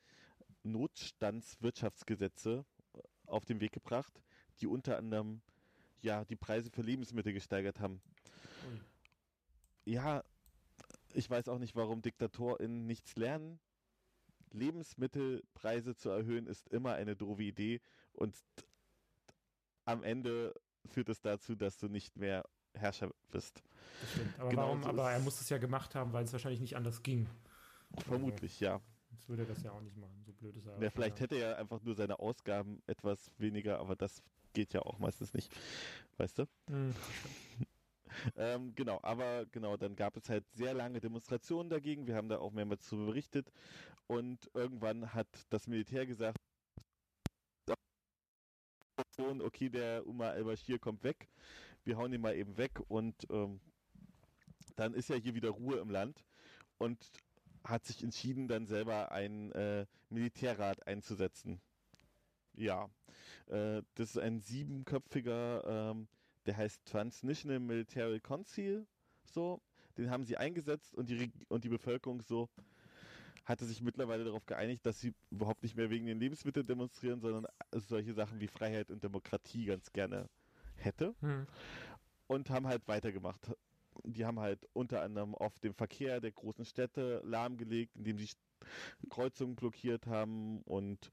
Notstandswirtschaftsgesetze 0.63 2.65
äh, 2.95 2.99
auf 3.27 3.45
den 3.45 3.61
Weg 3.61 3.73
gebracht, 3.73 4.23
die 4.61 4.67
unter 4.67 4.97
anderem 4.97 5.41
ja 6.03 6.25
die 6.25 6.37
Preise 6.37 6.71
für 6.71 6.83
Lebensmittel 6.83 7.33
gesteigert 7.33 7.81
haben. 7.81 8.01
Ui. 8.69 8.81
Ja, 9.85 10.23
ich 11.15 11.29
weiß 11.29 11.49
auch 11.49 11.59
nicht, 11.59 11.77
warum 11.77 12.03
DiktatorInnen 12.03 12.87
nichts 12.87 13.17
lernen. 13.17 13.59
Lebensmittelpreise 14.53 15.95
zu 15.95 16.11
erhöhen 16.11 16.47
ist 16.47 16.69
immer 16.69 16.95
eine 16.95 17.17
doofe 17.17 17.43
Idee 17.43 17.81
und 18.13 18.37
am 19.85 20.03
Ende 20.03 20.55
führt 20.87 21.09
es 21.09 21.21
dazu, 21.21 21.55
dass 21.55 21.79
du 21.79 21.89
nicht 21.89 22.17
mehr 22.17 22.45
Herrscher 22.75 23.11
bist. 23.31 23.63
Das 24.01 24.13
stimmt. 24.13 24.41
Aber 24.41 24.51
genau 24.51 24.63
warum? 24.63 24.83
So 24.83 24.89
aber 24.89 25.11
er 25.13 25.21
muss 25.21 25.41
es 25.41 25.49
ja 25.49 25.59
gemacht 25.59 25.95
haben, 25.95 26.13
weil 26.13 26.25
es 26.25 26.33
wahrscheinlich 26.33 26.61
nicht 26.61 26.77
anders 26.77 27.03
ging. 27.03 27.29
Vermutlich, 27.99 28.53
also, 28.55 28.65
ja. 28.65 28.81
Sonst 29.11 29.29
würde 29.29 29.43
er 29.43 29.49
das 29.49 29.63
ja 29.63 29.73
auch 29.73 29.81
nicht 29.81 29.97
machen. 29.97 30.23
So 30.25 30.33
blöd 30.33 30.57
ist 30.57 30.67
er. 30.67 30.81
Ja, 30.81 30.91
vielleicht 30.91 31.21
hätte 31.21 31.37
er 31.37 31.59
einfach 31.59 31.83
nur 31.83 31.95
seine 31.95 32.21
Ausgaben 32.21 32.83
etwas 32.87 33.31
weniger, 33.39 33.81
aber 33.81 33.97
das 33.97 34.23
geht 34.53 34.73
ja 34.73 34.83
auch 34.83 34.99
meistens 34.99 35.35
nicht. 35.35 35.53
Weißt 36.17 36.39
du? 36.39 36.47
Mhm. 36.69 36.95
Ähm, 38.37 38.75
genau, 38.75 39.01
aber 39.03 39.47
genau, 39.47 39.77
dann 39.77 39.97
gab 39.97 40.17
es 40.17 40.29
halt 40.29 40.45
sehr 40.53 40.75
lange 40.75 41.01
Demonstrationen 41.01 41.71
dagegen. 41.71 42.07
Wir 42.07 42.17
haben 42.17 42.29
da 42.29 42.39
auch 42.39 42.53
mehrmals 42.53 42.87
zu 42.87 42.97
berichtet. 42.97 43.53
Und 44.07 44.51
irgendwann 44.55 45.15
hat 45.15 45.29
das 45.51 45.67
Militär 45.67 46.07
gesagt, 46.07 46.39
okay, 49.19 49.69
der 49.69 50.07
Umar 50.07 50.35
el-Bashir 50.35 50.79
kommt 50.79 51.05
weg. 51.05 51.29
Wir 51.85 51.97
hauen 51.97 52.13
ihn 52.13 52.21
mal 52.21 52.35
eben 52.35 52.57
weg 52.57 52.81
und 52.89 53.15
ähm, 53.31 53.61
dann 54.77 54.95
ist 54.95 55.09
ja 55.09 55.17
hier 55.17 55.35
wieder 55.35 55.51
Ruhe 55.51 55.79
im 55.79 55.91
Land. 55.91 56.25
Und 56.79 56.99
hat 57.65 57.85
sich 57.85 58.03
entschieden, 58.03 58.49
dann 58.49 58.67
selber 58.67 59.13
einen 59.13 59.53
äh, 59.53 59.87
Militärrat 60.09 60.87
einzusetzen. 60.87 61.61
Ja, 62.55 62.91
äh, 63.47 63.83
das 63.95 64.11
ist 64.11 64.19
ein 64.19 64.41
siebenköpfiger, 64.41 65.93
ähm, 65.93 66.09
der 66.51 66.57
heißt 66.57 66.85
Transnational 66.85 67.61
Military 67.61 68.19
Council, 68.19 68.85
so, 69.25 69.63
den 69.97 70.11
haben 70.11 70.25
sie 70.25 70.37
eingesetzt 70.37 70.97
und 70.97 71.09
die, 71.09 71.31
und 71.49 71.63
die 71.63 71.69
Bevölkerung 71.69 72.23
so 72.23 72.49
hatte 73.45 73.65
sich 73.65 73.83
mittlerweile 73.83 74.25
darauf 74.25 74.47
geeinigt, 74.47 74.85
dass 74.85 75.01
sie 75.01 75.15
überhaupt 75.31 75.63
nicht 75.63 75.77
mehr 75.77 75.91
wegen 75.91 76.07
den 76.07 76.19
Lebensmitteln 76.19 76.67
demonstrieren, 76.67 77.21
sondern 77.21 77.47
solche 77.73 78.15
Sachen 78.15 78.41
wie 78.41 78.49
Freiheit 78.49 78.91
und 78.91 79.05
Demokratie 79.05 79.67
ganz 79.67 79.93
gerne 79.93 80.29
hätte. 80.75 81.15
Hm. 81.21 81.47
Und 82.27 82.51
haben 82.51 82.67
halt 82.67 82.87
weitergemacht 82.89 83.53
die 84.05 84.25
haben 84.25 84.41
halt 84.41 84.67
unter 84.73 85.03
anderem 85.03 85.35
oft 85.35 85.63
den 85.63 85.75
Verkehr 85.75 86.21
der 86.21 86.33
großen 86.33 86.65
Städte 86.65 87.21
lahmgelegt, 87.25 87.95
indem 87.97 88.19
sie 88.19 88.29
Kreuzungen 89.09 89.57
blockiert 89.57 90.07
haben 90.07 90.63
und 90.63 91.11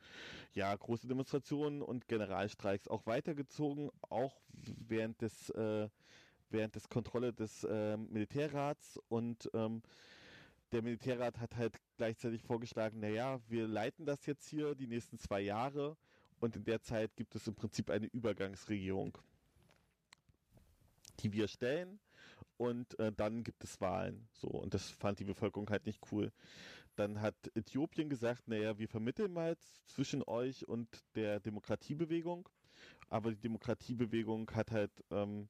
ja, 0.54 0.76
große 0.76 1.08
Demonstrationen 1.08 1.82
und 1.82 2.08
Generalstreiks 2.08 2.88
auch 2.88 3.06
weitergezogen, 3.06 3.90
auch 4.10 4.40
während 4.88 5.22
des 5.22 5.50
äh, 5.52 5.90
während 6.50 6.76
des 6.76 6.90
Kontrolle 6.90 7.34
des 7.34 7.64
äh, 7.64 7.98
Militärrats. 7.98 9.00
Und 9.10 9.50
ähm, 9.54 9.82
der 10.72 10.82
Militärrat 10.82 11.40
hat 11.40 11.56
halt 11.56 11.76
gleichzeitig 11.98 12.44
vorgeschlagen, 12.44 13.00
naja, 13.00 13.40
wir 13.48 13.68
leiten 13.68 14.06
das 14.06 14.26
jetzt 14.26 14.48
hier 14.50 14.76
die 14.76 14.88
nächsten 14.88 15.18
zwei 15.18 15.42
Jahre 15.42 15.98
und 16.40 16.56
in 16.56 16.66
der 16.66 16.82
Zeit 16.82 17.16
gibt 17.16 17.36
es 17.36 17.48
im 17.48 17.56
Prinzip 17.56 17.90
eine 17.90 18.08
Übergangsregierung, 18.08 19.18
die 21.20 21.32
wir 21.34 21.48
stellen 21.48 22.00
und 22.58 22.98
äh, 23.00 23.12
dann 23.12 23.44
gibt 23.44 23.64
es 23.64 23.80
Wahlen. 23.82 24.28
So, 24.34 24.48
und 24.48 24.74
das 24.74 24.90
fand 24.90 25.20
die 25.20 25.26
Bevölkerung 25.26 25.70
halt 25.70 25.86
nicht 25.86 26.02
cool. 26.12 26.32
Dann 26.96 27.22
hat 27.22 27.36
Äthiopien 27.56 28.10
gesagt, 28.10 28.48
naja, 28.48 28.78
wir 28.78 28.88
vermitteln 28.88 29.32
mal 29.32 29.56
zwischen 29.86 30.24
euch 30.24 30.68
und 30.68 30.88
der 31.16 31.40
Demokratiebewegung. 31.40 32.50
Aber 33.10 33.32
die 33.32 33.40
Demokratiebewegung 33.40 34.50
hat 34.52 34.72
halt, 34.72 34.92
ähm, 35.12 35.48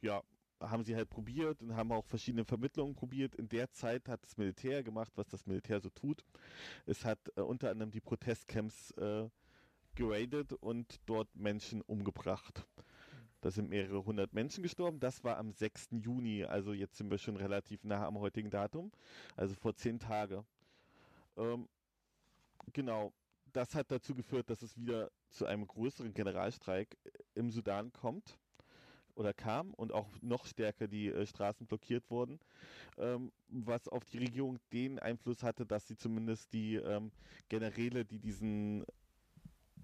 ja, 0.00 0.22
haben 0.60 0.82
sie 0.82 0.96
halt 0.96 1.10
probiert 1.10 1.62
und 1.62 1.76
haben 1.76 1.92
auch 1.92 2.04
verschiedene 2.06 2.44
Vermittlungen 2.44 2.94
probiert. 2.94 3.34
In 3.34 3.48
der 3.48 3.70
Zeit 3.70 4.08
hat 4.08 4.24
das 4.24 4.36
Militär 4.36 4.82
gemacht, 4.82 5.12
was 5.16 5.28
das 5.28 5.46
Militär 5.46 5.80
so 5.80 5.90
tut. 5.90 6.24
Es 6.86 7.04
hat 7.04 7.18
äh, 7.36 7.42
unter 7.42 7.70
anderem 7.70 7.90
die 7.90 8.00
Protestcamps 8.00 8.90
äh, 8.92 9.28
geradet 9.94 10.52
und 10.52 11.00
dort 11.06 11.34
Menschen 11.36 11.82
umgebracht. 11.82 12.66
Da 13.46 13.52
sind 13.52 13.70
mehrere 13.70 14.04
hundert 14.04 14.32
Menschen 14.32 14.64
gestorben. 14.64 14.98
Das 14.98 15.22
war 15.22 15.36
am 15.36 15.52
6. 15.52 15.90
Juni, 16.02 16.42
also 16.42 16.72
jetzt 16.72 16.96
sind 16.96 17.12
wir 17.12 17.18
schon 17.18 17.36
relativ 17.36 17.84
nah 17.84 18.04
am 18.04 18.18
heutigen 18.18 18.50
Datum, 18.50 18.90
also 19.36 19.54
vor 19.54 19.76
zehn 19.76 20.00
Tagen. 20.00 20.44
Ähm, 21.36 21.68
genau, 22.72 23.12
das 23.52 23.76
hat 23.76 23.92
dazu 23.92 24.16
geführt, 24.16 24.50
dass 24.50 24.62
es 24.62 24.76
wieder 24.76 25.12
zu 25.30 25.46
einem 25.46 25.64
größeren 25.64 26.12
Generalstreik 26.12 26.96
im 27.36 27.52
Sudan 27.52 27.92
kommt 27.92 28.36
oder 29.14 29.32
kam 29.32 29.74
und 29.74 29.92
auch 29.92 30.08
noch 30.22 30.44
stärker 30.46 30.88
die 30.88 31.06
äh, 31.06 31.24
Straßen 31.24 31.68
blockiert 31.68 32.10
wurden, 32.10 32.40
ähm, 32.98 33.30
was 33.46 33.86
auf 33.86 34.04
die 34.06 34.18
Regierung 34.18 34.58
den 34.72 34.98
Einfluss 34.98 35.44
hatte, 35.44 35.64
dass 35.64 35.86
sie 35.86 35.96
zumindest 35.96 36.52
die 36.52 36.74
ähm, 36.74 37.12
Generäle, 37.48 38.04
die 38.04 38.18
diesen 38.18 38.84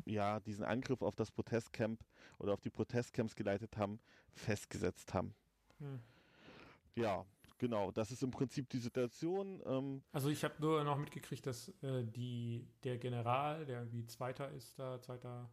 ja, 0.06 0.40
diesen 0.40 0.64
Angriff 0.64 1.02
auf 1.02 1.14
das 1.16 1.30
Protestcamp 1.30 2.04
oder 2.38 2.52
auf 2.52 2.60
die 2.60 2.70
Protestcamps 2.70 3.34
geleitet 3.34 3.76
haben, 3.76 4.00
festgesetzt 4.32 5.14
haben. 5.14 5.34
Hm. 5.78 6.00
Ja, 6.94 7.24
genau, 7.58 7.90
das 7.90 8.10
ist 8.10 8.22
im 8.22 8.30
Prinzip 8.30 8.68
die 8.68 8.78
Situation. 8.78 9.62
Ähm, 9.64 10.02
also 10.12 10.28
ich 10.28 10.44
habe 10.44 10.54
nur 10.58 10.84
noch 10.84 10.98
mitgekriegt, 10.98 11.46
dass 11.46 11.68
äh, 11.82 12.04
die, 12.04 12.68
der 12.84 12.98
General, 12.98 13.64
der 13.64 13.80
irgendwie 13.80 14.06
Zweiter 14.06 14.50
ist 14.50 14.78
da, 14.78 15.00
Zweiter 15.00 15.50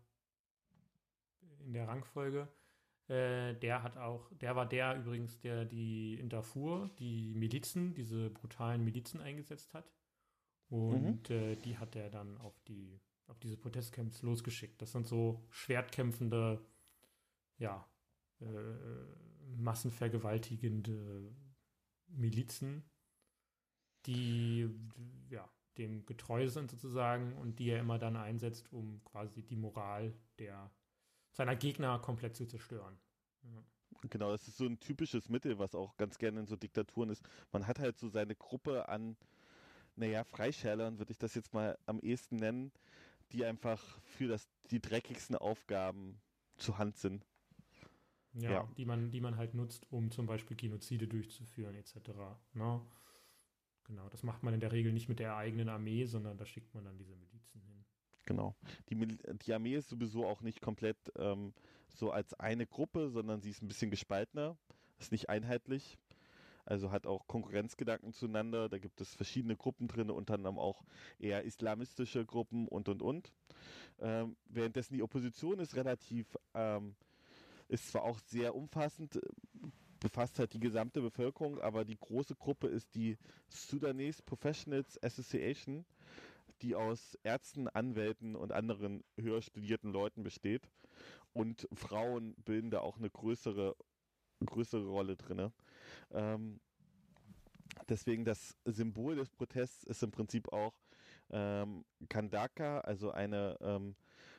in 1.66 1.74
der 1.74 1.88
Rangfolge, 1.88 2.48
äh, 3.08 3.56
der 3.56 3.84
hat 3.84 3.98
auch, 3.98 4.30
der 4.34 4.56
war 4.56 4.68
der 4.68 4.98
übrigens, 4.98 5.40
der 5.40 5.66
die 5.66 6.16
in 6.16 6.30
Darfur 6.30 6.90
die 7.00 7.34
Milizen, 7.34 7.94
diese 7.94 8.30
brutalen 8.30 8.84
Milizen 8.84 9.20
eingesetzt 9.20 9.74
hat. 9.74 9.92
Und 10.70 11.30
mhm. 11.30 11.36
äh, 11.36 11.56
die 11.56 11.78
hat 11.78 11.96
er 11.96 12.10
dann 12.10 12.38
auf 12.38 12.60
die 12.68 13.00
auf 13.30 13.40
diese 13.40 13.58
Protestcamps 13.58 14.22
losgeschickt. 14.22 14.82
Das 14.82 14.92
sind 14.92 15.08
so 15.08 15.46
schwertkämpfende, 15.50 16.62
ja, 17.58 17.88
äh, 18.42 18.46
massenvergewaltigende 19.58 21.36
Milizen, 22.08 22.84
die 24.06 24.70
ja, 25.30 25.50
dem 25.78 26.06
getreu 26.06 26.48
sind 26.50 26.72
sozusagen 26.72 27.34
und 27.38 27.60
die 27.60 27.70
er 27.70 27.80
immer 27.80 28.00
dann 28.00 28.16
einsetzt, 28.16 28.72
um 28.72 29.04
quasi 29.06 29.44
die 29.44 29.56
Moral 29.56 30.14
der 30.40 30.72
seiner 31.32 31.56
Gegner 31.56 32.00
komplett 32.00 32.36
zu 32.36 32.46
zerstören. 32.46 32.98
Ja. 33.44 33.64
Genau, 34.10 34.32
das 34.32 34.48
ist 34.48 34.58
so 34.58 34.66
ein 34.66 34.80
typisches 34.80 35.30
Mittel, 35.30 35.60
was 35.60 35.76
auch 35.76 35.98
ganz 35.98 36.18
gerne 36.18 36.40
in 36.40 36.48
so 36.48 36.56
Diktaturen 36.56 37.10
ist. 37.10 37.24
Man 37.52 37.68
hat 37.68 37.80
halt 37.80 37.98
so 37.98 38.08
seine 38.08 38.36
Gruppe 38.36 38.88
an, 38.88 39.18
naja, 39.96 40.24
Freischärlern 40.24 41.00
würde 41.00 41.12
ich 41.12 41.18
das 41.18 41.36
jetzt 41.36 41.54
mal 41.54 41.78
am 41.86 42.00
ehesten 42.00 42.38
nennen, 42.38 42.72
die 43.32 43.46
einfach 43.46 43.82
für 44.02 44.28
das, 44.28 44.50
die 44.72 44.82
dreckigsten 44.82 45.36
Aufgaben 45.36 46.22
zur 46.58 46.78
Hand 46.78 46.98
sind. 46.98 47.26
Ja, 48.34 48.52
ja, 48.52 48.70
Die, 48.78 48.86
man, 48.86 49.12
die 49.12 49.22
man 49.22 49.38
halt 49.38 49.54
nutzt, 49.54 49.92
um 49.92 50.12
zum 50.12 50.28
Beispiel 50.28 50.56
Genozide 50.56 51.08
durchzuführen, 51.08 51.76
etc. 51.76 51.96
Ne? 52.54 52.82
Genau, 53.86 54.08
das 54.10 54.22
macht 54.22 54.44
man 54.44 54.54
in 54.54 54.60
der 54.60 54.72
Regel 54.72 54.94
nicht 54.94 55.10
mit 55.10 55.20
der 55.20 55.36
eigenen 55.36 55.68
Armee, 55.68 56.06
sondern 56.06 56.38
da 56.38 56.46
schickt 56.46 56.74
man 56.76 56.86
dann 56.86 56.98
diese 56.98 57.16
Milizen 57.16 57.62
hin. 57.62 57.86
Genau. 58.26 58.56
Die, 58.90 58.96
die 58.96 59.54
Armee 59.54 59.76
ist 59.76 59.90
sowieso 59.90 60.28
auch 60.28 60.42
nicht 60.42 60.62
komplett 60.62 60.98
ähm, 61.18 61.54
so 61.96 62.12
als 62.12 62.36
eine 62.36 62.68
Gruppe, 62.68 63.10
sondern 63.10 63.42
sie 63.42 63.50
ist 63.50 63.64
ein 63.64 63.68
bisschen 63.68 63.90
gespaltener, 63.90 64.58
ist 65.00 65.12
nicht 65.12 65.30
einheitlich 65.30 65.98
also 66.70 66.92
hat 66.92 67.08
auch 67.08 67.28
Konkurrenzgedanken 67.28 68.14
zueinander. 68.14 68.70
Da 68.70 68.78
gibt 68.78 69.02
es 69.02 69.16
verschiedene 69.16 69.56
Gruppen 69.56 69.88
drin, 69.88 70.12
unter 70.12 70.36
anderem 70.36 70.60
auch 70.60 70.84
eher 71.18 71.44
islamistische 71.44 72.26
Gruppen 72.26 72.68
und 72.68 72.88
und 72.90 73.02
und. 73.02 73.34
Ähm, 74.00 74.38
währenddessen 74.46 74.94
die 74.94 75.02
Opposition 75.02 75.60
ist 75.60 75.76
relativ, 75.76 76.38
ähm, 76.54 76.96
ist 77.68 77.90
zwar 77.90 78.04
auch 78.04 78.20
sehr 78.20 78.56
umfassend, 78.56 79.20
befasst 80.00 80.38
halt 80.38 80.54
die 80.54 80.60
gesamte 80.60 81.02
Bevölkerung, 81.02 81.60
aber 81.60 81.86
die 81.86 81.98
große 81.98 82.36
Gruppe 82.36 82.68
ist 82.68 82.94
die 82.94 83.18
Sudanese 83.50 84.22
Professionals 84.22 85.02
Association, 85.02 85.86
die 86.62 86.76
aus 86.76 87.18
Ärzten, 87.24 87.68
Anwälten 87.68 88.36
und 88.36 88.52
anderen 88.52 89.04
höher 89.20 89.42
studierten 89.42 89.92
Leuten 89.92 90.22
besteht. 90.22 90.70
Und 91.34 91.68
Frauen 91.74 92.36
bilden 92.46 92.70
da 92.70 92.82
auch 92.82 92.98
eine 92.98 93.10
größere, 93.10 93.76
größere 94.46 94.88
Rolle 94.88 95.16
drin. 95.16 95.52
Ähm, 96.12 96.60
deswegen 97.88 98.26
das 98.26 98.58
Symbol 98.66 99.16
des 99.16 99.30
Protests 99.30 99.84
ist 99.84 100.04
im 100.04 100.12
Prinzip 100.12 100.52
auch 100.52 100.74
ähm, 101.32 101.86
Kandaka, 102.08 102.80
also 102.82 103.12
eine 103.12 103.58
ähm, 103.62 103.96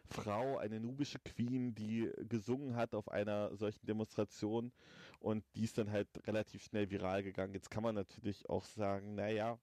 Frau, 0.07 0.59
eine 0.59 0.81
nubische 0.81 1.19
Queen, 1.21 1.75
die 1.75 2.11
gesungen 2.29 2.75
hat 2.75 2.95
auf 2.95 3.09
einer 3.09 3.57
solchen 3.57 3.87
Demonstration 3.87 4.73
und 5.21 5.45
die 5.55 5.65
ist 5.65 5.79
dann 5.79 5.91
halt 5.91 6.09
relativ 6.27 6.65
schnell 6.65 6.91
viral 6.91 7.23
gegangen. 7.23 7.55
Jetzt 7.55 7.71
kann 7.71 7.83
man 7.83 7.95
natürlich 7.95 8.49
auch 8.49 8.65
sagen, 8.65 9.15
naja, 9.15 9.59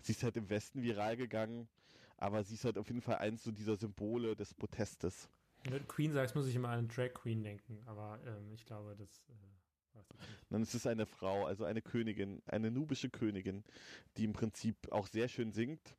sie 0.00 0.12
ist 0.12 0.22
halt 0.22 0.36
im 0.36 0.48
Westen 0.48 0.82
viral 0.82 1.16
gegangen, 1.16 1.68
aber 2.16 2.44
sie 2.44 2.54
ist 2.54 2.64
halt 2.64 2.78
auf 2.78 2.88
jeden 2.88 3.00
Fall 3.00 3.16
eins 3.16 3.42
so 3.42 3.50
dieser 3.50 3.76
Symbole 3.76 4.36
des 4.36 4.54
Protestes. 4.54 5.28
Wenn 5.64 5.72
du 5.72 5.80
Queen 5.84 6.12
sagst, 6.12 6.34
muss 6.34 6.46
ich 6.46 6.54
immer 6.54 6.68
an 6.68 6.88
Drag 6.88 7.12
Queen 7.12 7.42
denken, 7.42 7.82
aber 7.86 8.18
ähm, 8.24 8.52
ich 8.52 8.64
glaube, 8.64 8.94
das 8.96 9.24
äh, 9.28 9.32
Dann 10.48 10.62
ist 10.62 10.74
es 10.74 10.86
eine 10.86 11.06
Frau, 11.06 11.46
also 11.46 11.64
eine 11.64 11.82
Königin, 11.82 12.42
eine 12.46 12.70
nubische 12.70 13.10
Königin, 13.10 13.64
die 14.16 14.24
im 14.24 14.32
Prinzip 14.32 14.90
auch 14.90 15.06
sehr 15.06 15.28
schön 15.28 15.52
singt. 15.52 15.96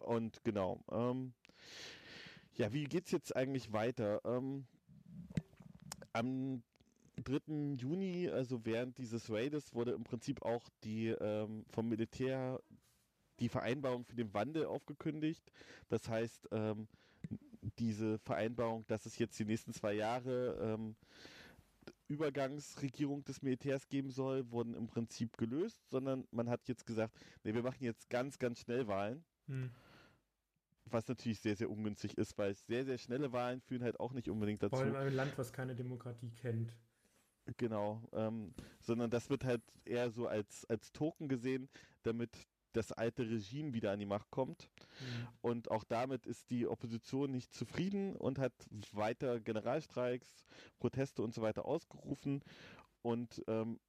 Und 0.00 0.42
genau. 0.44 0.82
Ähm, 0.90 1.32
ja, 2.54 2.72
wie 2.72 2.84
geht's 2.84 3.10
jetzt 3.10 3.34
eigentlich 3.34 3.72
weiter? 3.72 4.20
Ähm, 4.24 4.66
am 6.12 6.62
3. 7.16 7.74
Juni, 7.76 8.28
also 8.28 8.64
während 8.64 8.98
dieses 8.98 9.30
Raides, 9.30 9.74
wurde 9.74 9.92
im 9.92 10.04
Prinzip 10.04 10.42
auch 10.42 10.68
die 10.84 11.08
ähm, 11.08 11.64
vom 11.70 11.88
Militär 11.88 12.60
die 13.40 13.48
Vereinbarung 13.48 14.04
für 14.04 14.16
den 14.16 14.34
Wandel 14.34 14.66
aufgekündigt. 14.66 15.52
Das 15.88 16.08
heißt, 16.08 16.48
ähm, 16.50 16.88
diese 17.78 18.18
Vereinbarung, 18.18 18.84
dass 18.86 19.06
es 19.06 19.18
jetzt 19.18 19.38
die 19.38 19.44
nächsten 19.44 19.72
zwei 19.72 19.92
Jahre 19.94 20.58
ähm, 20.60 20.96
Übergangsregierung 22.08 23.24
des 23.24 23.42
Militärs 23.42 23.88
geben 23.88 24.10
soll, 24.10 24.50
wurden 24.50 24.74
im 24.74 24.86
Prinzip 24.86 25.36
gelöst, 25.36 25.88
sondern 25.90 26.26
man 26.30 26.48
hat 26.48 26.68
jetzt 26.68 26.86
gesagt, 26.86 27.14
nee, 27.44 27.54
wir 27.54 27.62
machen 27.62 27.84
jetzt 27.84 28.08
ganz, 28.10 28.38
ganz 28.38 28.60
schnell 28.60 28.86
Wahlen. 28.88 29.24
Hm. 29.46 29.70
Was 30.86 31.06
natürlich 31.06 31.40
sehr, 31.40 31.54
sehr 31.54 31.70
ungünstig 31.70 32.16
ist, 32.16 32.38
weil 32.38 32.54
sehr, 32.54 32.84
sehr 32.86 32.96
schnelle 32.96 33.32
Wahlen 33.32 33.60
führen 33.60 33.82
halt 33.82 34.00
auch 34.00 34.12
nicht 34.12 34.30
unbedingt 34.30 34.62
dazu. 34.62 34.76
Vor 34.76 34.84
allem 34.84 34.96
ein 34.96 35.12
Land, 35.12 35.36
was 35.36 35.52
keine 35.52 35.74
Demokratie 35.74 36.30
kennt. 36.30 36.72
Genau, 37.56 38.02
ähm, 38.12 38.54
sondern 38.80 39.10
das 39.10 39.30
wird 39.30 39.44
halt 39.44 39.62
eher 39.84 40.10
so 40.10 40.26
als, 40.26 40.64
als 40.66 40.92
Token 40.92 41.28
gesehen, 41.28 41.68
damit 42.02 42.30
das 42.78 42.92
alte 42.92 43.28
Regime 43.28 43.74
wieder 43.74 43.92
an 43.92 43.98
die 43.98 44.06
Macht 44.06 44.30
kommt. 44.30 44.70
Mhm. 45.00 45.28
Und 45.42 45.70
auch 45.70 45.84
damit 45.84 46.26
ist 46.26 46.50
die 46.50 46.66
Opposition 46.66 47.30
nicht 47.30 47.52
zufrieden 47.52 48.16
und 48.16 48.38
hat 48.38 48.54
weiter 48.92 49.40
Generalstreiks, 49.40 50.44
Proteste 50.78 51.22
und 51.22 51.34
so 51.34 51.42
weiter 51.42 51.64
ausgerufen. 51.64 52.42
Und 53.02 53.42
ähm, 53.48 53.80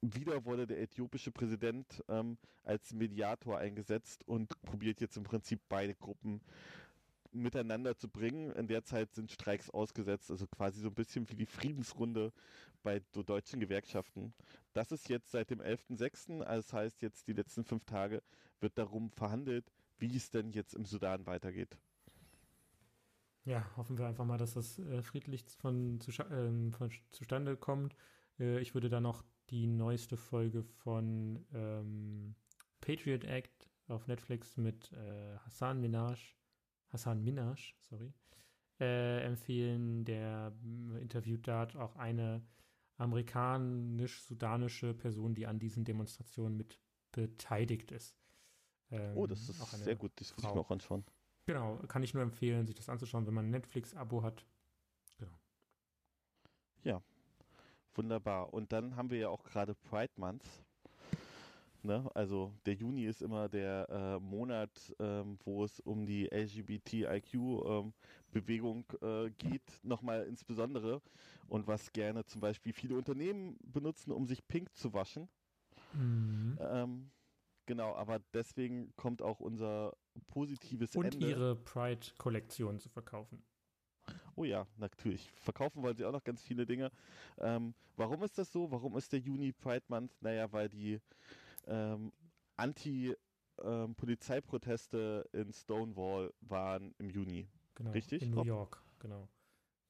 wieder 0.00 0.44
wurde 0.44 0.66
der 0.66 0.80
äthiopische 0.80 1.30
Präsident 1.30 2.04
ähm, 2.08 2.36
als 2.62 2.92
Mediator 2.92 3.58
eingesetzt 3.58 4.26
und 4.28 4.60
probiert 4.62 5.00
jetzt 5.00 5.16
im 5.16 5.24
Prinzip 5.24 5.60
beide 5.68 5.94
Gruppen 5.94 6.42
miteinander 7.34 7.96
zu 7.96 8.08
bringen. 8.08 8.50
In 8.52 8.66
der 8.66 8.84
Zeit 8.84 9.14
sind 9.14 9.30
Streiks 9.30 9.70
ausgesetzt, 9.70 10.30
also 10.30 10.46
quasi 10.46 10.80
so 10.80 10.88
ein 10.88 10.94
bisschen 10.94 11.28
wie 11.28 11.36
die 11.36 11.46
Friedensrunde 11.46 12.32
bei 12.82 13.00
deutschen 13.12 13.60
Gewerkschaften. 13.60 14.34
Das 14.72 14.92
ist 14.92 15.08
jetzt 15.08 15.30
seit 15.30 15.50
dem 15.50 15.60
11.06., 15.60 16.42
also 16.42 16.62
das 16.62 16.72
heißt 16.72 17.02
jetzt 17.02 17.26
die 17.28 17.32
letzten 17.32 17.64
fünf 17.64 17.84
Tage 17.84 18.22
wird 18.60 18.78
darum 18.78 19.10
verhandelt, 19.10 19.70
wie 19.98 20.16
es 20.16 20.30
denn 20.30 20.50
jetzt 20.50 20.74
im 20.74 20.84
Sudan 20.84 21.26
weitergeht. 21.26 21.78
Ja, 23.44 23.64
hoffen 23.76 23.98
wir 23.98 24.06
einfach 24.06 24.24
mal, 24.24 24.38
dass 24.38 24.54
das 24.54 24.78
äh, 24.78 25.02
friedlich 25.02 25.44
von, 25.58 26.00
zu, 26.00 26.10
äh, 26.10 26.70
von, 26.72 26.90
zustande 27.10 27.56
kommt. 27.56 27.94
Äh, 28.38 28.60
ich 28.60 28.74
würde 28.74 28.88
da 28.88 29.00
noch 29.00 29.22
die 29.50 29.66
neueste 29.66 30.16
Folge 30.16 30.62
von 30.62 31.44
ähm, 31.52 32.34
Patriot 32.80 33.24
Act 33.24 33.68
auf 33.88 34.06
Netflix 34.06 34.56
mit 34.56 34.90
äh, 34.92 35.36
Hassan 35.44 35.80
Minaj, 35.80 36.34
Hassan 36.94 37.22
Minaj, 37.22 37.74
sorry, 37.80 38.12
äh, 38.80 39.20
empfehlen. 39.24 40.04
Der 40.04 40.56
interviewt 41.00 41.46
dort 41.46 41.76
auch 41.76 41.96
eine 41.96 42.42
amerikanisch-sudanische 42.96 44.94
Person, 44.94 45.34
die 45.34 45.46
an 45.46 45.58
diesen 45.58 45.84
Demonstrationen 45.84 46.56
mit 46.56 46.80
beteiligt 47.12 47.90
ist. 47.92 48.16
Ähm, 48.90 49.16
oh, 49.16 49.26
das 49.26 49.48
ist 49.48 49.84
sehr 49.84 49.96
gut, 49.96 50.12
das 50.16 50.36
würde 50.36 50.48
ich 50.48 50.54
mir 50.54 50.60
auch 50.60 50.70
anschauen. 50.70 51.04
Genau, 51.46 51.76
kann 51.88 52.02
ich 52.02 52.14
nur 52.14 52.22
empfehlen, 52.22 52.66
sich 52.66 52.74
das 52.74 52.88
anzuschauen, 52.88 53.26
wenn 53.26 53.34
man 53.34 53.46
ein 53.46 53.50
Netflix-Abo 53.50 54.22
hat. 54.22 54.46
Genau. 55.18 55.38
Ja, 56.84 57.02
wunderbar. 57.94 58.54
Und 58.54 58.72
dann 58.72 58.96
haben 58.96 59.10
wir 59.10 59.18
ja 59.18 59.28
auch 59.28 59.44
gerade 59.44 59.74
Pride 59.74 60.12
Month. 60.16 60.44
Ne? 61.84 62.10
Also 62.14 62.52
der 62.64 62.74
Juni 62.74 63.04
ist 63.04 63.20
immer 63.20 63.46
der 63.48 63.88
äh, 63.90 64.18
Monat, 64.18 64.94
ähm, 64.98 65.38
wo 65.44 65.64
es 65.64 65.80
um 65.80 66.06
die 66.06 66.30
LGBTIQ-Bewegung 66.32 68.86
ähm, 69.02 69.26
äh, 69.26 69.30
geht, 69.30 69.80
nochmal 69.82 70.24
insbesondere. 70.26 71.02
Und 71.46 71.66
was 71.66 71.92
gerne 71.92 72.24
zum 72.24 72.40
Beispiel 72.40 72.72
viele 72.72 72.96
Unternehmen 72.96 73.58
benutzen, 73.62 74.12
um 74.12 74.26
sich 74.26 74.48
pink 74.48 74.74
zu 74.74 74.94
waschen. 74.94 75.28
Mhm. 75.92 76.56
Ähm, 76.58 77.10
genau, 77.66 77.94
aber 77.94 78.20
deswegen 78.32 78.96
kommt 78.96 79.20
auch 79.20 79.40
unser 79.40 79.94
positives 80.26 80.96
Und 80.96 81.14
Ende. 81.14 81.28
ihre 81.28 81.54
Pride-Kollektion 81.54 82.78
zu 82.78 82.88
verkaufen. 82.88 83.44
Oh 84.36 84.44
ja, 84.44 84.66
natürlich. 84.76 85.30
Verkaufen 85.36 85.82
wollen 85.82 85.96
sie 85.96 86.04
auch 86.04 86.12
noch 86.12 86.24
ganz 86.24 86.42
viele 86.42 86.66
Dinge. 86.66 86.90
Ähm, 87.38 87.74
warum 87.96 88.22
ist 88.22 88.38
das 88.38 88.50
so? 88.50 88.70
Warum 88.70 88.96
ist 88.96 89.12
der 89.12 89.20
Juni 89.20 89.52
Pride 89.52 89.84
Month? 89.88 90.12
Naja, 90.22 90.50
weil 90.52 90.68
die 90.68 91.00
ähm, 91.66 92.12
Anti-Polizeiproteste 92.56 95.28
ähm, 95.32 95.42
in 95.42 95.52
Stonewall 95.52 96.32
waren 96.40 96.94
im 96.98 97.10
Juni. 97.10 97.48
Genau, 97.74 97.90
Richtig? 97.90 98.22
In 98.22 98.30
New 98.30 98.44
York, 98.44 98.82
genau. 98.98 99.28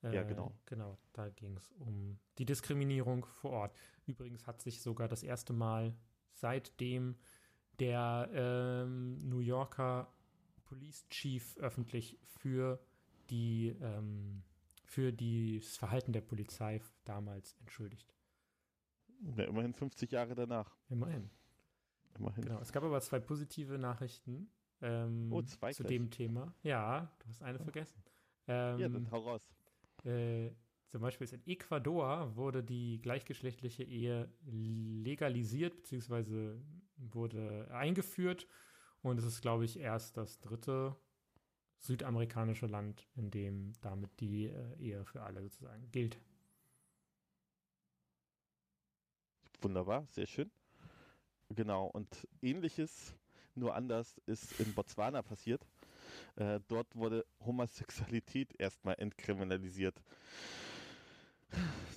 Äh, 0.02 0.14
ja, 0.14 0.22
genau. 0.22 0.54
Genau, 0.66 0.98
da 1.12 1.28
ging 1.30 1.56
es 1.56 1.70
um 1.72 2.18
die 2.38 2.44
Diskriminierung 2.44 3.26
vor 3.26 3.50
Ort. 3.52 3.76
Übrigens 4.06 4.46
hat 4.46 4.62
sich 4.62 4.82
sogar 4.82 5.08
das 5.08 5.22
erste 5.22 5.52
Mal 5.52 5.96
seitdem 6.32 7.16
der 7.78 8.28
ähm, 8.32 9.18
New 9.18 9.40
Yorker 9.40 10.12
Police 10.64 11.06
Chief 11.08 11.56
öffentlich 11.58 12.18
für 12.22 12.80
die 13.30 13.76
ähm, 13.80 14.42
für 14.84 15.12
das 15.12 15.76
Verhalten 15.76 16.12
der 16.12 16.20
Polizei 16.20 16.80
damals 17.04 17.56
entschuldigt. 17.60 18.14
Ja, 19.36 19.44
immerhin 19.44 19.72
50 19.72 20.12
Jahre 20.12 20.34
danach. 20.34 20.76
Immerhin. 20.88 21.30
Immerhin. 22.18 22.44
Genau. 22.44 22.60
Es 22.60 22.72
gab 22.72 22.84
aber 22.84 23.00
zwei 23.00 23.18
positive 23.18 23.78
Nachrichten 23.78 24.48
ähm, 24.80 25.32
oh, 25.32 25.42
zwei 25.42 25.72
zu 25.72 25.82
gleich. 25.82 25.96
dem 25.96 26.10
Thema. 26.10 26.54
Ja, 26.62 27.12
du 27.18 27.28
hast 27.28 27.42
eine 27.42 27.58
vergessen. 27.58 28.02
Ähm, 28.46 28.78
ja, 28.78 28.88
dann 28.88 29.10
hau 29.10 29.20
raus. 29.20 29.42
Äh, 30.04 30.50
zum 30.88 31.00
Beispiel 31.00 31.26
in 31.32 31.46
Ecuador 31.46 32.36
wurde 32.36 32.62
die 32.62 33.00
gleichgeschlechtliche 33.00 33.82
Ehe 33.82 34.28
legalisiert 34.44 35.76
bzw. 35.76 36.56
wurde 36.96 37.68
eingeführt 37.72 38.46
und 39.02 39.18
es 39.18 39.24
ist, 39.24 39.40
glaube 39.40 39.64
ich, 39.64 39.78
erst 39.78 40.16
das 40.16 40.40
dritte 40.40 40.96
südamerikanische 41.78 42.66
Land, 42.66 43.08
in 43.16 43.30
dem 43.30 43.72
damit 43.80 44.20
die 44.20 44.46
äh, 44.46 44.76
Ehe 44.78 45.04
für 45.04 45.22
alle 45.22 45.42
sozusagen 45.42 45.90
gilt. 45.90 46.18
Wunderbar, 49.60 50.06
sehr 50.10 50.26
schön. 50.26 50.50
Genau, 51.54 51.86
und 51.86 52.08
ähnliches, 52.42 53.14
nur 53.54 53.74
anders, 53.74 54.20
ist 54.26 54.58
in 54.60 54.74
Botswana 54.74 55.22
passiert. 55.22 55.66
Äh, 56.36 56.60
dort 56.68 56.94
wurde 56.96 57.24
Homosexualität 57.44 58.58
erstmal 58.58 58.96
entkriminalisiert. 58.98 60.02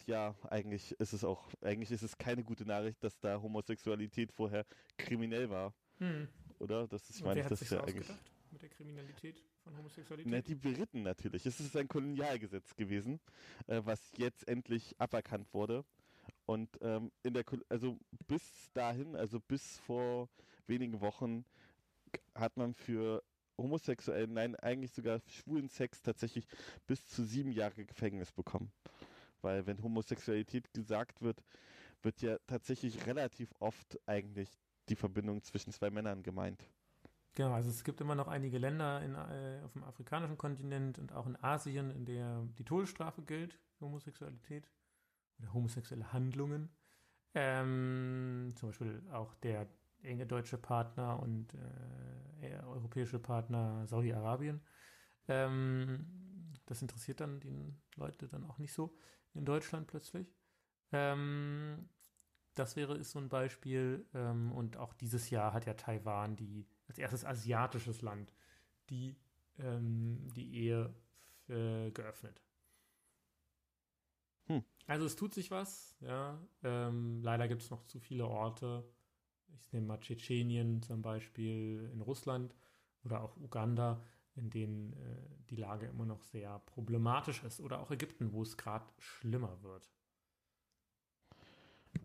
Ja, 0.06 0.36
eigentlich 0.50 0.92
ist 1.00 1.14
es 1.14 1.24
auch, 1.24 1.50
eigentlich 1.62 1.92
ist 1.92 2.04
es 2.04 2.18
keine 2.18 2.44
gute 2.44 2.66
Nachricht, 2.66 3.04
dass 3.04 3.20
da 3.20 3.42
Homosexualität 3.42 4.32
vorher 4.32 4.66
kriminell 4.98 5.50
war. 5.50 5.74
Hm. 5.98 6.28
Oder? 6.60 6.88
Das 6.88 7.10
ist, 7.10 7.24
meine 7.24 7.42
ich, 7.42 7.48
das 7.48 7.62
ist 7.62 7.72
ja 7.72 7.84
eigentlich. 7.84 8.08
Mit 8.52 8.62
der 8.62 8.70
Kriminalität 8.70 9.44
von 9.64 9.76
Homosexualität? 9.76 10.32
Na, 10.32 10.42
die 10.42 10.56
Briten 10.56 11.04
natürlich. 11.04 11.46
Es 11.46 11.60
ist 11.60 11.76
ein 11.76 11.88
Kolonialgesetz 11.88 12.76
gewesen, 12.76 13.20
äh, 13.68 13.82
was 13.84 14.00
jetzt 14.18 14.48
endlich 14.48 14.96
aberkannt 15.00 15.54
wurde. 15.54 15.84
Und 16.46 16.70
ähm, 16.82 17.12
in 17.24 17.34
der, 17.34 17.44
also 17.70 17.98
bis 18.28 18.72
dahin, 18.74 19.16
also 19.16 19.40
bis 19.40 19.80
vor 19.80 20.30
wenigen 20.68 21.02
Wochen, 21.02 21.46
hat 22.36 22.58
man 22.58 22.74
für 22.74 23.24
homosexuellen, 23.58 24.34
nein, 24.34 24.56
eigentlich 24.56 24.92
sogar 24.92 25.20
schwulen 25.28 25.68
Sex 25.68 26.02
tatsächlich 26.02 26.48
bis 26.86 27.06
zu 27.08 27.24
sieben 27.24 27.52
Jahre 27.52 27.86
Gefängnis 27.86 28.32
bekommen. 28.32 28.72
Weil 29.42 29.66
wenn 29.66 29.82
Homosexualität 29.82 30.72
gesagt 30.74 31.22
wird, 31.22 31.44
wird 32.04 32.22
ja 32.22 32.38
tatsächlich 32.48 33.06
relativ 33.08 33.54
oft 33.60 34.00
eigentlich 34.06 34.50
die 34.90 34.96
Verbindung 34.96 35.42
zwischen 35.44 35.72
zwei 35.72 35.90
Männern 35.90 36.24
gemeint. 36.24 36.64
Genau, 37.34 37.52
also 37.52 37.70
es 37.70 37.84
gibt 37.84 38.02
immer 38.02 38.16
noch 38.16 38.28
einige 38.28 38.58
Länder 38.58 39.02
in, 39.04 39.14
äh, 39.14 39.62
auf 39.64 39.74
dem 39.74 39.84
afrikanischen 39.84 40.38
Kontinent 40.38 40.98
und 40.98 41.14
auch 41.14 41.28
in 41.28 41.36
Asien, 41.44 41.92
in 41.92 42.06
der 42.06 42.48
die 42.58 42.64
Todesstrafe 42.64 43.22
gilt 43.22 43.60
für 43.78 43.86
Homosexualität 43.86 44.68
oder 45.40 45.54
homosexuelle 45.54 46.12
Handlungen. 46.14 46.70
Ähm, 47.34 48.54
zum 48.56 48.70
Beispiel 48.70 49.04
auch 49.12 49.34
der 49.36 49.68
enge 50.02 50.26
deutsche 50.26 50.58
Partner 50.58 51.20
und 51.22 51.54
äh, 52.42 52.60
europäische 52.64 53.20
Partner 53.20 53.86
Saudi-Arabien. 53.88 54.62
Ähm, 55.28 56.06
das 56.66 56.82
interessiert 56.82 57.20
dann 57.20 57.40
die 57.40 57.76
Leute 57.96 58.28
dann 58.28 58.46
auch 58.46 58.58
nicht 58.58 58.74
so 58.74 58.96
in 59.34 59.46
Deutschland 59.46 59.88
plötzlich. 59.88 60.34
Ähm, 60.92 61.90
das 62.56 62.76
wäre 62.76 62.98
ist 62.98 63.12
so 63.12 63.20
ein 63.20 63.30
Beispiel. 63.30 64.06
Ähm, 64.14 64.52
und 64.52 64.78
auch 64.78 64.94
dieses 64.94 65.30
Jahr 65.30 65.54
hat 65.54 65.66
ja 65.66 65.74
Taiwan 65.74 66.36
die 66.36 66.68
als 66.88 66.98
erstes 66.98 67.26
asiatisches 67.26 68.02
Land 68.02 68.34
die, 68.90 69.16
ähm, 69.60 70.28
die 70.36 70.56
Ehe 70.56 70.94
äh, 71.50 71.92
geöffnet. 71.92 72.42
Hm. 74.48 74.64
Also 74.88 75.06
es 75.06 75.16
tut 75.16 75.34
sich 75.34 75.52
was, 75.52 75.96
ja. 76.02 76.40
Ähm, 76.64 77.22
leider 77.22 77.48
gibt 77.48 77.62
es 77.62 77.70
noch 77.70 77.84
zu 77.86 78.00
viele 78.00 78.28
Orte. 78.28 78.90
Ich 79.60 79.72
nehme 79.74 79.88
mal 79.88 80.00
Tschetschenien 80.00 80.82
zum 80.82 81.02
Beispiel 81.02 81.90
in 81.94 82.02
Russland 82.02 82.56
oder 83.04 83.22
auch 83.22 83.38
Uganda, 83.38 84.04
in 84.36 84.50
denen 84.50 84.94
äh, 84.94 85.46
die 85.50 85.56
Lage 85.56 85.88
immer 85.88 86.06
noch 86.06 86.24
sehr 86.24 86.60
problematisch 86.60 87.44
ist. 87.44 87.60
Oder 87.60 87.80
auch 87.82 87.92
Ägypten, 87.92 88.32
wo 88.34 88.44
es 88.44 88.58
gerade 88.58 88.86
schlimmer 89.00 89.62
wird. 89.64 89.90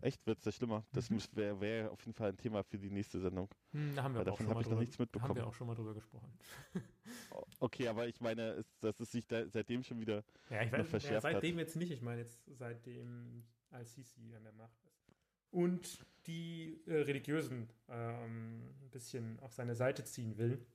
Echt, 0.01 0.25
wird 0.25 0.37
es 0.39 0.43
da 0.43 0.51
schlimmer? 0.51 0.85
Das 0.91 1.09
mhm. 1.09 1.21
wäre 1.33 1.61
wär 1.61 1.91
auf 1.91 2.01
jeden 2.05 2.13
Fall 2.13 2.29
ein 2.29 2.37
Thema 2.37 2.63
für 2.63 2.77
die 2.77 2.89
nächste 2.89 3.19
Sendung. 3.19 3.49
Hm, 3.71 3.95
da 3.95 4.03
haben 4.03 4.13
wir 4.13 4.19
Weil 4.19 4.25
davon 4.25 4.49
habe 4.49 4.61
ich 4.61 4.69
noch 4.69 4.79
nichts 4.79 4.99
mitbekommen. 4.99 5.29
haben 5.29 5.37
wir 5.37 5.47
auch 5.47 5.53
schon 5.53 5.67
mal 5.67 5.75
drüber 5.75 5.93
gesprochen. 5.93 6.31
okay, 7.59 7.87
aber 7.87 8.07
ich 8.07 8.19
meine, 8.21 8.63
dass 8.81 8.99
es 8.99 9.11
sich 9.11 9.27
da 9.27 9.47
seitdem 9.47 9.83
schon 9.83 9.99
wieder 9.99 10.23
ja, 10.49 10.63
ich 10.63 10.71
weiß, 10.71 10.87
verschärft 10.87 11.23
ja, 11.25 11.31
seitdem 11.31 11.55
hat. 11.55 11.61
jetzt 11.61 11.75
nicht. 11.75 11.91
Ich 11.91 12.01
meine 12.01 12.21
jetzt 12.21 12.41
seitdem 12.47 13.43
Al-Sisi 13.69 14.35
an 14.35 14.43
der 14.43 14.53
Macht 14.53 14.83
ist. 14.85 15.03
Und 15.51 16.05
die 16.25 16.81
äh, 16.87 17.01
Religiösen 17.01 17.69
ähm, 17.87 18.73
ein 18.81 18.89
bisschen 18.89 19.39
auf 19.39 19.53
seine 19.53 19.75
Seite 19.75 20.03
ziehen 20.03 20.37
will. 20.37 20.65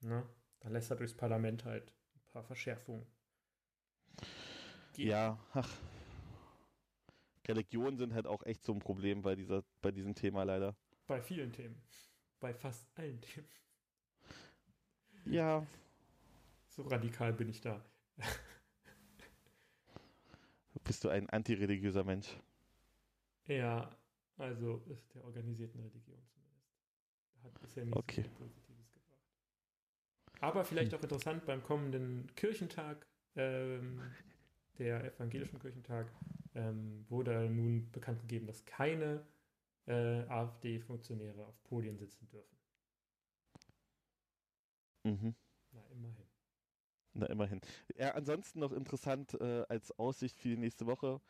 Ne? 0.00 0.26
Dann 0.60 0.72
lässt 0.72 0.90
er 0.90 0.96
durchs 0.96 1.14
Parlament 1.14 1.64
halt 1.64 1.92
ein 2.14 2.32
paar 2.32 2.42
Verschärfungen. 2.42 3.06
Gehen. 4.92 5.08
Ja, 5.08 5.38
ach, 5.54 5.70
Religionen 7.50 7.96
sind 7.96 8.14
halt 8.14 8.26
auch 8.26 8.44
echt 8.44 8.64
so 8.64 8.72
ein 8.72 8.78
Problem 8.78 9.22
bei, 9.22 9.34
dieser, 9.34 9.64
bei 9.82 9.90
diesem 9.90 10.14
Thema 10.14 10.44
leider. 10.44 10.76
Bei 11.06 11.20
vielen 11.20 11.52
Themen. 11.52 11.80
Bei 12.40 12.54
fast 12.54 12.86
allen 12.96 13.20
Themen. 13.20 13.48
Ja. 15.26 15.66
So 16.68 16.82
radikal 16.82 17.32
bin 17.32 17.48
ich 17.48 17.60
da. 17.60 17.84
Bist 20.84 21.04
du 21.04 21.08
ein 21.08 21.28
antireligiöser 21.28 22.04
Mensch? 22.04 22.36
Ja, 23.46 23.90
also 24.36 24.82
der 25.14 25.24
organisierten 25.24 25.80
Religion 25.80 26.18
zumindest. 26.28 26.72
Hat 27.42 27.60
bisher 27.60 27.84
nicht 27.84 27.96
okay. 27.96 28.22
so 28.22 28.28
viel 28.28 28.38
Positives 28.38 28.92
gebracht. 28.92 29.20
Aber 30.40 30.64
vielleicht 30.64 30.94
auch 30.94 31.02
interessant 31.02 31.44
beim 31.44 31.62
kommenden 31.62 32.32
Kirchentag, 32.34 33.06
ähm, 33.36 34.00
der 34.78 35.04
evangelischen 35.14 35.58
Kirchentag, 35.58 36.10
ähm, 36.54 37.04
wurde 37.08 37.48
nun 37.48 37.90
bekannt 37.90 38.20
gegeben, 38.20 38.46
dass 38.46 38.64
keine 38.64 39.24
äh, 39.86 40.22
AfD-Funktionäre 40.28 41.46
auf 41.46 41.62
Podien 41.64 41.98
sitzen 41.98 42.28
dürfen. 42.28 42.56
Mhm. 45.04 45.34
Na, 45.72 45.82
immerhin. 45.92 46.26
Na, 47.14 47.26
immerhin. 47.26 47.60
Ja, 47.96 48.14
ansonsten 48.14 48.60
noch 48.60 48.72
interessant 48.72 49.34
äh, 49.40 49.64
als 49.68 49.98
Aussicht 49.98 50.38
für 50.38 50.48
die 50.48 50.56
nächste 50.56 50.86
Woche. 50.86 51.20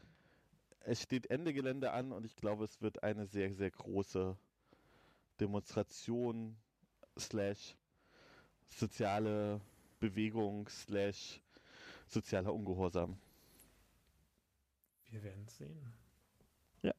Es 0.81 1.03
steht 1.03 1.31
Ende 1.31 1.53
Gelände 1.53 1.93
an 1.93 2.13
und 2.13 2.25
ich 2.25 2.37
glaube, 2.37 2.65
es 2.65 2.81
wird 2.81 3.03
eine 3.03 3.27
sehr, 3.27 3.53
sehr 3.53 3.71
große 3.71 4.37
Demonstration 5.39 6.57
slash 7.19 7.77
soziale 8.67 9.61
Bewegung 9.99 10.69
slash 10.69 11.41
sozialer 12.07 12.53
Ungehorsam. 12.53 13.19
Wir 15.11 15.23
werden 15.23 15.45
es 15.47 15.57
sehen. 15.57 15.93
Ja. 16.83 16.93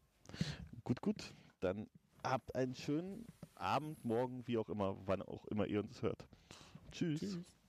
Gut, 0.84 1.02
gut. 1.02 1.34
Dann 1.62 1.88
habt 2.24 2.56
einen 2.56 2.76
schönen 2.76 3.26
Abend, 3.56 4.04
morgen, 4.04 4.46
wie 4.48 4.58
auch 4.58 4.70
immer, 4.70 4.98
wann 5.06 5.22
auch 5.22 5.46
immer 5.48 5.66
ihr 5.66 5.82
uns 5.82 6.02
hört. 6.02 6.28
Tschüss. 6.92 7.20
Tschüss. 7.20 7.61